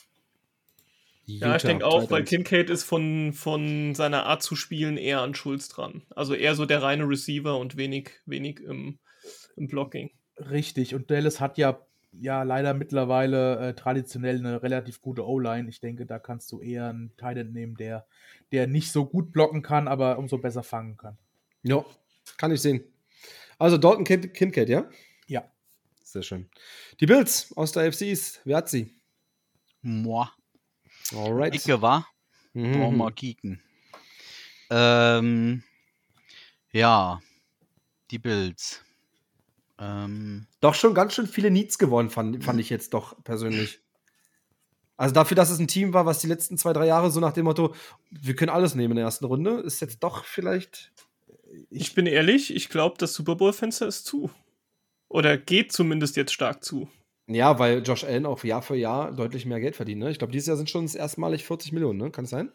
Ja, 1.25 1.55
ich 1.55 1.63
denke 1.63 1.86
auch, 1.86 2.09
weil. 2.11 2.23
Kincaid 2.23 2.69
ist 2.69 2.84
von, 2.84 3.34
von 3.34 3.95
seiner 3.95 4.25
Art 4.25 4.43
zu 4.43 4.55
spielen 4.55 4.97
eher 4.97 5.21
an 5.21 5.36
Schulz 5.36 5.69
dran. 5.69 6.03
Also 6.15 6.34
eher 6.34 6.55
so 6.55 6.65
der 6.65 6.81
reine 6.81 7.07
Receiver 7.07 7.57
und 7.57 7.77
wenig, 7.77 8.11
wenig 8.25 8.59
im, 8.59 8.99
im 9.55 9.67
Blocking. 9.67 10.11
Richtig, 10.38 10.95
und 10.95 11.09
Dallas 11.11 11.39
hat 11.39 11.57
ja, 11.57 11.79
ja 12.11 12.43
leider 12.43 12.73
mittlerweile 12.73 13.69
äh, 13.69 13.73
traditionell 13.73 14.38
eine 14.38 14.63
relativ 14.63 15.01
gute 15.01 15.25
O-Line. 15.25 15.69
Ich 15.69 15.79
denke, 15.79 16.05
da 16.05 16.19
kannst 16.19 16.51
du 16.51 16.59
eher 16.59 16.89
einen 16.89 17.15
Tight 17.15 17.38
End 17.38 17.53
nehmen, 17.53 17.75
der, 17.75 18.05
der 18.51 18.67
nicht 18.67 18.91
so 18.91 19.05
gut 19.05 19.31
blocken 19.31 19.61
kann, 19.61 19.88
aber 19.88 20.17
umso 20.17 20.39
besser 20.39 20.63
fangen 20.63 20.97
kann. 20.97 21.17
Ja, 21.61 21.86
kann 22.38 22.51
ich 22.51 22.61
sehen. 22.61 22.84
Also 23.57 23.77
Dalton 23.77 24.03
Kin 24.03 24.34
Kincaid, 24.34 24.67
ja? 24.67 24.89
Sehr 26.14 26.22
schön. 26.22 26.47
Die 26.99 27.07
Bills 27.07 27.51
aus 27.57 27.72
der 27.72 27.88
AFC 27.88 28.01
East, 28.03 28.39
wer 28.45 28.57
hat 28.57 28.70
sie? 28.70 28.93
Moi. 29.82 30.28
Alright. 31.11 31.55
Icke 31.55 31.82
war. 31.82 32.07
Wir 32.53 32.68
Mhm. 32.68 32.97
mal 32.97 33.09
kicken. 33.11 33.64
Ähm, 34.70 35.64
ja, 36.72 37.20
die 38.11 38.20
Bills. 38.20 38.84
Ähm, 39.80 40.45
Doch 40.61 40.76
schon 40.76 40.93
ganz 40.93 41.16
schön 41.16 41.26
viele 41.26 41.49
Needs 41.49 41.80
gewonnen, 41.80 42.11
fand, 42.11 42.43
fand 42.43 42.59
ich 42.59 42.70
jetzt 42.70 42.93
doch 42.93 43.22
persönlich. 43.24 43.80
Also 44.95 45.16
dafür, 45.16 45.34
dass 45.34 45.49
es 45.49 45.57
ein 45.57 45.68
Team 45.68 45.93
war, 45.95 46.05
was 46.05 46.20
die 46.20 46.28
letzten 46.28 46.59
zwei, 46.59 46.74
drei 46.74 46.86
Jahre 46.86 47.09
so 47.09 47.20
nach 47.22 47.34
dem 47.34 47.45
Motto, 47.45 47.74
wir 48.11 48.36
können 48.36 48.51
alles 48.51 48.76
nehmen 48.76 48.91
in 48.91 48.97
der 48.97 49.05
ersten 49.05 49.26
Runde, 49.26 49.61
ist 49.61 49.80
jetzt 49.80 50.03
doch 50.03 50.26
vielleicht. 50.26 50.91
Ich 51.72 51.95
bin 51.95 52.05
ehrlich, 52.05 52.53
ich 52.55 52.70
glaube, 52.70 52.97
das 52.99 53.16
Super 53.16 53.36
Bowl-Fenster 53.36 53.88
ist 53.88 54.05
zu. 54.05 54.30
Oder 55.14 55.38
geht 55.38 55.72
zumindest 55.72 56.18
jetzt 56.18 56.34
stark 56.34 56.64
zu. 56.64 56.89
Ja, 57.28 57.59
weil 57.59 57.84
Josh 57.84 58.03
Allen 58.03 58.26
auch 58.26 58.43
Jahr 58.43 58.64
für 58.64 58.76
Jahr 58.76 59.11
deutlich 59.11 59.45
mehr 59.45 59.59
Geld 59.59 59.76
verdient. 59.76 59.99
Ne? 59.99 60.09
Ich 60.09 60.18
glaube, 60.18 60.34
dieses 60.34 60.47
Jahr 60.47 60.57
sind 60.57 60.72
schon 60.72 60.88
erstmalig 60.88 61.45
40 61.45 61.72
Millionen, 61.72 61.99
ne? 61.99 62.09
Kann 62.11 62.26
es 62.26 62.32
sein? 62.32 62.51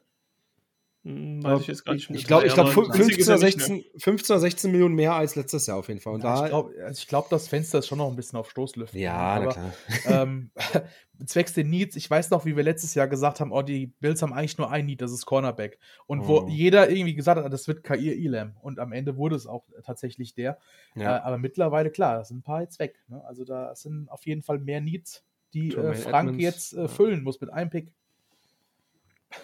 Hm, 1.08 1.42
weiß 1.42 1.62
ich 1.62 1.66
jetzt 1.68 1.86
gar 1.86 1.94
nicht. 1.94 2.10
Ich 2.10 2.26
glaube, 2.26 2.46
ich 2.46 2.52
glaube, 2.52 2.70
aber 2.70 2.82
15, 2.82 2.96
günstig 3.00 3.18
ist 3.20 3.28
er 3.28 3.36
oder 3.36 3.44
nicht, 3.46 3.56
ne? 3.56 3.64
16, 3.64 3.84
15 3.98 4.34
oder 4.34 4.40
16 4.40 4.70
Millionen 4.72 4.94
mehr 4.94 5.14
als 5.14 5.36
letztes 5.36 5.66
Jahr 5.66 5.78
auf 5.78 5.88
jeden 5.88 6.00
Fall. 6.00 6.12
Und 6.14 6.22
Ja, 6.22 6.34
da, 6.40 6.44
ich 6.44 6.50
glaube, 6.50 6.74
also 6.84 7.04
glaub, 7.08 7.30
das 7.30 7.48
Fenster 7.48 7.78
ist 7.78 7.86
schon 7.86 7.96
noch 7.96 8.10
ein 8.10 8.16
bisschen 8.16 8.38
auf 8.38 8.50
Stoßlüften. 8.50 9.00
ja, 9.00 9.12
na 9.12 9.34
aber, 9.40 9.52
klar. 9.52 9.72
ähm, 10.04 10.50
zwecks 11.26 11.54
den 11.54 11.70
Needs, 11.70 11.96
ich 11.96 12.10
weiß 12.10 12.28
noch, 12.30 12.44
wie 12.44 12.56
wir 12.56 12.62
letztes 12.62 12.94
Jahr 12.94 13.08
gesagt 13.08 13.40
haben, 13.40 13.52
oh, 13.52 13.62
die 13.62 13.86
Bills 13.86 14.20
haben 14.20 14.34
eigentlich 14.34 14.58
nur 14.58 14.70
ein 14.70 14.84
Need, 14.84 15.00
das 15.00 15.10
ist 15.12 15.24
Cornerback. 15.24 15.78
Und 16.06 16.28
wo 16.28 16.40
Oh. 16.42 16.48
jeder 16.48 16.90
irgendwie 16.90 17.14
gesagt 17.14 17.42
hat, 17.42 17.50
das 17.52 17.66
wird 17.68 17.82
Kair 17.84 18.14
Elam. 18.14 18.54
Und 18.60 18.78
am 18.78 18.92
Ende 18.92 19.16
wurde 19.16 19.34
es 19.36 19.46
auch 19.46 19.64
tatsächlich 19.84 20.34
der. 20.34 20.58
Äh, 20.94 21.00
Ja. 21.04 21.22
aber 21.22 21.38
mittlerweile, 21.38 21.90
klar, 21.90 22.22
sind 22.24 22.38
ein 22.38 22.42
paar 22.42 22.60
jetzt 22.60 22.78
weg. 22.80 22.96
Ne? 23.08 23.24
Also 23.24 23.44
da 23.46 23.74
sind 23.74 24.10
auf 24.10 24.26
jeden 24.26 24.42
Fall 24.42 24.58
mehr 24.58 24.82
Needs, 24.82 25.24
die 25.54 25.70
äh, 25.74 25.94
Frank 25.94 26.28
Edmonds, 26.28 26.42
jetzt 26.42 26.74
äh, 26.74 26.86
füllen 26.86 27.22
muss 27.24 27.40
mit 27.40 27.50
einem 27.50 27.70
Pick. 27.70 27.92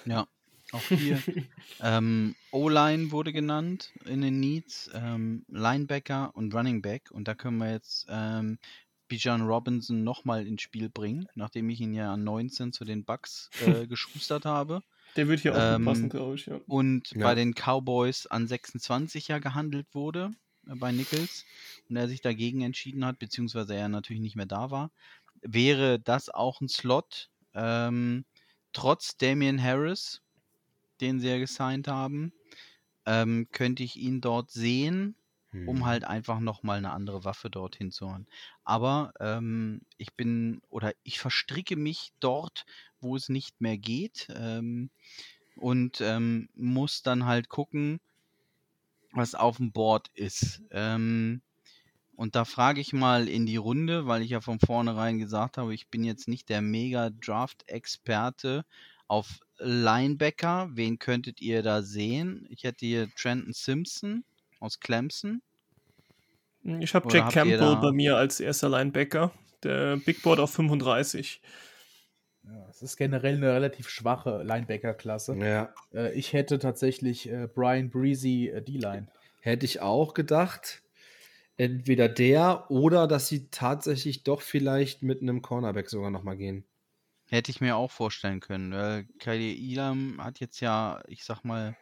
Ja, 0.05 0.27
auch 0.75 0.91
hier. 0.91 1.25
ähm, 1.81 2.37
O-Line 2.51 3.11
wurde 3.13 3.33
genannt 3.33 3.95
in 4.05 4.21
den 4.23 4.41
Needs, 4.41 4.91
ähm, 4.95 5.45
Linebacker 5.49 6.35
und 6.35 6.55
Running 6.55 6.83
Back. 6.83 7.11
Und 7.11 7.29
da 7.29 7.35
können 7.35 7.59
wir 7.59 7.73
jetzt 7.73 8.07
ähm, 8.09 8.59
Bijan 9.09 9.43
Robinson 9.43 10.05
nochmal 10.05 10.47
ins 10.47 10.63
Spiel 10.63 10.89
bringen, 10.91 11.29
nachdem 11.35 11.71
ich 11.71 11.81
ihn 11.81 11.95
ja 11.95 12.13
an 12.13 12.25
19 12.25 12.73
zu 12.73 12.85
den 12.85 13.05
Bucks 13.05 13.53
äh, 13.59 13.87
geschustert 13.89 14.45
habe. 14.47 14.83
Der 15.17 15.29
wird 15.29 15.41
hier 15.41 15.55
auch 15.57 15.63
Ähm, 15.63 15.85
passen, 15.85 16.09
glaube 16.09 16.35
ich. 16.37 16.47
Ja. 16.47 16.61
Und 16.67 17.15
Ja. 17.15 17.21
bei 17.21 17.35
den 17.35 17.55
Cowboys 17.55 18.27
an 18.27 18.47
26 18.47 19.29
ja 19.29 19.39
gehandelt 19.39 19.95
wurde 19.95 20.33
äh, 20.67 20.75
bei 20.77 20.93
Nichols 20.93 21.47
und 21.89 21.97
er 21.97 22.09
sich 22.09 22.21
dagegen 22.23 22.63
entschieden 22.63 23.05
hat, 23.05 23.19
beziehungsweise 23.19 23.75
er 23.75 23.89
natürlich 23.89 24.23
nicht 24.23 24.37
mehr 24.37 24.47
da 24.47 24.71
war, 24.71 24.93
wäre 25.43 26.01
das 26.01 26.31
auch 26.31 26.61
ein 26.61 26.69
Slot, 26.69 27.31
ähm, 27.55 28.25
trotz 28.73 29.17
Damian 29.19 29.63
Harris, 29.63 30.23
den 31.01 31.21
sie 31.21 31.29
ja 31.29 31.39
gesigned 31.39 31.89
haben, 31.89 32.33
ähm, 33.07 33.49
könnte 33.53 33.83
ich 33.83 33.97
ihn 33.97 34.21
dort 34.21 34.51
sehen, 34.51 35.17
Hm. 35.53 35.65
um 35.65 35.87
halt 35.87 36.05
einfach 36.05 36.41
nochmal 36.41 36.79
eine 36.79 36.93
andere 36.93 37.25
Waffe 37.25 37.51
dorthin 37.51 37.91
zu 37.91 38.11
hauen. 38.11 38.27
Aber 38.65 39.13
ähm, 39.21 39.83
ich 39.97 40.15
bin 40.15 40.61
oder 40.69 40.93
ich 41.03 41.19
verstricke 41.21 41.77
mich 41.77 42.13
dort, 42.21 42.67
wo 43.01 43.17
es 43.17 43.29
nicht 43.29 43.61
mehr 43.61 43.79
geht 43.79 44.29
ähm, 44.35 44.91
und 45.57 46.01
ähm, 46.03 46.49
muss 46.55 47.03
dann 47.03 47.25
halt 47.27 47.49
gucken, 47.49 48.01
was 49.13 49.35
auf 49.35 49.57
dem 49.59 49.73
Board 49.73 50.09
ist. 50.15 50.63
Ähm, 50.71 51.43
und 52.17 52.37
da 52.37 52.45
frage 52.45 52.81
ich 52.81 52.93
mal 52.93 53.29
in 53.29 53.47
die 53.47 53.57
Runde, 53.57 54.07
weil 54.07 54.23
ich 54.23 54.31
ja 54.31 54.41
von 54.43 54.61
vornherein 54.61 55.19
gesagt 55.19 55.59
habe, 55.59 55.75
ich 55.75 55.89
bin 55.91 56.05
jetzt 56.05 56.29
nicht 56.29 56.49
der 56.51 56.61
Mega-Draft-Experte 56.63 58.65
auf 59.09 59.41
Linebacker. 59.59 60.69
Wen 60.73 60.99
könntet 60.99 61.41
ihr 61.41 61.63
da 61.63 61.83
sehen? 61.83 62.47
Ich 62.51 62.65
hätte 62.65 62.87
hier 62.87 63.09
Trenton 63.17 63.53
Simpson 63.53 64.25
aus 64.61 64.81
Clemson. 64.81 65.43
Ich 66.81 66.95
habe 66.95 67.13
Jack 67.13 67.31
Campbell 67.33 67.77
bei 67.77 67.93
mir 67.93 68.17
als 68.17 68.41
erster 68.41 68.69
Linebacker. 68.69 69.33
Der 69.63 69.97
Big 69.99 70.23
Board 70.23 70.41
auf 70.41 70.53
35. 70.53 71.41
Ja, 72.45 72.67
es 72.69 72.83
ist 72.83 72.97
generell 72.97 73.37
eine 73.37 73.53
relativ 73.53 73.89
schwache 73.89 74.43
Linebacker-Klasse. 74.43 75.37
Ja, 75.37 75.73
Äh, 75.93 76.13
ich 76.13 76.33
hätte 76.33 76.59
tatsächlich 76.59 77.29
äh, 77.31 77.49
Brian 77.53 77.91
Breezy 77.91 78.49
äh, 78.49 78.63
D-Line. 78.63 79.09
hätte 79.41 79.65
ich 79.65 79.81
auch 79.81 80.15
gedacht. 80.15 80.83
Entweder 81.57 82.09
der 82.09 82.71
oder 82.71 83.07
dass 83.07 83.29
sie 83.29 83.49
tatsächlich 83.51 84.25
doch 84.25 84.41
vielleicht 84.43 85.03
mit 85.03 85.23
einem 85.23 85.41
Cornerback 85.41 85.89
sogar 85.89 86.11
nochmal 86.11 86.37
gehen. 86.37 86.65
Hätte 87.29 87.51
ich 87.51 87.61
mir 87.61 87.77
auch 87.77 87.91
vorstellen 87.91 88.41
können. 88.41 88.73
Weil 88.73 89.05
Kylie 89.19 89.55
Elam 89.73 90.23
hat 90.23 90.41
jetzt 90.41 90.61
ja, 90.61 91.03
ich 91.07 91.25
sag 91.25 91.43
mal, 91.45 91.77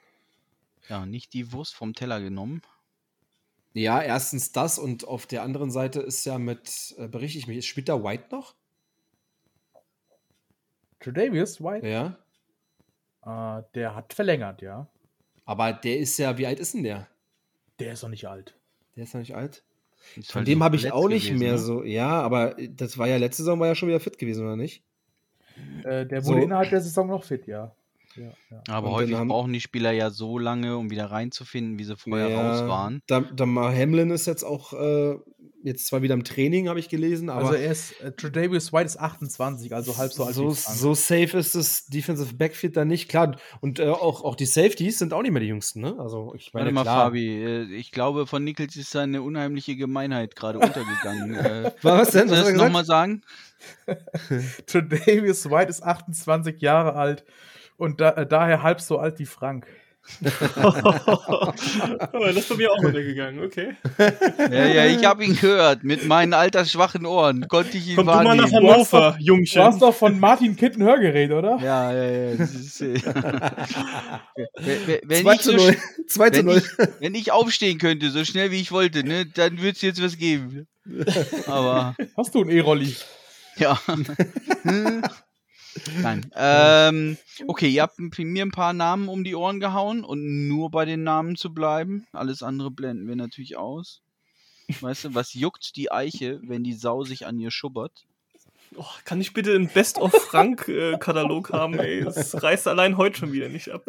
ja, 0.89 1.07
nicht 1.07 1.33
die 1.35 1.53
Wurst 1.53 1.75
vom 1.75 1.95
Teller 1.95 2.21
genommen. 2.21 2.63
Ja, 3.75 4.03
erstens 4.03 4.53
das 4.53 4.79
und 4.79 5.07
auf 5.07 5.27
der 5.27 5.43
anderen 5.43 5.71
Seite 5.71 6.01
ist 6.01 6.25
ja 6.25 6.39
mit, 6.39 6.95
äh, 6.99 7.09
berichte 7.09 7.39
ich 7.39 7.47
mich, 7.47 7.59
ist 7.59 7.67
spielt 7.67 7.89
da 7.89 8.03
White 8.03 8.27
noch? 8.31 8.55
Tredavious 11.01 11.61
White, 11.61 11.87
Ja. 11.87 12.17
äh, 13.25 13.63
der 13.75 13.95
hat 13.95 14.13
verlängert, 14.13 14.63
ja. 14.63 14.89
Aber 15.45 15.73
der 15.73 15.99
ist 15.99 16.19
ja, 16.19 16.37
wie 16.39 16.47
alt 16.47 16.59
ist 16.61 16.75
denn 16.75 16.83
der? 16.85 17.09
Der 17.79 17.93
ist 17.93 18.03
noch 18.03 18.09
nicht 18.11 18.27
alt. 18.27 18.59
Der 18.97 19.05
ist 19.05 19.15
noch 19.15 19.21
nicht 19.21 19.35
alt. 19.35 19.65
Ist 20.17 20.33
Von 20.33 20.41
halt 20.41 20.49
dem 20.49 20.63
habe 20.63 20.77
ich 20.77 20.91
auch 20.93 21.09
nicht 21.09 21.27
gewesen, 21.29 21.39
mehr 21.39 21.53
ne? 21.53 21.59
so. 21.59 21.85
Ja, 21.85 22.21
aber 22.23 22.57
das 22.71 22.99
war 22.99 23.09
ja 23.09 23.17
letzte 23.19 23.43
Saison 23.45 23.61
war 23.61 23.69
ja 23.69 23.75
schon 23.75 23.89
wieder 23.89 24.01
fit 24.01 24.19
gewesen, 24.19 24.45
oder 24.45 24.57
nicht? 24.57 24.85
Äh, 25.85 26.07
der 26.07 26.25
wurde 26.25 26.39
So. 26.41 26.45
innerhalb 26.45 26.71
der 26.71 26.81
Saison 26.81 27.09
noch 27.09 27.25
fit, 27.25 27.47
ja. 27.47 27.73
ja, 28.17 28.25
ja. 28.51 28.63
Aber 28.69 28.89
Und 28.89 28.95
häufig 28.95 29.15
haben- 29.17 29.29
brauchen 29.29 29.53
die 29.53 29.61
Spieler 29.61 29.93
ja 29.93 30.11
so 30.11 30.39
lange, 30.39 30.77
um 30.77 30.91
wieder 30.91 31.07
reinzufinden, 31.07 31.79
wie 31.79 31.85
sie 31.85 31.97
vorher 31.97 32.37
raus 32.37 32.69
waren. 32.69 33.03
Da, 33.07 33.21
da 33.21 33.47
mal 33.47 33.75
Hamlin 33.77 34.11
ist 34.11 34.27
jetzt 34.27 34.45
auch 34.45 34.73
äh, 34.75 35.17
jetzt 35.63 35.87
zwar 35.87 36.03
wieder 36.03 36.15
im 36.15 36.25
Training, 36.25 36.69
habe 36.69 36.79
ich 36.79 36.89
gelesen, 36.89 37.31
aber 37.31 37.49
also 37.49 37.55
er 37.55 37.71
ist, 37.71 38.01
äh, 38.01 38.13
Tredavious 38.13 38.73
White 38.73 38.87
ist 38.87 38.99
28, 38.99 39.75
also 39.75 39.97
halb 39.97 40.13
so 40.13 40.25
alt 40.25 40.35
so, 40.35 40.51
wie 40.51 40.55
so 40.55 40.95
safe 40.95 41.37
ist 41.37 41.55
das 41.55 41.87
Defensive 41.87 42.35
Backfield 42.35 42.77
da 42.77 42.85
nicht. 42.85 43.09
Klar, 43.09 43.37
und 43.61 43.79
äh, 43.79 43.89
auch, 43.89 44.25
auch 44.25 44.35
die 44.35 44.47
Safeties 44.47 44.99
sind 44.99 45.13
auch 45.13 45.23
nicht 45.23 45.33
mehr 45.33 45.41
die 45.41 45.49
jüngsten, 45.49 45.81
ne? 45.81 45.97
Also 45.99 46.35
ich 46.37 46.53
meine, 46.53 46.67
Warte 46.67 46.75
mal, 46.75 46.83
klar. 46.83 47.07
Fabi, 47.07 47.45
äh, 47.45 47.63
ich 47.75 47.93
glaube, 47.93 48.27
von 48.27 48.45
Nichols 48.45 48.77
ist 48.77 48.95
eine 48.97 49.23
unheimliche 49.23 49.77
Gemeinheit 49.77 50.37
gerade 50.37 50.59
untergegangen. 50.59 51.35
äh, 51.35 51.73
Was 51.83 52.11
denn? 52.11 52.31
Was 52.31 52.31
Kannst 52.31 52.31
du 52.31 52.37
hat 52.37 52.47
er 52.47 52.53
das 52.53 52.55
nochmal 52.55 52.85
sagen? 52.85 53.23
Tredavious 54.67 55.51
White 55.51 55.71
ist 55.71 55.83
28 55.83 56.61
Jahre 56.61 56.95
alt 56.95 57.25
und 57.77 58.01
da, 58.01 58.11
äh, 58.11 58.27
daher 58.27 58.63
halb 58.63 58.81
so 58.81 58.99
alt 58.99 59.19
wie 59.19 59.27
Frank. 59.27 59.67
Aber 62.13 62.27
das 62.27 62.37
ist 62.37 62.49
bei 62.49 62.57
mir 62.57 62.71
auch 62.73 62.79
untergegangen, 62.79 63.45
okay. 63.45 63.77
Ja, 64.39 64.67
ja, 64.67 64.87
ich 64.87 65.05
habe 65.05 65.25
ihn 65.25 65.35
gehört. 65.37 65.85
Mit 65.85 66.07
meinen 66.07 66.35
altersschwachen 66.35 67.07
Ohren 67.07 67.47
konnte 67.49 67.77
ich 67.79 67.89
ihn 67.89 67.97
Komm 67.97 68.07
du 68.07 68.13
mal 68.13 68.25
nach 68.37 68.51
wahrnehmen. 68.51 68.63
Du 68.67 68.73
hast 68.73 68.93
Hannover, 68.93 69.11
Du 69.11 69.17
hast 69.17 69.21
Jungchen. 69.21 69.79
doch 69.81 69.95
von 69.95 70.19
Martin 70.21 70.57
Kitt 70.57 70.77
ein 70.77 70.83
Hörgerät, 70.83 71.31
oder? 71.31 71.59
Ja, 71.63 71.93
ja, 71.93 72.05
ja. 72.05 72.31
Ist, 72.33 72.81
äh, 72.81 72.95
wenn, 74.57 75.01
wenn, 75.05 75.23
2 75.25 75.35
ich 75.35 75.41
zu 75.41 75.51
so 75.53 75.57
0. 75.57 75.71
sch- 75.71 75.79
2 76.09 76.31
zu 76.31 76.37
wenn, 76.39 76.47
0. 76.47 76.57
ich, 76.59 76.65
wenn 77.01 77.15
ich 77.15 77.33
aufstehen 77.33 77.79
könnte, 77.79 78.11
so 78.11 78.25
schnell 78.25 78.51
wie 78.51 78.61
ich 78.61 78.73
wollte, 78.73 79.05
ne, 79.05 79.27
dann 79.27 79.59
würde 79.59 79.71
es 79.71 79.83
jetzt 79.83 80.03
was 80.03 80.19
geben. 80.19 80.67
Aber 81.47 81.95
Hast 82.17 82.35
du 82.35 82.41
einen 82.43 82.51
E-Rolli? 82.51 82.97
Ja. 83.57 83.79
Nein. 86.01 86.31
Ähm, 86.35 87.17
okay, 87.47 87.69
ihr 87.69 87.83
habt 87.83 87.99
mir 87.99 88.45
ein 88.45 88.51
paar 88.51 88.73
Namen 88.73 89.09
um 89.09 89.25
die 89.25 89.35
Ohren 89.35 89.61
gehauen 89.61 90.05
und 90.05 90.49
nur 90.49 90.71
bei 90.71 90.85
den 90.85 91.03
Namen 91.03 91.37
zu 91.37 91.53
bleiben. 91.55 92.07
Alles 92.13 92.43
andere 92.43 92.71
blenden 92.71 93.09
wir 93.09 93.17
natürlich 93.17 93.57
aus. 93.57 94.03
Weißt 94.81 95.05
du, 95.05 95.15
was 95.15 95.35
juckt 95.35 95.77
die 95.77 95.91
Eiche, 95.91 96.41
wenn 96.45 96.65
die 96.65 96.73
Sau 96.75 97.05
sich 97.05 97.27
an 97.27 97.39
ihr 97.39 97.51
schubbert? 97.51 98.05
Oh, 98.75 98.87
kann 99.05 99.21
ich 99.21 99.35
bitte 99.35 99.55
einen 99.55 99.69
Best-of-Frank-Katalog 99.69 101.51
haben, 101.53 101.79
ey? 101.79 102.05
Das 102.05 102.43
reißt 102.43 102.67
allein 102.69 102.97
heute 102.97 103.19
schon 103.19 103.33
wieder 103.33 103.51
nicht 103.51 103.69
ab. 103.71 103.85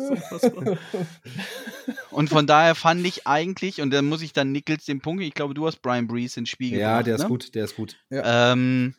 Und 2.12 2.30
von 2.30 2.48
daher 2.48 2.76
fand 2.76 3.06
ich 3.06 3.26
eigentlich, 3.26 3.82
und 3.82 3.92
dann 3.92 4.06
muss 4.06 4.22
ich 4.22 4.34
dann 4.34 4.52
Nichols 4.52 4.86
den 4.86 5.00
Punkt, 5.00 5.24
ich 5.24 5.34
glaube, 5.34 5.54
du 5.54 5.66
hast 5.66 5.82
Brian 5.82 6.08
Breeze 6.08 6.40
ins 6.40 6.50
Spiel 6.50 6.74
Ja, 6.78 6.98
gebracht. 7.02 7.08
der 7.08 7.16
ist 7.16 7.22
ne? 7.22 7.28
gut, 7.28 7.56
der 7.56 7.64
ist 7.66 7.76
gut. 7.76 7.96
Ähm, 8.12 8.94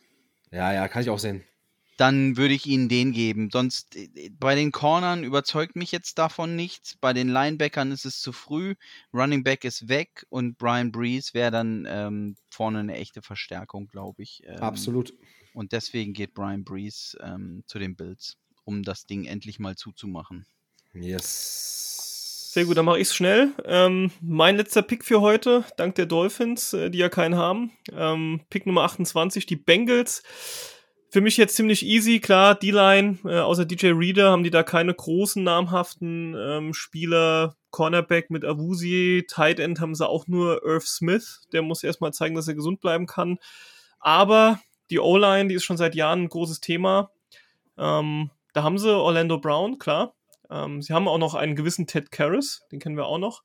Ja, 0.51 0.73
ja, 0.73 0.87
kann 0.87 1.03
ich 1.03 1.09
auch 1.09 1.19
sehen. 1.19 1.43
Dann 1.97 2.37
würde 2.37 2.53
ich 2.53 2.65
ihnen 2.65 2.89
den 2.89 3.11
geben. 3.11 3.49
Sonst 3.51 3.95
äh, 3.95 4.29
bei 4.39 4.55
den 4.55 4.71
Cornern 4.71 5.23
überzeugt 5.23 5.75
mich 5.75 5.91
jetzt 5.91 6.17
davon 6.17 6.55
nichts. 6.55 6.97
Bei 6.99 7.13
den 7.13 7.29
Linebackern 7.29 7.91
ist 7.91 8.05
es 8.05 8.19
zu 8.19 8.31
früh. 8.31 8.75
Running 9.13 9.43
Back 9.43 9.63
ist 9.63 9.87
weg 9.87 10.25
und 10.29 10.57
Brian 10.57 10.91
Breeze 10.91 11.33
wäre 11.33 11.51
dann 11.51 11.85
ähm, 11.87 12.35
vorne 12.49 12.79
eine 12.79 12.95
echte 12.95 13.21
Verstärkung, 13.21 13.87
glaube 13.87 14.23
ich. 14.23 14.43
Ähm, 14.45 14.57
Absolut. 14.57 15.13
Und 15.53 15.71
deswegen 15.71 16.13
geht 16.13 16.33
Brian 16.33 16.63
Breeze 16.63 17.17
ähm, 17.23 17.63
zu 17.65 17.79
den 17.79 17.95
Bills, 17.95 18.37
um 18.65 18.83
das 18.83 19.05
Ding 19.05 19.25
endlich 19.25 19.59
mal 19.59 19.75
zuzumachen. 19.75 20.45
Yes. 20.93 22.51
Sehr 22.55 22.63
gut, 22.63 22.77
dann 22.77 22.85
mache 22.85 22.99
ich 22.99 23.09
es 23.09 23.15
schnell. 23.15 23.53
Ähm, 23.65 24.11
mein 24.21 24.55
letzter 24.55 24.81
Pick 24.81 25.03
für 25.03 25.19
heute, 25.19 25.65
dank 25.75 25.95
der 25.95 26.05
Dolphins, 26.05 26.71
äh, 26.71 26.89
die 26.89 26.99
ja 26.99 27.09
keinen 27.09 27.35
haben. 27.35 27.71
Ähm, 27.91 28.41
Pick 28.49 28.65
Nummer 28.65 28.83
28, 28.83 29.45
die 29.45 29.57
Bengals. 29.57 30.23
Für 31.15 31.21
mich 31.21 31.37
jetzt 31.37 31.55
ziemlich 31.55 31.85
easy, 31.85 32.19
klar, 32.19 32.55
D-Line, 32.55 33.19
äh, 33.23 33.39
außer 33.39 33.63
DJ 33.63 33.91
Reader 33.91 34.31
haben 34.31 34.43
die 34.43 34.49
da 34.49 34.63
keine 34.63 34.93
großen 34.93 35.41
namhaften 35.41 36.35
ähm, 36.37 36.73
Spieler. 36.73 37.55
Cornerback 37.71 38.29
mit 38.31 38.43
Avusi, 38.43 39.25
Tight 39.25 39.61
End 39.61 39.79
haben 39.79 39.95
sie 39.95 40.05
auch 40.05 40.27
nur 40.27 40.61
Irv 40.65 40.85
Smith, 40.85 41.47
der 41.53 41.61
muss 41.61 41.85
erstmal 41.85 42.11
zeigen, 42.11 42.35
dass 42.35 42.49
er 42.49 42.55
gesund 42.55 42.81
bleiben 42.81 43.05
kann. 43.05 43.37
Aber 44.01 44.59
die 44.89 44.99
O-Line, 44.99 45.47
die 45.47 45.55
ist 45.55 45.63
schon 45.63 45.77
seit 45.77 45.95
Jahren 45.95 46.23
ein 46.23 46.27
großes 46.27 46.59
Thema. 46.59 47.11
Ähm, 47.77 48.29
da 48.51 48.63
haben 48.63 48.77
sie 48.77 48.93
Orlando 48.93 49.37
Brown, 49.37 49.77
klar. 49.77 50.15
Ähm, 50.49 50.81
sie 50.81 50.91
haben 50.91 51.07
auch 51.07 51.17
noch 51.17 51.33
einen 51.33 51.55
gewissen 51.55 51.87
Ted 51.87 52.11
Karras, 52.11 52.65
den 52.73 52.81
kennen 52.81 52.97
wir 52.97 53.05
auch 53.05 53.19
noch. 53.19 53.43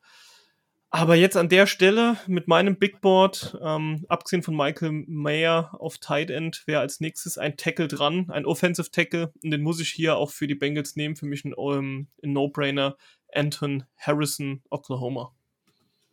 Aber 0.92 1.14
jetzt 1.14 1.36
an 1.36 1.48
der 1.48 1.68
Stelle 1.68 2.16
mit 2.26 2.48
meinem 2.48 2.76
Big 2.76 3.00
Board, 3.00 3.56
ähm, 3.62 4.04
abgesehen 4.08 4.42
von 4.42 4.56
Michael 4.56 5.04
Mayer 5.06 5.70
auf 5.78 5.98
Tight 5.98 6.30
End, 6.30 6.64
wäre 6.66 6.80
als 6.80 6.98
nächstes 6.98 7.38
ein 7.38 7.56
Tackle 7.56 7.86
dran, 7.86 8.28
ein 8.30 8.44
Offensive 8.44 8.90
Tackle. 8.90 9.32
Und 9.44 9.52
den 9.52 9.62
muss 9.62 9.80
ich 9.80 9.90
hier 9.90 10.16
auch 10.16 10.30
für 10.30 10.48
die 10.48 10.56
Bengals 10.56 10.96
nehmen. 10.96 11.14
Für 11.14 11.26
mich 11.26 11.44
ein, 11.44 11.54
um, 11.54 12.08
ein 12.24 12.32
No-Brainer. 12.32 12.96
Anton 13.32 13.84
Harrison, 13.96 14.62
Oklahoma. 14.70 15.32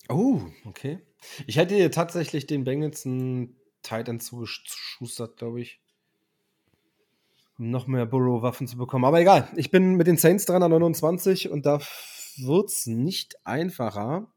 Oh, 0.10 0.42
okay. 0.66 1.00
Ich 1.48 1.58
hätte 1.58 1.74
hier 1.74 1.90
tatsächlich 1.90 2.46
den 2.46 2.64
Bengals 2.64 3.04
einen 3.06 3.56
Tight 3.82 4.08
End 4.08 4.22
zugeschustert, 4.22 5.38
glaube 5.38 5.62
ich. 5.62 5.82
Um 7.58 7.72
noch 7.72 7.88
mehr 7.88 8.06
Burrow-Waffen 8.06 8.68
zu 8.68 8.78
bekommen. 8.78 9.06
Aber 9.06 9.20
egal, 9.20 9.48
ich 9.56 9.72
bin 9.72 9.96
mit 9.96 10.06
den 10.06 10.18
Saints 10.18 10.46
dran 10.46 10.62
an 10.62 10.70
29 10.70 11.50
und 11.50 11.66
da 11.66 11.80
wird 12.46 12.70
es 12.70 12.88
nicht 12.88 13.38
einfacher. 13.46 14.32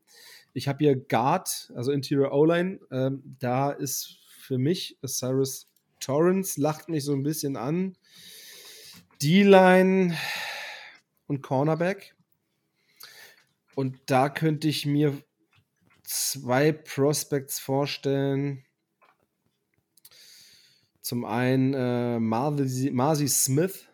Ich 0.53 0.69
habe 0.69 0.85
hier 0.85 0.97
Guard, 0.97 1.73
also 1.75 1.93
Interior 1.93 2.33
O-Line. 2.33 2.81
Ähm, 2.91 3.37
da 3.39 3.71
ist 3.71 4.19
für 4.29 4.59
mich 4.59 4.99
Cyrus 5.07 5.69
Torrance, 6.01 6.61
lacht 6.61 6.89
mich 6.89 7.05
so 7.05 7.13
ein 7.13 7.23
bisschen 7.23 7.57
an. 7.57 7.97
D-Line 9.23 10.17
und 11.27 11.43
Cornerback. 11.43 12.15
Und 13.75 13.99
da 14.07 14.29
könnte 14.29 14.69
ich 14.69 14.87
mir 14.87 15.23
zwei 16.03 16.73
Prospects 16.73 17.61
vorstellen. 17.61 18.65
Zum 21.01 21.25
einen 21.25 21.75
äh, 21.75 22.19
Marzi, 22.19 22.91
Marzi 22.91 23.29
Smith 23.29 23.87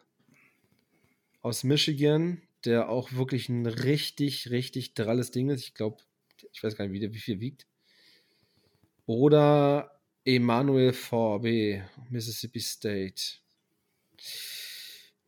aus 1.43 1.63
Michigan, 1.63 2.43
der 2.67 2.89
auch 2.89 3.12
wirklich 3.12 3.49
ein 3.49 3.67
richtig, 3.67 4.51
richtig 4.51 4.95
dralles 4.95 5.31
Ding 5.31 5.49
ist. 5.49 5.62
Ich 5.62 5.75
glaube, 5.75 6.03
ich 6.53 6.62
weiß 6.62 6.77
gar 6.77 6.87
nicht, 6.87 7.01
wie, 7.01 7.14
wie 7.14 7.19
viel 7.19 7.41
wiegt. 7.41 7.67
Oder 9.07 10.01
Emmanuel 10.25 10.93
VB, 10.93 11.83
Mississippi 12.11 12.61
State. 12.61 13.23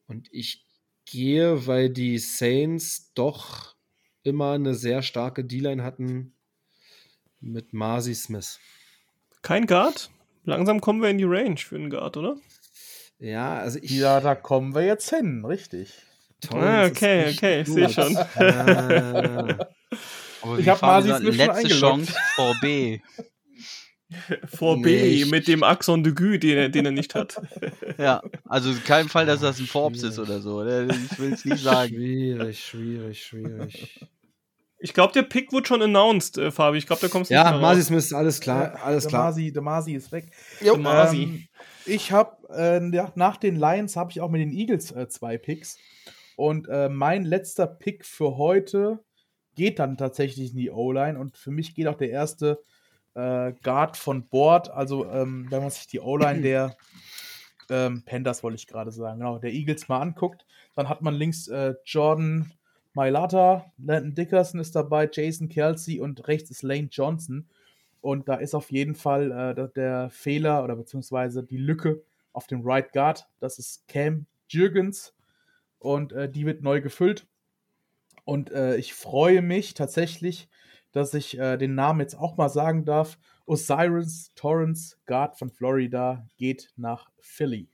Und 0.07 0.29
ich 0.33 0.67
gehe, 1.05 1.67
weil 1.67 1.91
die 1.91 2.19
Saints 2.19 3.13
doch 3.15 3.77
immer 4.23 4.53
eine 4.53 4.75
sehr 4.75 5.03
starke 5.03 5.45
D-Line 5.45 5.83
hatten 5.83 6.35
mit 7.41 7.73
Marcy 7.73 8.15
Smith. 8.15 8.59
Kein 9.43 9.67
Guard? 9.67 10.11
Langsam 10.45 10.81
kommen 10.81 11.01
wir 11.01 11.11
in 11.11 11.19
die 11.19 11.25
Range 11.25 11.57
für 11.57 11.77
einen 11.77 11.91
Guard, 11.91 12.17
oder? 12.17 12.37
Ja, 13.19 13.59
also 13.59 13.79
ich. 13.81 13.91
Ja, 13.91 14.21
da 14.21 14.35
kommen 14.35 14.75
wir 14.75 14.85
jetzt 14.85 15.11
hin, 15.11 15.45
richtig. 15.45 15.95
Ah, 16.53 16.87
okay, 16.87 17.33
okay, 17.33 17.61
ich 17.63 17.69
sehe 17.69 17.89
schon. 17.89 18.17
Ah. 18.17 19.69
Aber 20.43 20.59
ich 20.59 20.69
habe 20.69 20.81
Masis 20.81 21.37
letzte 21.37 21.69
Chance 21.69 22.15
vor 22.37 22.55
B. 22.61 23.01
Vor 24.47 24.81
B 24.81 25.27
mit 25.27 25.49
dem 25.49 25.63
Axon 25.63 26.03
de 26.03 26.15
Gue, 26.15 26.39
den 26.39 26.57
er, 26.57 26.69
den 26.71 26.87
er 26.87 26.93
nicht 26.93 27.15
hat. 27.15 27.41
ja, 27.99 28.23
also 28.47 28.71
in 28.71 28.83
keinem 28.85 29.11
Fall, 29.11 29.27
dass 29.27 29.41
das 29.41 29.59
ein 29.59 29.67
Forbes 29.67 30.03
ist 30.03 30.19
oder 30.19 30.41
so. 30.41 30.63
Ne? 30.63 30.89
Ich 31.13 31.19
will 31.19 31.35
es 31.35 31.45
nicht 31.45 31.63
sagen. 31.63 31.95
Schwierig, 31.95 32.65
schwierig, 32.65 33.23
schwierig. 33.23 34.01
Ich 34.79 34.95
glaube, 34.95 35.13
der 35.13 35.23
Pick 35.23 35.53
wurde 35.53 35.67
schon 35.67 35.83
announced, 35.83 36.39
äh, 36.39 36.51
Fabi. 36.51 36.79
Ich 36.79 36.87
glaube, 36.87 37.03
da 37.03 37.09
kommst 37.09 37.31
du 37.31 37.35
Ja, 37.35 37.59
Masi 37.59 37.83
Smith, 37.83 38.13
alles 38.13 38.41
klar, 38.41 38.75
ja, 38.75 38.83
alles 38.83 39.05
der 39.05 39.11
klar. 39.11 39.25
Masi, 39.25 39.53
der 39.53 39.63
Masi 39.63 39.93
ist 39.95 40.13
weg. 40.13 40.31
Jo. 40.61 40.75
Der 40.75 40.83
Masi. 40.83 41.23
Ähm, 41.23 41.49
ich 41.85 42.13
habe 42.13 42.37
äh, 42.55 42.95
ja, 42.95 43.13
nach 43.15 43.37
den 43.37 43.57
Lions 43.57 43.97
habe 43.97 44.11
ich 44.11 44.21
auch 44.21 44.31
mit 44.31 44.41
den 44.41 44.53
Eagles 44.53 44.93
äh, 44.93 45.09
zwei 45.09 45.37
Picks 45.37 45.77
und 46.39 46.69
äh, 46.69 46.89
mein 46.89 47.25
letzter 47.25 47.67
Pick 47.67 48.05
für 48.05 48.37
heute 48.37 49.01
geht 49.57 49.81
dann 49.81 49.97
tatsächlich 49.97 50.53
in 50.53 50.59
die 50.59 50.71
O-Line 50.71 51.19
und 51.19 51.37
für 51.37 51.51
mich 51.51 51.75
geht 51.75 51.89
auch 51.89 51.97
der 51.97 52.11
erste 52.11 52.63
äh, 53.15 53.53
Guard 53.65 53.97
von 53.97 54.29
Bord. 54.29 54.71
Also, 54.71 55.11
ähm, 55.11 55.49
wenn 55.51 55.63
man 55.63 55.71
sich 55.71 55.89
die 55.89 55.99
O-Line 55.99 56.43
der 56.43 56.77
ähm, 57.71 58.05
Panthers, 58.07 58.45
wollte 58.45 58.55
ich 58.55 58.69
gerade 58.69 58.93
sagen, 58.93 59.19
genau, 59.19 59.41
der 59.41 59.53
Eagles 59.53 59.89
mal 59.89 60.01
anguckt, 60.01 60.47
dann 60.77 60.89
hat 60.89 61.03
man 61.03 61.15
links 61.15 61.49
äh, 61.49 61.75
Jordan 61.85 62.53
Mailata, 62.95 63.73
Landon 63.77 64.15
Dickerson 64.15 64.61
ist 64.61 64.77
dabei, 64.77 65.11
Jason 65.13 65.49
Kelsey 65.49 65.99
und 65.99 66.29
rechts 66.29 66.53
ist 66.53 66.63
Lane 66.63 66.87
Johnson. 66.89 67.49
Und 68.01 68.29
da 68.29 68.37
ist 68.37 68.55
auf 68.55 68.71
jeden 68.71 68.95
Fall 68.95 69.33
äh, 69.33 69.69
der 69.75 70.09
Fehler 70.11 70.63
oder 70.63 70.77
beziehungsweise 70.77 71.43
die 71.43 71.59
Lücke 71.59 72.01
auf 72.33 72.47
dem 72.47 72.61
Right 72.63 72.93
Guard. 72.93 73.27
Das 73.41 73.59
ist 73.59 73.89
Cam 73.89 74.27
Jürgens 74.49 75.15
und 75.79 76.13
äh, 76.13 76.31
die 76.31 76.47
wird 76.47 76.63
neu 76.63 76.81
gefüllt. 76.81 77.27
Und 78.25 78.51
äh, 78.51 78.77
ich 78.77 78.95
freue 78.95 79.43
mich 79.43 79.75
tatsächlich, 79.75 80.49
dass 80.93 81.15
ich 81.15 81.39
äh, 81.39 81.57
den 81.57 81.75
Namen 81.75 82.01
jetzt 82.01 82.15
auch 82.15 82.37
mal 82.37 82.49
sagen 82.49 82.85
darf. 82.85 83.19
Osiris 83.47 84.33
Torrance, 84.35 84.97
Guard 85.07 85.39
von 85.39 85.51
Florida, 85.51 86.27
geht 86.37 86.71
nach 86.77 87.11
Philly. 87.21 87.69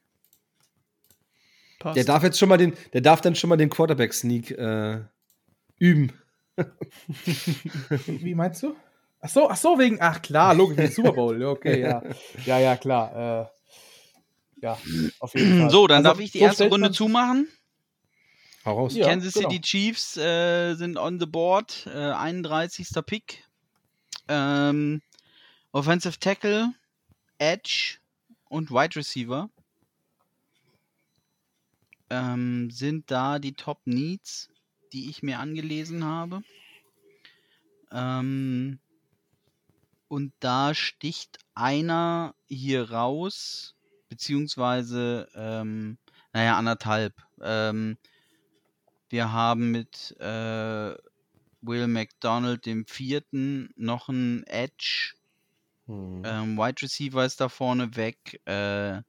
Passt. 1.80 1.96
Der 1.96 2.04
darf 2.04 2.22
jetzt 2.22 2.38
schon 2.38 2.48
mal 2.48 2.56
den, 2.56 2.74
der 2.92 3.00
darf 3.00 3.20
dann 3.20 3.34
schon 3.34 3.50
mal 3.50 3.56
den 3.56 3.70
Quarterback-Sneak 3.70 4.52
äh, 4.52 5.00
üben. 5.78 6.12
Wie 8.06 8.34
meinst 8.34 8.62
du? 8.62 8.76
Ach 9.20 9.28
so, 9.28 9.48
ach 9.48 9.56
so, 9.56 9.78
wegen, 9.78 9.98
ach 10.00 10.22
klar, 10.22 10.54
logisch, 10.54 10.78
wegen 10.78 10.92
Super 10.92 11.12
Bowl. 11.12 11.42
Okay, 11.44 11.80
ja. 11.80 12.02
Ja, 12.44 12.58
ja, 12.58 12.76
klar. 12.76 13.50
Äh, 14.60 14.62
ja, 14.62 14.78
auf 15.18 15.34
jeden 15.34 15.58
Fall. 15.60 15.70
So, 15.70 15.86
dann 15.86 15.98
also, 15.98 16.10
darf 16.10 16.20
ich 16.20 16.32
die 16.32 16.40
erste 16.40 16.68
Runde 16.68 16.90
zumachen. 16.90 17.48
Hau 18.64 18.74
raus. 18.74 18.94
Ja, 18.94 19.06
Kansas 19.06 19.34
genau. 19.34 19.50
City 19.50 19.60
Chiefs 19.60 20.16
äh, 20.16 20.74
sind 20.74 20.96
on 20.96 21.20
the 21.20 21.26
board, 21.26 21.86
äh, 21.86 22.12
31. 22.12 22.88
Pick. 23.04 23.44
Ähm, 24.28 25.02
Offensive 25.72 26.18
Tackle, 26.18 26.72
Edge 27.38 27.98
und 28.48 28.70
Wide 28.70 28.96
Receiver 28.96 29.50
ähm, 32.10 32.70
sind 32.70 33.10
da 33.10 33.38
die 33.38 33.54
Top 33.54 33.80
Needs, 33.84 34.48
die 34.92 35.10
ich 35.10 35.22
mir 35.22 35.38
angelesen 35.40 36.04
habe. 36.04 36.42
Ähm, 37.90 38.78
und 40.08 40.32
da 40.40 40.74
sticht 40.74 41.38
einer 41.54 42.34
hier 42.46 42.90
raus, 42.90 43.74
beziehungsweise, 44.08 45.28
ähm, 45.34 45.98
naja, 46.32 46.56
anderthalb. 46.56 47.14
Ähm, 47.40 47.98
wir 49.08 49.32
haben 49.32 49.70
mit 49.70 50.16
äh, 50.20 50.94
Will 51.62 51.86
McDonald, 51.86 52.66
dem 52.66 52.86
vierten, 52.86 53.70
noch 53.76 54.08
einen 54.08 54.44
Edge. 54.44 55.14
Hm. 55.86 56.22
Ähm, 56.24 56.56
Wide 56.56 56.82
Receiver 56.82 57.24
ist 57.24 57.40
da 57.40 57.48
vorne 57.48 57.96
weg. 57.96 58.40
Äh, 58.44 59.02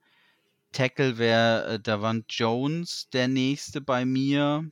Tackle 0.72 1.18
wäre 1.18 1.74
äh, 1.74 1.80
Davant 1.80 2.26
Jones, 2.28 3.08
der 3.10 3.28
nächste 3.28 3.80
bei 3.80 4.04
mir. 4.04 4.70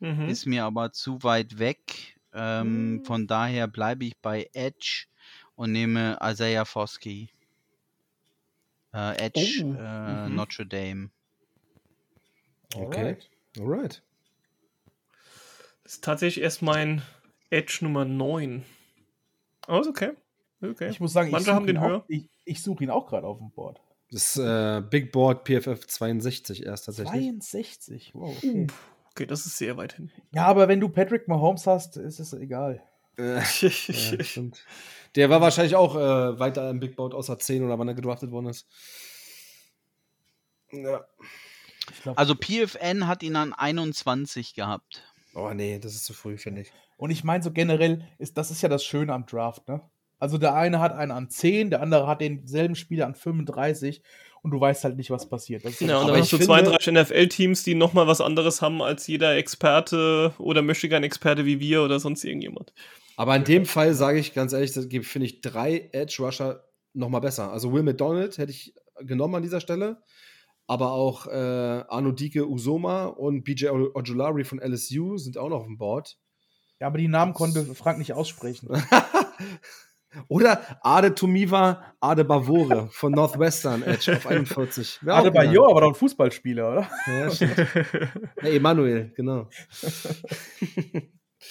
Mhm. 0.00 0.28
Ist 0.28 0.46
mir 0.46 0.64
aber 0.64 0.92
zu 0.92 1.22
weit 1.22 1.58
weg. 1.58 2.18
Ähm, 2.32 2.94
mhm. 2.94 3.04
Von 3.04 3.26
daher 3.26 3.68
bleibe 3.68 4.04
ich 4.04 4.16
bei 4.18 4.50
Edge 4.52 5.06
und 5.54 5.72
nehme 5.72 6.18
Isaiah 6.20 6.64
Foskey. 6.64 7.30
Äh, 8.92 9.26
Edge, 9.26 9.62
oh. 9.64 9.74
äh, 9.74 10.28
mhm. 10.28 10.34
Notre 10.34 10.66
Dame. 10.66 11.10
Okay. 12.74 13.16
Alright. 13.58 14.02
Das 15.84 15.94
ist 15.94 16.04
tatsächlich 16.04 16.42
erst 16.42 16.62
mein 16.62 17.02
Edge 17.50 17.78
Nummer 17.82 18.04
9. 18.04 18.64
Aber 19.66 19.78
oh, 19.78 19.80
ist 19.80 19.88
okay. 19.88 20.10
okay. 20.62 20.88
Ich 20.90 20.98
muss 20.98 21.12
sagen, 21.12 21.30
Manche 21.30 21.50
ich 21.50 21.54
haben 21.54 21.66
den 21.66 21.76
auch. 21.76 22.04
Ich, 22.08 22.28
ich 22.44 22.62
suche 22.62 22.84
ihn 22.84 22.90
auch 22.90 23.06
gerade 23.06 23.26
auf 23.26 23.38
dem 23.38 23.50
Board. 23.50 23.80
Das 24.10 24.36
äh, 24.36 24.82
Big 24.88 25.12
Board 25.12 25.46
PFF 25.46 25.86
62 25.86 26.64
erst 26.64 26.86
tatsächlich. 26.86 27.22
62, 27.22 28.12
wow. 28.14 28.36
Okay. 28.36 28.66
okay, 29.10 29.26
das 29.26 29.46
ist 29.46 29.58
sehr 29.58 29.76
weit 29.76 29.94
hin. 29.94 30.10
Ja, 30.32 30.46
aber 30.46 30.68
wenn 30.68 30.80
du 30.80 30.88
Patrick 30.88 31.28
Mahomes 31.28 31.66
hast, 31.66 31.96
ist 31.96 32.18
es 32.18 32.32
egal. 32.32 32.82
Äh, 33.18 33.40
ja, 33.60 33.70
stimmt. 33.70 34.64
Der 35.16 35.30
war 35.30 35.40
wahrscheinlich 35.40 35.76
auch 35.76 35.96
äh, 35.96 36.38
weiter 36.38 36.70
im 36.70 36.80
Big 36.80 36.96
Board 36.96 37.14
außer 37.14 37.38
10 37.38 37.64
oder 37.64 37.78
wann 37.78 37.88
er 37.88 37.94
gedraftet 37.94 38.30
worden 38.30 38.46
ist. 38.46 38.66
Ja. 40.72 41.04
Glaub, 42.02 42.18
also 42.18 42.34
PFN 42.34 43.06
hat 43.06 43.22
ihn 43.22 43.36
an 43.36 43.52
21 43.52 44.54
gehabt. 44.54 45.13
Oh 45.34 45.50
nee, 45.52 45.78
das 45.78 45.94
ist 45.94 46.04
zu 46.04 46.12
früh, 46.12 46.38
finde 46.38 46.62
ich. 46.62 46.72
Und 46.96 47.10
ich 47.10 47.24
meine 47.24 47.42
so 47.42 47.50
generell, 47.50 48.06
ist, 48.18 48.38
das 48.38 48.50
ist 48.50 48.62
ja 48.62 48.68
das 48.68 48.84
Schöne 48.84 49.12
am 49.12 49.26
Draft, 49.26 49.68
ne? 49.68 49.80
Also 50.18 50.38
der 50.38 50.54
eine 50.54 50.80
hat 50.80 50.94
einen 50.94 51.10
an 51.10 51.28
10, 51.28 51.70
der 51.70 51.82
andere 51.82 52.06
hat 52.06 52.20
denselben 52.20 52.76
Spieler 52.76 53.06
an 53.06 53.14
35 53.14 54.02
und 54.42 54.52
du 54.52 54.60
weißt 54.60 54.84
halt 54.84 54.96
nicht, 54.96 55.10
was 55.10 55.28
passiert. 55.28 55.64
Das 55.64 55.80
ja, 55.80 55.98
und 55.98 56.08
dann 56.08 56.18
hast 56.18 56.32
du 56.32 56.38
32 56.38 56.92
NFL-Teams, 56.92 57.62
die 57.64 57.74
nochmal 57.74 58.06
was 58.06 58.20
anderes 58.20 58.62
haben 58.62 58.80
als 58.80 59.06
jeder 59.06 59.36
Experte 59.36 60.32
oder 60.38 60.62
möchte 60.62 60.88
gern 60.88 61.02
Experte 61.02 61.44
wie 61.44 61.60
wir 61.60 61.82
oder 61.82 61.98
sonst 61.98 62.24
irgendjemand. 62.24 62.72
Aber 63.16 63.34
in 63.36 63.44
dem 63.44 63.66
Fall 63.66 63.94
sage 63.94 64.18
ich 64.18 64.34
ganz 64.34 64.52
ehrlich, 64.52 64.72
finde 64.72 65.26
ich 65.26 65.40
drei 65.40 65.88
Edge-Rusher 65.92 66.64
nochmal 66.92 67.20
besser. 67.20 67.52
Also 67.52 67.72
Will 67.72 67.82
McDonald 67.82 68.38
hätte 68.38 68.52
ich 68.52 68.74
genommen 69.00 69.34
an 69.34 69.42
dieser 69.42 69.60
Stelle, 69.60 70.02
aber 70.66 70.92
auch 70.92 71.26
äh, 71.26 71.30
Arno 71.88 72.12
Dike 72.12 72.46
Usoma 72.48 73.06
und 73.06 73.44
BJ 73.44 73.68
Ojulari 73.68 74.44
von 74.44 74.60
LSU 74.60 75.16
sind 75.18 75.36
auch 75.38 75.48
noch 75.48 75.60
auf 75.60 75.66
dem 75.66 75.78
Board. 75.78 76.16
Ja, 76.80 76.88
aber 76.88 76.98
die 76.98 77.08
Namen 77.08 77.34
konnte 77.34 77.64
Frank 77.74 77.98
nicht 77.98 78.12
aussprechen. 78.12 78.68
Oder 80.28 80.78
Ade 80.82 81.14
Tumiva 81.14 81.94
Ade 82.00 82.24
Bavore 82.24 82.88
von 82.92 83.12
Northwestern 83.12 83.82
Edge 83.82 84.16
auf 84.16 84.26
41. 84.26 85.00
Wär 85.02 85.14
Ade. 85.14 85.30
Bayo, 85.30 85.68
aber 85.68 85.82
doch 85.82 85.88
ein 85.88 85.94
Fußballspieler, 85.94 86.70
oder? 86.70 86.90
Ja, 87.06 87.30
stimmt. 87.30 87.56
ja, 88.42 88.48
Emanuel, 88.48 89.12
genau. 89.16 89.48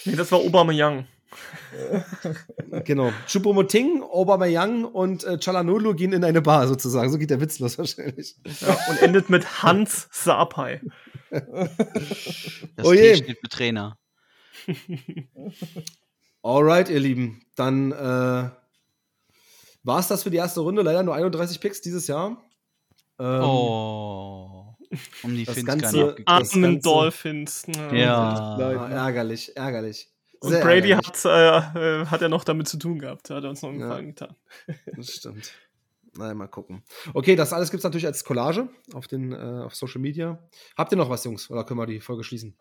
nee, 0.05 0.15
das 0.15 0.31
war 0.31 0.39
Aubameyang. 0.39 1.05
Genau. 2.85 3.11
Choupo-Moting, 3.27 4.01
Aubameyang 4.03 4.85
und 4.85 5.23
äh, 5.23 5.37
Chalanolu 5.39 5.93
gehen 5.95 6.13
in 6.13 6.23
eine 6.23 6.41
Bar 6.41 6.67
sozusagen. 6.67 7.11
So 7.11 7.17
geht 7.17 7.29
der 7.29 7.41
Witz 7.41 7.59
los 7.59 7.77
wahrscheinlich. 7.77 8.35
Ja, 8.61 8.77
und 8.89 9.01
endet 9.01 9.29
mit 9.29 9.63
Hans 9.63 10.07
Sapai. 10.11 10.81
Das 11.29 12.85
Oh 12.85 12.93
je. 12.93 13.15
steht 13.15 13.37
für 13.39 13.49
Trainer. 13.49 13.97
Alright, 16.43 16.89
ihr 16.89 16.99
Lieben. 16.99 17.41
Dann 17.55 17.91
äh, 17.91 17.95
war 19.83 19.99
es 19.99 20.07
das 20.07 20.23
für 20.23 20.29
die 20.31 20.37
erste 20.37 20.59
Runde. 20.61 20.81
Leider 20.81 21.03
nur 21.03 21.15
31 21.15 21.59
Picks 21.59 21.81
dieses 21.81 22.07
Jahr. 22.07 22.43
Ähm, 23.19 23.43
oh. 23.43 24.75
Um 25.23 25.35
die 25.35 25.43
das 25.45 25.55
Fins 25.55 25.67
Ganze- 25.67 26.15
gar 26.25 26.39
nicht 26.39 26.53
Armen 26.55 26.81
Dolphins. 26.81 27.63
Ja. 27.91 28.59
Ja. 28.59 28.87
ärgerlich, 28.89 29.55
ärgerlich. 29.57 30.09
Und 30.43 30.49
Sehr 30.49 30.61
Brady 30.61 30.89
hat, 30.89 31.23
äh, 31.25 32.01
äh, 32.01 32.05
hat 32.07 32.19
ja 32.21 32.27
noch 32.27 32.43
damit 32.43 32.67
zu 32.67 32.77
tun 32.77 32.99
gehabt. 32.99 33.29
Hat 33.29 33.43
er 33.43 33.49
uns 33.49 33.61
noch 33.61 33.69
einen 33.69 33.79
Ja. 33.79 33.87
Gefallen 33.87 34.07
getan. 34.07 34.35
Das 34.97 35.09
stimmt. 35.11 35.53
Naja, 36.17 36.33
mal 36.33 36.47
gucken. 36.47 36.83
Okay, 37.13 37.35
das 37.35 37.53
alles 37.53 37.71
gibt 37.71 37.79
es 37.79 37.83
natürlich 37.85 38.05
als 38.05 38.23
Collage 38.25 38.67
auf, 38.93 39.07
den, 39.07 39.31
äh, 39.31 39.35
auf 39.63 39.73
Social 39.73 40.01
Media. 40.01 40.37
Habt 40.77 40.91
ihr 40.91 40.97
noch 40.97 41.09
was, 41.09 41.23
Jungs? 41.23 41.49
Oder 41.49 41.63
können 41.63 41.79
wir 41.79 41.85
die 41.87 42.01
Folge 42.01 42.23
schließen? 42.23 42.55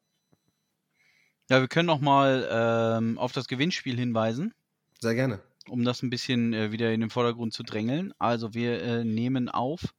Ja, 1.51 1.61
wir 1.61 1.69
können 1.69 1.87
noch 1.87 2.01
mal 2.01 2.49
ähm, 2.51 3.19
auf 3.19 3.33
das 3.33 3.49
Gewinnspiel 3.49 3.99
hinweisen, 3.99 4.55
Sehr 5.01 5.15
gerne. 5.15 5.41
um 5.69 5.85
das 5.85 6.03
ein 6.03 6.09
bisschen 6.09 6.55
äh, 6.55 6.71
wieder 6.73 6.93
in 6.93 7.01
den 7.01 7.11
Vordergrund 7.11 7.53
zu 7.53 7.63
drängeln. 7.65 8.15
Also 8.19 8.55
wir 8.55 8.81
äh, 8.81 9.05
nehmen 9.05 9.49
auf 9.49 9.93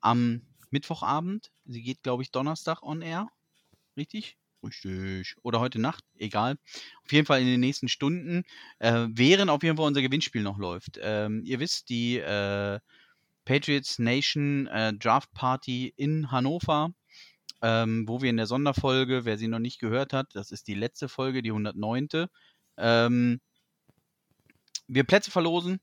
am 0.00 0.42
Mittwochabend. 0.70 1.50
Sie 1.64 1.82
geht, 1.82 2.02
glaube 2.02 2.22
ich, 2.22 2.30
Donnerstag 2.30 2.82
on 2.82 3.00
air. 3.02 3.28
Richtig? 3.96 4.36
Richtig. 4.64 5.36
Oder 5.42 5.60
heute 5.60 5.78
Nacht, 5.78 6.04
egal. 6.16 6.56
Auf 7.04 7.12
jeden 7.12 7.26
Fall 7.26 7.40
in 7.40 7.46
den 7.46 7.60
nächsten 7.60 7.88
Stunden, 7.88 8.44
äh, 8.78 9.06
während 9.10 9.50
auf 9.50 9.62
jeden 9.62 9.76
Fall 9.76 9.86
unser 9.86 10.02
Gewinnspiel 10.02 10.42
noch 10.42 10.58
läuft. 10.58 10.98
Ähm, 11.02 11.42
ihr 11.44 11.60
wisst, 11.60 11.90
die 11.90 12.18
äh, 12.18 12.80
Patriots 13.44 13.98
Nation 13.98 14.66
äh, 14.68 14.94
Draft 14.94 15.32
Party 15.34 15.92
in 15.96 16.30
Hannover, 16.30 16.90
ähm, 17.62 18.08
wo 18.08 18.22
wir 18.22 18.30
in 18.30 18.38
der 18.38 18.46
Sonderfolge, 18.46 19.24
wer 19.24 19.36
sie 19.36 19.48
noch 19.48 19.58
nicht 19.58 19.80
gehört 19.80 20.12
hat, 20.12 20.34
das 20.34 20.50
ist 20.50 20.66
die 20.66 20.74
letzte 20.74 21.08
Folge, 21.08 21.42
die 21.42 21.50
109. 21.50 22.26
Ähm, 22.78 23.40
wir 24.86 25.04
Plätze 25.04 25.30
verlosen 25.30 25.80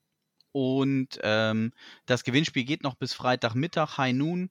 und 0.52 1.20
ähm, 1.24 1.72
das 2.06 2.24
Gewinnspiel 2.24 2.64
geht 2.64 2.84
noch 2.84 2.96
bis 2.96 3.14
Freitagmittag, 3.14 3.98
High 3.98 4.14
Noon. 4.14 4.50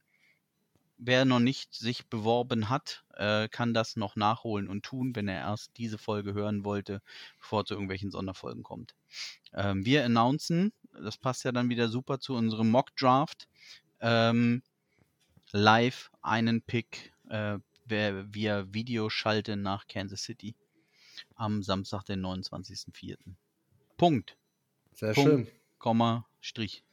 Wer 1.02 1.24
noch 1.24 1.40
nicht 1.40 1.74
sich 1.74 2.08
beworben 2.08 2.68
hat, 2.68 3.04
äh, 3.14 3.48
kann 3.48 3.72
das 3.74 3.96
noch 3.96 4.16
nachholen 4.16 4.68
und 4.68 4.84
tun, 4.84 5.16
wenn 5.16 5.28
er 5.28 5.40
erst 5.40 5.78
diese 5.78 5.96
Folge 5.98 6.34
hören 6.34 6.64
wollte, 6.64 7.00
bevor 7.38 7.62
es 7.62 7.68
zu 7.68 7.74
irgendwelchen 7.74 8.10
Sonderfolgen 8.10 8.62
kommt. 8.62 8.94
Ähm, 9.54 9.84
wir 9.86 10.04
announcen, 10.04 10.72
das 10.92 11.18
passt 11.18 11.44
ja 11.44 11.52
dann 11.52 11.70
wieder 11.70 11.88
super 11.88 12.20
zu 12.20 12.34
unserem 12.34 12.70
Mock 12.70 12.94
Draft, 12.96 13.48
ähm, 14.00 14.62
live 15.52 16.10
einen 16.22 16.62
Pick 16.62 17.12
äh, 17.28 17.58
wer- 17.84 18.34
via 18.34 18.72
Videoschalte 18.74 19.56
nach 19.56 19.86
Kansas 19.86 20.22
City 20.22 20.56
am 21.36 21.62
Samstag, 21.62 22.04
den 22.04 22.20
29.04. 22.20 23.36
Punkt, 23.96 24.36
Sehr 24.92 25.14
Punkt. 25.14 25.16
schön. 25.16 25.48
Komma, 25.78 26.28
Strich. 26.40 26.84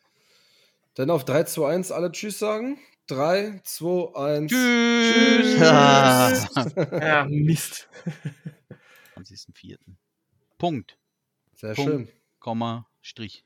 Dann 0.95 1.09
auf 1.11 1.23
3, 1.25 1.43
2, 1.45 1.73
1 1.73 1.91
alle 1.91 2.11
Tschüss 2.11 2.39
sagen. 2.39 2.77
3, 3.07 3.61
2, 3.63 4.15
1. 4.15 4.51
Tschüss. 4.51 5.59
Ja, 6.91 7.25
Mist. 7.29 7.87
20.04. 9.17 9.77
Punkt, 10.57 10.97
Sehr 11.55 11.73
Punkt. 11.73 11.91
schön. 11.91 12.07
Komma, 12.39 12.87
Strich. 13.01 13.43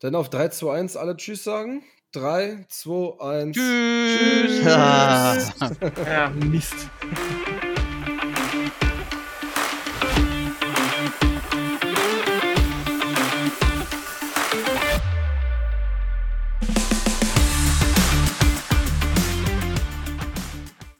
Dann 0.00 0.14
auf 0.14 0.30
3, 0.30 0.48
2, 0.48 0.72
1 0.78 0.96
alle 0.96 1.16
Tschüss 1.16 1.44
sagen. 1.44 1.82
3, 2.12 2.66
2, 2.68 3.20
1. 3.20 3.56
Tschüss. 3.56 4.64
Ja, 4.64 6.30
Mist. 6.34 6.74